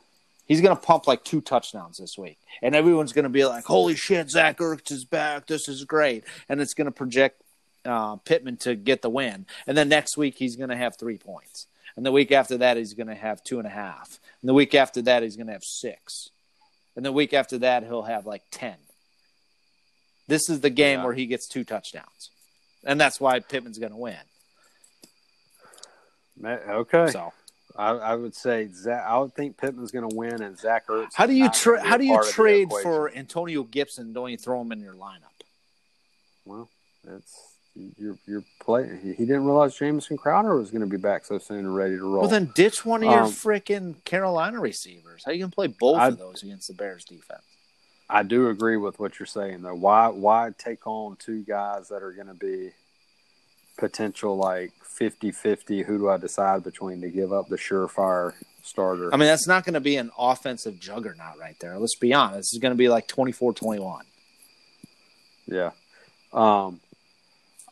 [0.47, 3.65] he's going to pump like two touchdowns this week, and everyone's going to be like,
[3.65, 5.47] "Holy shit, Zach Ertz is back!
[5.47, 7.41] This is great!" And it's going to project
[7.85, 11.17] uh, Pittman to get the win, and then next week he's going to have three
[11.17, 11.67] points.
[11.95, 14.19] And the week after that, he's going to have two and a half.
[14.41, 16.29] And the week after that, he's going to have six.
[16.95, 18.75] And the week after that, he'll have like 10.
[20.27, 21.05] This is the game Yeah.
[21.05, 22.29] where he gets two touchdowns.
[22.83, 24.15] And that's why Pittman's going to win.
[26.45, 27.07] Okay.
[27.07, 27.33] So,
[27.77, 29.03] I, I would say Zach.
[29.07, 31.09] I would think Pittman's going to win, and Zach Ertz.
[31.13, 34.13] how do you tra- how do you part of the trade for Antonio Gibson?
[34.13, 35.21] Don't you throw him in your lineup?
[36.45, 36.69] Well,
[37.03, 37.43] that's
[37.97, 38.99] you're you're playing.
[39.03, 41.95] He, he didn't realize Jamison Crowder was going to be back so soon and ready
[41.95, 42.21] to roll.
[42.21, 45.23] Well, then ditch one of your Um, freaking Carolina receivers.
[45.23, 47.43] How you going to play both I- of those against the Bears defense?
[48.09, 49.75] I do agree with what you're saying though.
[49.75, 52.71] Why why take on two guys that are going to be
[53.77, 58.33] potential like 50-50 who do I decide between to give up the surefire
[58.63, 59.13] starter?
[59.13, 61.77] I mean, that's not going to be an offensive juggernaut right there.
[61.77, 62.53] Let's be honest.
[62.53, 64.05] It's going to be like 24 21.
[65.47, 65.71] yeah.
[66.33, 66.79] Um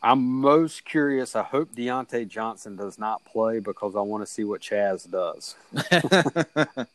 [0.02, 1.34] I'm most curious.
[1.34, 5.56] I hope Diontae Johnson does not play because I want to see what Chaz does.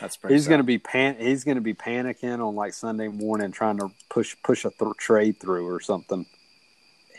[0.00, 1.16] That's pretty He's going to be pan.
[1.18, 4.96] He's going to be panicking on like Sunday morning, trying to push push a th-
[4.98, 6.26] trade through or something.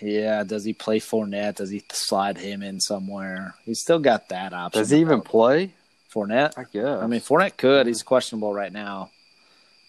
[0.01, 1.55] Yeah, does he play Fournette?
[1.55, 3.55] Does he slide him in somewhere?
[3.65, 4.81] He's still got that option.
[4.81, 5.73] Does he even play?
[6.13, 6.53] Fournette?
[6.57, 7.01] I guess.
[7.01, 7.85] I mean, Fournette could.
[7.87, 9.11] He's questionable right now.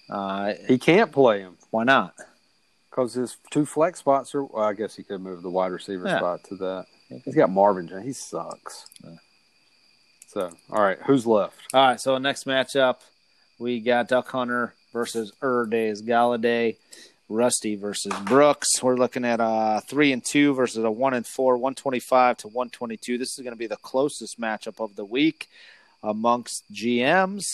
[0.08, 2.14] Uh, he can't play him why not?
[2.90, 4.42] because his two flex spots are.
[4.42, 6.18] Well, I guess he could move the wide receiver Yeah.
[6.18, 6.86] spot to that.
[7.24, 8.04] He's got Marvin Jones.
[8.04, 8.86] He sucks.
[10.26, 11.54] So, all right, who's left?
[11.74, 12.96] All right, so next matchup,
[13.58, 16.76] we got Duck Hunter versus Erdays Galladay.
[17.30, 18.82] Rusty versus Brooks.
[18.82, 22.36] We're looking at a three and two versus a one and four, one twenty five
[22.38, 23.16] to one twenty two.
[23.18, 25.48] This is going to be the closest matchup of the week
[26.02, 27.44] amongst GMs.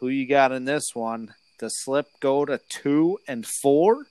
[0.00, 1.34] Who you got in this one?
[1.58, 4.04] The Slip go to two and four?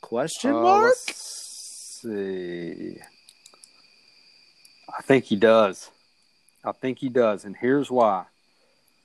[0.00, 0.84] Question Uh, mark.
[1.06, 2.98] let's see.
[4.98, 5.90] I think he does.
[6.64, 8.24] I think he does, and here's why.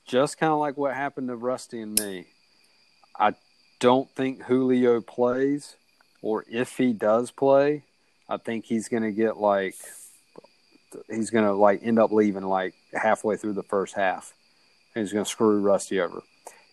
[0.08, 2.26] Just kind of like what happened to Rusty and me.
[3.20, 3.36] I
[3.82, 5.76] don't think Julio plays,
[6.22, 7.84] or if he does play,
[8.30, 9.76] I think he's going to get like
[11.10, 14.34] he's going to like end up leaving like halfway through the first half.
[14.95, 16.22] And he's going to screw Rusty over.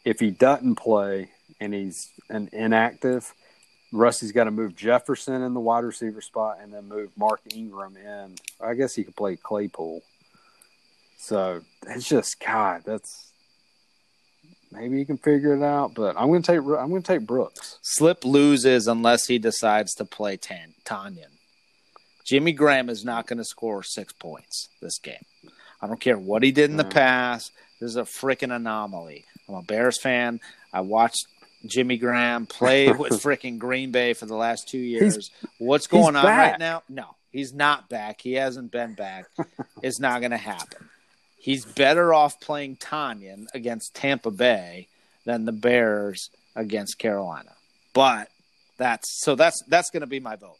[0.05, 1.31] If he doesn't play
[1.61, 3.33] and he's an inactive,
[3.91, 7.97] Rusty's got to move Jefferson in the wide receiver spot and then move Mark Ingram
[7.97, 8.35] in.
[8.61, 10.03] I guess he could play Claypool.
[11.17, 12.83] So it's just God.
[12.85, 13.33] That's
[14.71, 17.27] maybe you can figure it out, but I'm going to take I'm going to take
[17.27, 17.79] Brooks.
[17.83, 21.33] Slip loses unless he decides to play Tan- Tonyan.
[22.25, 25.25] Jimmy Graham is not going to score six points this game.
[25.81, 27.53] I don't care what he did in the past.
[27.81, 29.25] This is a freaking anomaly.
[29.49, 30.41] I'm a Bears fan.
[30.73, 31.27] I watched
[31.67, 35.31] Jimmy Graham play with freaking Green Bay for the last two years.
[35.59, 36.53] What's going on back.
[36.53, 36.83] right now?
[36.89, 38.21] No, he's not back.
[38.21, 39.27] He hasn't been back.
[39.83, 40.91] it's not going to happen.
[41.49, 44.87] He's better off playing Tonyan against Tampa Bay
[45.25, 47.53] than the Bears against Carolina.
[47.95, 48.29] But
[48.77, 50.59] that's so that's that's going to be my vote.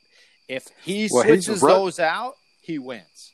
[0.49, 3.33] If he Well, he's switches those out, he wins.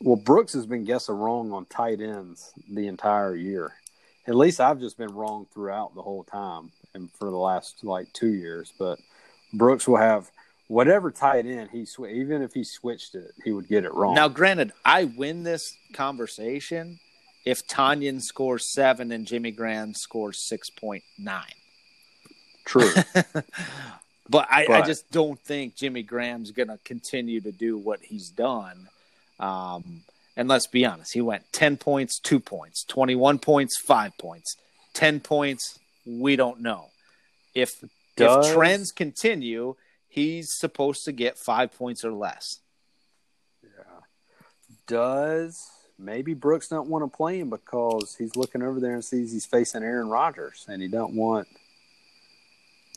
[0.00, 3.74] Well, Brooks has been guessing wrong on tight ends the entire year.
[4.26, 8.10] At least I've just been wrong throughout the whole time and for the last like
[8.14, 8.72] two years.
[8.78, 8.98] But
[9.52, 10.30] Brooks will have
[10.68, 14.14] whatever tight end he sw- even if he switched it, he would get it wrong.
[14.14, 16.98] Now, granted, I win this conversation
[17.44, 21.44] if Tonyan scores seven and Jimmy Graham scores six point nine.
[22.64, 22.90] true.
[24.28, 28.28] But I, I just don't think Jimmy Graham's going to continue to do what he's
[28.28, 28.88] done.
[29.38, 30.00] Um,
[30.36, 34.56] and let's be honest, he went 10 points, two points, 21 points, five points,
[34.94, 35.78] 10 points.
[36.04, 36.86] We don't know.
[37.54, 37.70] If,
[38.16, 39.76] Does- if trends continue,
[40.16, 42.60] he's supposed to get five points or less.
[43.62, 44.00] Yeah.
[44.88, 49.30] Does maybe Brooks don't want to play him because he's looking over there and sees
[49.32, 51.46] he's facing Aaron Rodgers and he don't want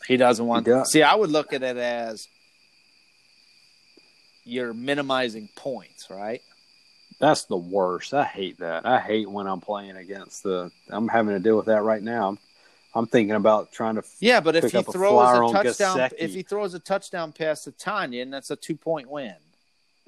[0.07, 0.65] He doesn't want.
[0.65, 0.91] He does.
[0.91, 2.27] See, I would look at it as
[4.45, 6.41] you're minimizing points, right?
[7.19, 8.13] That's the worst.
[8.13, 8.85] I hate that.
[8.85, 10.71] I hate when I'm playing against the.
[10.89, 12.37] I'm having to deal with that right now.
[12.93, 14.03] I'm, thinking about trying to.
[14.19, 17.63] Yeah, but if he up a throws a touchdown, if he throws a touchdown pass
[17.65, 19.35] to Tanya, and that's a two point win.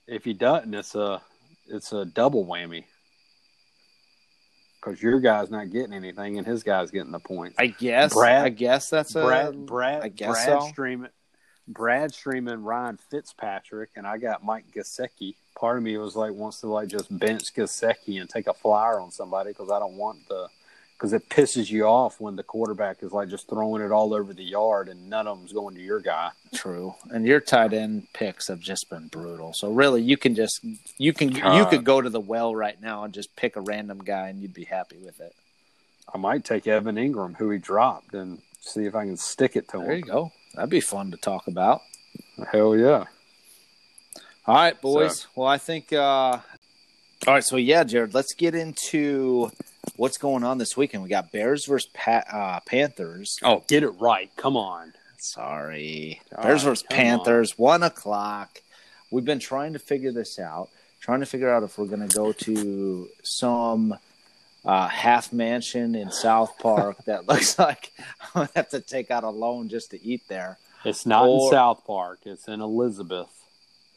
[0.07, 1.21] If he doesn't, it's a
[1.67, 2.85] it's a double whammy
[4.81, 7.55] because your guy's not getting anything and his guy's getting the points.
[7.59, 8.13] I guess.
[8.13, 9.23] Brad- I guess that's a.
[9.23, 10.67] Brad, Brad, I guess Brad so.
[10.67, 11.09] streaming,
[11.67, 15.35] Brad streaming Ryan Fitzpatrick, and I got Mike Gesicki.
[15.57, 18.99] Part of me was like wants to like just bench Gesicki and take a flyer
[18.99, 20.47] on somebody because I don't want the
[21.01, 24.35] because it pisses you off when the quarterback is like just throwing it all over
[24.35, 26.29] the yard and none of them's going to your guy.
[26.53, 29.51] True, and your tight end picks have just been brutal.
[29.55, 30.63] So really, you can just
[30.99, 34.03] you can you could go to the well right now and just pick a random
[34.03, 35.33] guy, and you'd be happy with it.
[36.13, 39.69] I might take Evan Engram, who he dropped, and see if I can stick it
[39.69, 39.87] to him.
[39.87, 40.31] There you go.
[40.53, 41.81] That'd be fun to talk about.
[42.51, 43.05] Hell yeah!
[44.45, 45.25] All right, boys.
[45.35, 45.93] Well, I think.
[45.93, 46.41] uh All
[47.25, 48.13] right, so yeah, Jared.
[48.13, 49.51] Let's get into
[49.95, 51.03] what's going on this weekend.
[51.03, 53.37] We got Bears versus pa- uh, Panthers.
[53.43, 54.29] Oh, get it right!
[54.37, 54.93] Come on.
[55.17, 57.57] Sorry, All Bears right, versus Panthers.
[57.57, 58.61] One o'clock.
[59.11, 60.69] We've been trying to figure this out.
[60.99, 63.95] Trying to figure out if we're going to go to some
[64.63, 67.91] uh, half mansion in South Park that looks like
[68.21, 70.57] I'm going to have to take out a loan just to eat there.
[70.85, 72.19] It's not Or- in South Park.
[72.25, 73.29] It's in Elizabeth.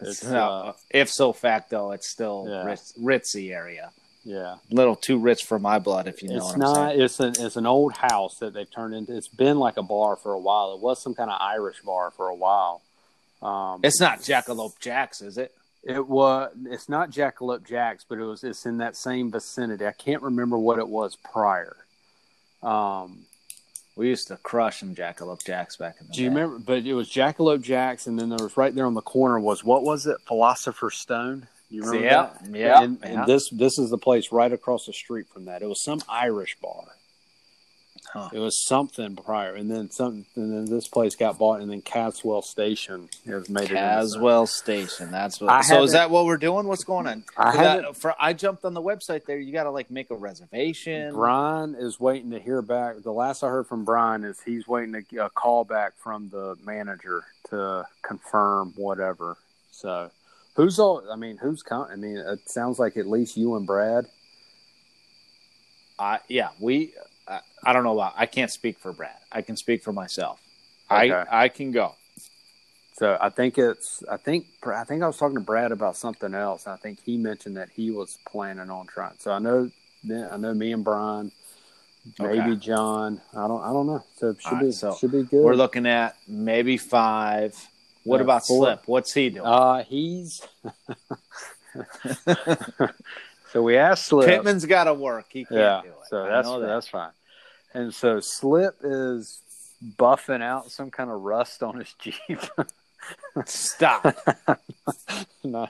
[0.00, 2.64] It's No, uh, if so facto, it's still Yeah.
[2.64, 3.90] Ritz, ritzy area.
[4.24, 4.54] Yeah.
[4.70, 6.96] A little too rich for my blood, if you know it's what I'm not.
[6.96, 9.16] It's an it's an old house that they've turned into.
[9.16, 10.74] It's been like a bar for a while.
[10.74, 12.80] It was some kind of Irish bar for a while.
[13.42, 15.54] Um, It's not Jackalope Jacks, is it?
[15.82, 16.50] it was.
[16.66, 18.42] It's not Jackalope Jacks, but it was.
[18.42, 19.86] It's in that same vicinity.
[19.86, 21.76] I can't remember what it was prior.
[22.62, 23.26] Um,
[23.96, 26.34] We used to crush some Jackalope Jacks back in the do you day.
[26.34, 26.58] remember?
[26.58, 29.62] But it was Jackalope Jacks, and then there was right there on the corner was
[29.62, 30.16] what was it?
[30.26, 31.46] Philosopher's Stone.
[31.74, 32.56] You remember Yeah, that?
[32.56, 33.24] yeah, and, and yeah.
[33.26, 35.62] this this is the place right across the street from that.
[35.62, 36.84] It was some Irish bar.
[38.12, 38.28] Huh.
[38.32, 41.80] It was something prior, and then some, and then this place got bought, and then
[41.82, 43.70] Caswell Station has made it.
[43.70, 45.10] into- Caswell Station.
[45.10, 45.50] That's what.
[45.50, 46.68] I so is that what we're doing?
[46.68, 47.24] What's going on?
[47.36, 49.38] I For that- for I jumped on the website there.
[49.38, 51.12] You got to like make a reservation.
[51.14, 53.02] Brian is waiting to hear back.
[53.02, 56.28] The last I heard from Brian is he's waiting to get a call back from
[56.28, 59.38] the manager to confirm whatever.
[59.72, 60.10] So,
[60.54, 61.02] who's all?
[61.10, 64.06] I mean, who's com- I mean, it sounds like at least you and Brad.
[65.98, 66.94] I yeah, we.
[67.28, 68.14] I, I don't know about.
[68.16, 69.16] I can't speak for Brad.
[69.32, 70.40] I can speak for myself.
[70.90, 71.30] I Okay.
[71.30, 71.94] I can go.
[72.96, 76.34] So I think it's I think I think I was talking to Brad about something
[76.34, 76.66] else.
[76.66, 79.14] I think he mentioned that he was planning on trying.
[79.18, 79.70] So I know
[80.30, 81.32] I know me and Brian,
[82.18, 82.56] maybe Okay.
[82.56, 83.20] John.
[83.34, 84.04] I don't I don't know.
[84.16, 85.42] So it should All be so should be good.
[85.42, 87.56] We're looking at maybe five.
[88.04, 88.66] What Yeah, about four.
[88.66, 88.82] Slip?
[88.86, 89.46] What's he doing?
[89.46, 90.40] uh he's
[93.52, 94.28] so we asked Slip.
[94.28, 95.26] Pittman's got to work.
[95.30, 95.94] He can't yeah, do it.
[96.08, 96.60] so I that's that.
[96.60, 97.10] that's fine.
[97.72, 99.40] And so Slip is
[99.98, 102.40] buffing out some kind of rust on his Jeep.
[103.46, 104.16] Stop.
[105.44, 105.68] no,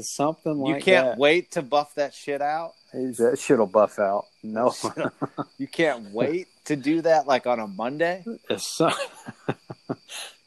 [0.00, 1.18] something like you can't that.
[1.18, 2.72] wait to buff that shit out.
[2.92, 4.26] He's- That shit'll buff out.
[4.42, 4.74] No,
[5.58, 8.24] You can't wait to do that like on a Monday.
[8.50, 8.92] it's some,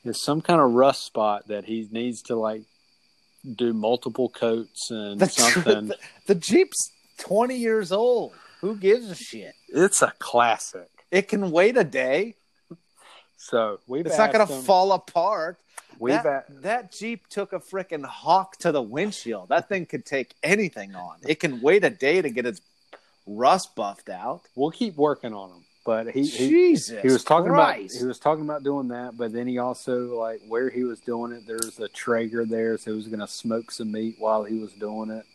[0.07, 2.63] it's some kind of rust spot that he needs to like
[3.55, 5.87] do multiple coats and The, something.
[5.87, 5.97] the,
[6.27, 8.33] the Jeep's 20 years old.
[8.61, 9.53] Who gives a shit?
[9.69, 10.89] It's a classic.
[11.11, 12.35] It can wait a day.
[13.37, 15.57] So we've It's not going to fall apart.
[15.99, 19.49] We've that, that Jeep took a freaking hawk to the windshield.
[19.49, 21.17] That thing could take anything on.
[21.27, 22.61] It can wait a day to get its
[23.25, 24.41] rust buffed out.
[24.55, 27.01] we'll keep working on him, but he he, Jesus.
[27.01, 27.95] he was talking Christ.
[27.95, 30.99] about he was talking about doing that, but then he also like where he was
[30.99, 31.47] doing it.
[31.47, 34.73] There's a Traeger there, so he was going to smoke some meat while he was
[34.73, 35.25] doing it.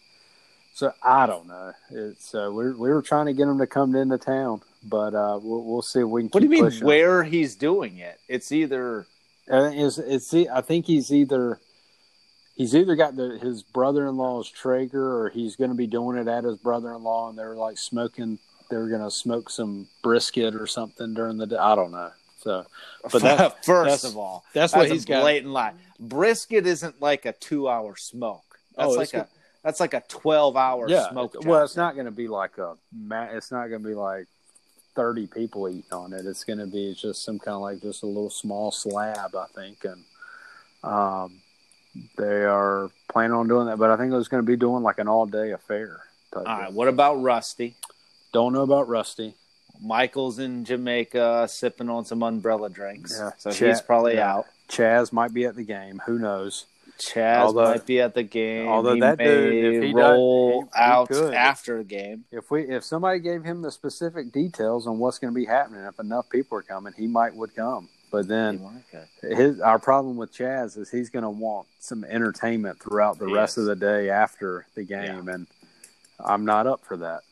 [0.74, 1.72] So I don't know.
[1.90, 5.40] It's uh, we we were trying to get him to come into town, but uh,
[5.42, 6.28] we'll we'll see if we can.
[6.28, 6.86] What do you mean pushing.
[6.86, 8.20] where he's doing it?
[8.28, 9.06] It's either
[9.50, 11.60] Uh, it's, it's I think he's either
[12.56, 16.44] he's either got the, his brother-in-law's Traeger or he's going to be doing it at
[16.44, 18.38] his brother-in-law, and they're like smoking.
[18.72, 21.56] They're going to smoke some brisket or something during the day.
[21.56, 22.10] I don't know.
[22.40, 22.64] So,
[23.12, 25.20] but that, first that's- of all, that's that's, what a he's got.
[25.20, 25.74] blatant lie.
[26.00, 28.58] Brisket isn't like a two-hour smoke.
[28.76, 29.26] That's Oh, like a good.
[29.62, 31.10] that's like a twelve-hour yeah.
[31.10, 31.34] smoke.
[31.44, 31.64] well, job.
[31.66, 32.76] it's not going to be like a.
[33.36, 34.26] It's not going to be like
[34.94, 36.24] thirty people eating on it.
[36.24, 39.46] It's going to be just some kind of like just a little small slab, I
[39.54, 40.02] think, and
[40.90, 41.42] um,
[42.16, 43.76] they are planning on doing that.
[43.78, 46.00] But I think it was going to be doing like an all-day affair.
[46.34, 46.72] All right.
[46.72, 47.76] What about Rusty?
[48.32, 49.34] Don't know about Rusty.
[49.80, 53.30] Michael's in Jamaica sipping on some umbrella drinks, Yeah.
[53.38, 54.34] so Cha- he's probably yeah.
[54.36, 54.46] out.
[54.68, 56.00] Chaz might be at the game.
[56.06, 56.66] Who knows?
[56.98, 58.68] Chaz Although- might be at the game.
[58.68, 61.34] although he that dude, if he does- roll he- he out could.
[61.34, 62.24] after the game.
[62.30, 65.82] If we if somebody gave him the specific details on what's going to be happening,
[65.84, 67.88] if enough people are coming, he might would come.
[68.12, 68.84] But then
[69.22, 73.34] his our problem with Chaz is he's going to want some entertainment throughout the He
[73.34, 75.46] rest of the day after the game, and
[76.20, 77.22] I'm not up for that.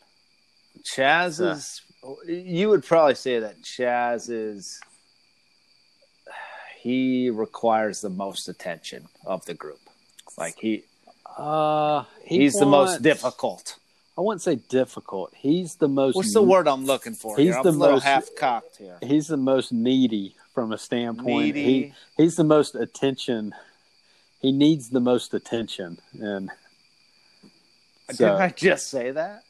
[0.96, 1.52] Chaz Yeah.
[1.52, 1.82] is.
[2.26, 4.80] You would probably say that Chaz is.
[6.78, 9.80] He requires the most attention of the group.
[10.38, 10.84] Like he,
[11.36, 13.76] Uh, he he's the most difficult.
[14.16, 15.32] I wouldn't say difficult.
[15.36, 16.14] He's the most.
[16.16, 17.36] What's the word I'm looking for?
[17.36, 18.98] He's the most- half cocked here.
[19.02, 21.54] He's the most needy from a standpoint.
[21.54, 21.64] Needy.
[21.64, 23.54] He, he's the most attention.
[24.40, 26.50] He needs the most attention, and
[28.08, 29.44] Did so, I just say that?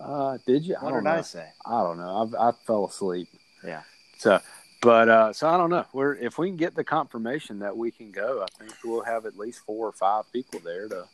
[0.00, 0.76] Uh, did you?
[0.80, 1.16] I What don't did know.
[1.16, 1.46] I say?
[1.66, 2.30] I don't know.
[2.38, 3.28] I, I fell asleep.
[3.64, 3.82] Yeah.
[4.18, 4.40] So,
[4.82, 5.84] but uh, so I don't know.
[5.92, 9.26] We're if we can get the confirmation that we can go, I think we'll have
[9.26, 11.04] at least four or five people there to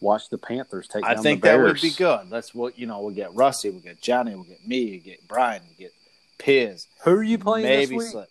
[0.00, 1.02] watch the Panthers take.
[1.02, 1.18] Down the street.
[1.18, 2.28] I think that would be good.
[2.30, 3.00] That's what you know.
[3.00, 5.92] We'll get Rusty, We'll get Johnny, We'll get me, We'll get Brian, We'll get
[6.38, 8.10] Piz, Who are you playing maybe this week?
[8.10, 8.28] Slip.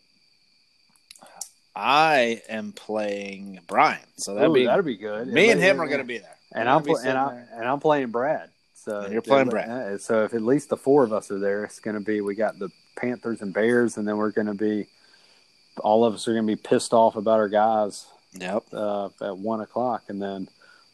[1.76, 5.28] I am playing Brian, so that'd Ooh, be that'd be good.
[5.28, 6.36] me and him are going to be there.
[6.54, 7.50] and I'm pl- and I'm there.
[7.56, 8.50] and I'm playing Brad.
[8.84, 9.70] So And you're playing Brad.
[9.70, 12.20] uh, So if at least the four of us are there, it's going to be
[12.22, 14.88] we got the Panthers and Bears, and then we're going to be
[15.80, 18.08] all of us are going to be pissed off about our guys
[18.40, 18.66] Yep.
[18.74, 20.50] uh, at one o'clock, and then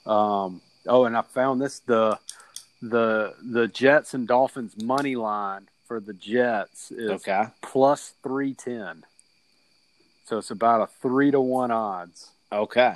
[0.06, 2.20] um, oh, and I found this the
[2.82, 7.46] the the Jets and Dolphins money line for the Jets is Okay.
[7.62, 9.04] plus three ten.
[10.26, 12.96] So it's about a three to one odds Okay.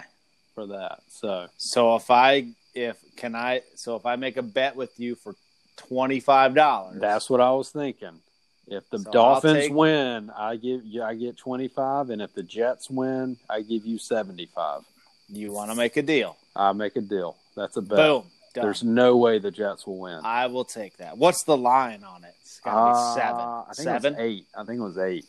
[0.53, 0.99] for that.
[1.07, 5.15] So So if I if can I so if I make a bet with you
[5.15, 5.35] for
[5.77, 8.19] twenty five dollars, that's what I was thinking.
[8.67, 12.33] If the So Dolphins take- win, I give you I get twenty five, and if
[12.33, 14.81] the Jets win, I give you seventy five.
[15.29, 16.37] you want to make a deal.
[16.55, 17.35] I make a deal.
[17.55, 17.97] That's a bet.
[17.97, 18.23] Boom.
[18.53, 18.65] Done.
[18.65, 20.19] There's no way the Jets will win.
[20.23, 21.17] I will take that.
[21.17, 22.35] What's the line on it?
[22.41, 23.39] It's gotta Uh, be seven.
[23.39, 24.13] I think seven.
[24.13, 24.47] it was eight.
[24.55, 25.25] I think it was eight.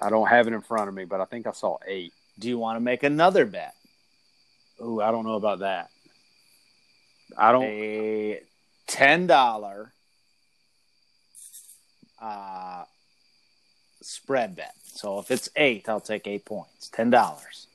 [0.00, 2.14] I don't have it in front of me, but I think I saw eight.
[2.38, 3.74] Do you want to make another bet?
[4.80, 5.90] Ooh, I don't know about that.
[7.36, 7.64] I don't.
[7.64, 8.40] A
[8.86, 9.92] ten dollar
[12.20, 12.84] uh,
[14.02, 14.74] spread bet.
[14.84, 16.88] So if it's eight, I'll take eight points.
[16.88, 17.66] Ten dollars.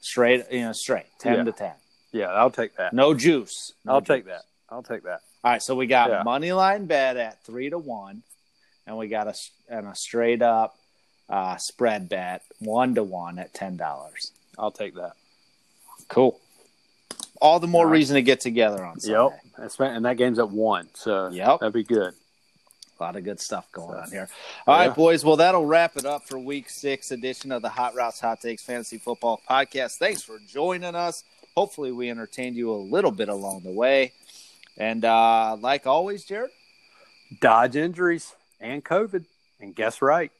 [0.00, 1.42] Straight, you know, straight ten Yeah.
[1.44, 1.72] to ten.
[2.12, 2.92] Yeah, I'll take that.
[2.92, 3.72] No juice.
[3.84, 4.42] No I'll take that.
[4.68, 5.20] I'll take that.
[5.44, 6.22] All right, so we got Yeah.
[6.22, 8.22] money line bet at three to one,
[8.86, 9.34] and we got a
[9.68, 10.76] and a straight up
[11.28, 14.32] uh, spread bet one to one at ten dollars.
[14.58, 15.12] I'll take that.
[16.08, 16.40] Cool.
[17.40, 17.92] All the more right.
[17.92, 19.18] reason to get together on Sunday.
[19.18, 19.40] Yep.
[19.58, 19.80] That's.
[19.80, 20.88] And that game's at one.
[20.94, 21.60] So Yep.
[21.60, 22.12] that'd be good.
[22.98, 24.28] A lot of good stuff going So, on here.
[24.66, 24.92] All right, yeah.
[24.94, 25.24] boys.
[25.24, 28.62] Well, that'll wrap it up for week six edition of the Hot Routes Hot Takes
[28.62, 29.96] Fantasy Football Podcast.
[29.96, 31.24] Thanks for joining us.
[31.56, 34.12] Hopefully, we entertained you a little bit along the way.
[34.76, 36.50] And uh, like always, Jared,
[37.40, 39.24] Dodge injuries and COVID.
[39.60, 40.30] And guess right.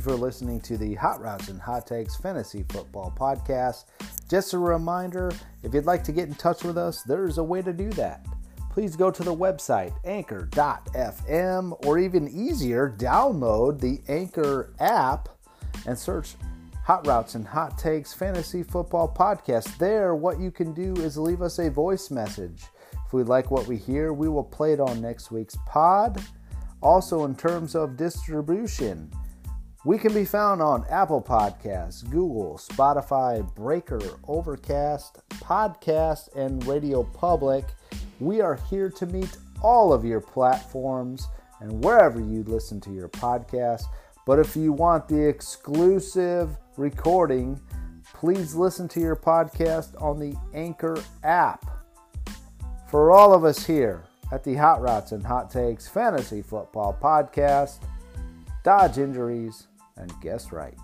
[0.00, 3.84] You for listening to the Hot Routes and Hot Takes Fantasy Football Podcast.
[4.30, 5.30] Just a reminder
[5.62, 8.24] if you'd like to get in touch with us, there's a way to do that.
[8.70, 15.28] Please go to the website anchor.fm or even easier, download the Anchor app
[15.86, 16.36] and search
[16.84, 19.76] Hot Routes and Hot Takes Fantasy Football Podcast.
[19.76, 22.64] There, what you can do is leave us a voice message.
[23.06, 26.22] If we like what we hear, we will play it on next week's pod.
[26.82, 29.10] Also, in terms of distribution,
[29.84, 37.64] we can be found on Apple Podcasts, Google, Spotify, Breaker, Overcast, Podcast, and Radio Public.
[38.18, 41.28] We are here to meet all of your platforms
[41.60, 43.84] and wherever you listen to your podcast.
[44.26, 47.58] But if you want the exclusive recording,
[48.12, 51.64] please listen to your podcast on the Anchor app.
[52.90, 57.78] For all of us here at the Hot Routes and Hot Takes Fantasy Football Podcast,
[58.62, 60.76] dodge injuries and guess right.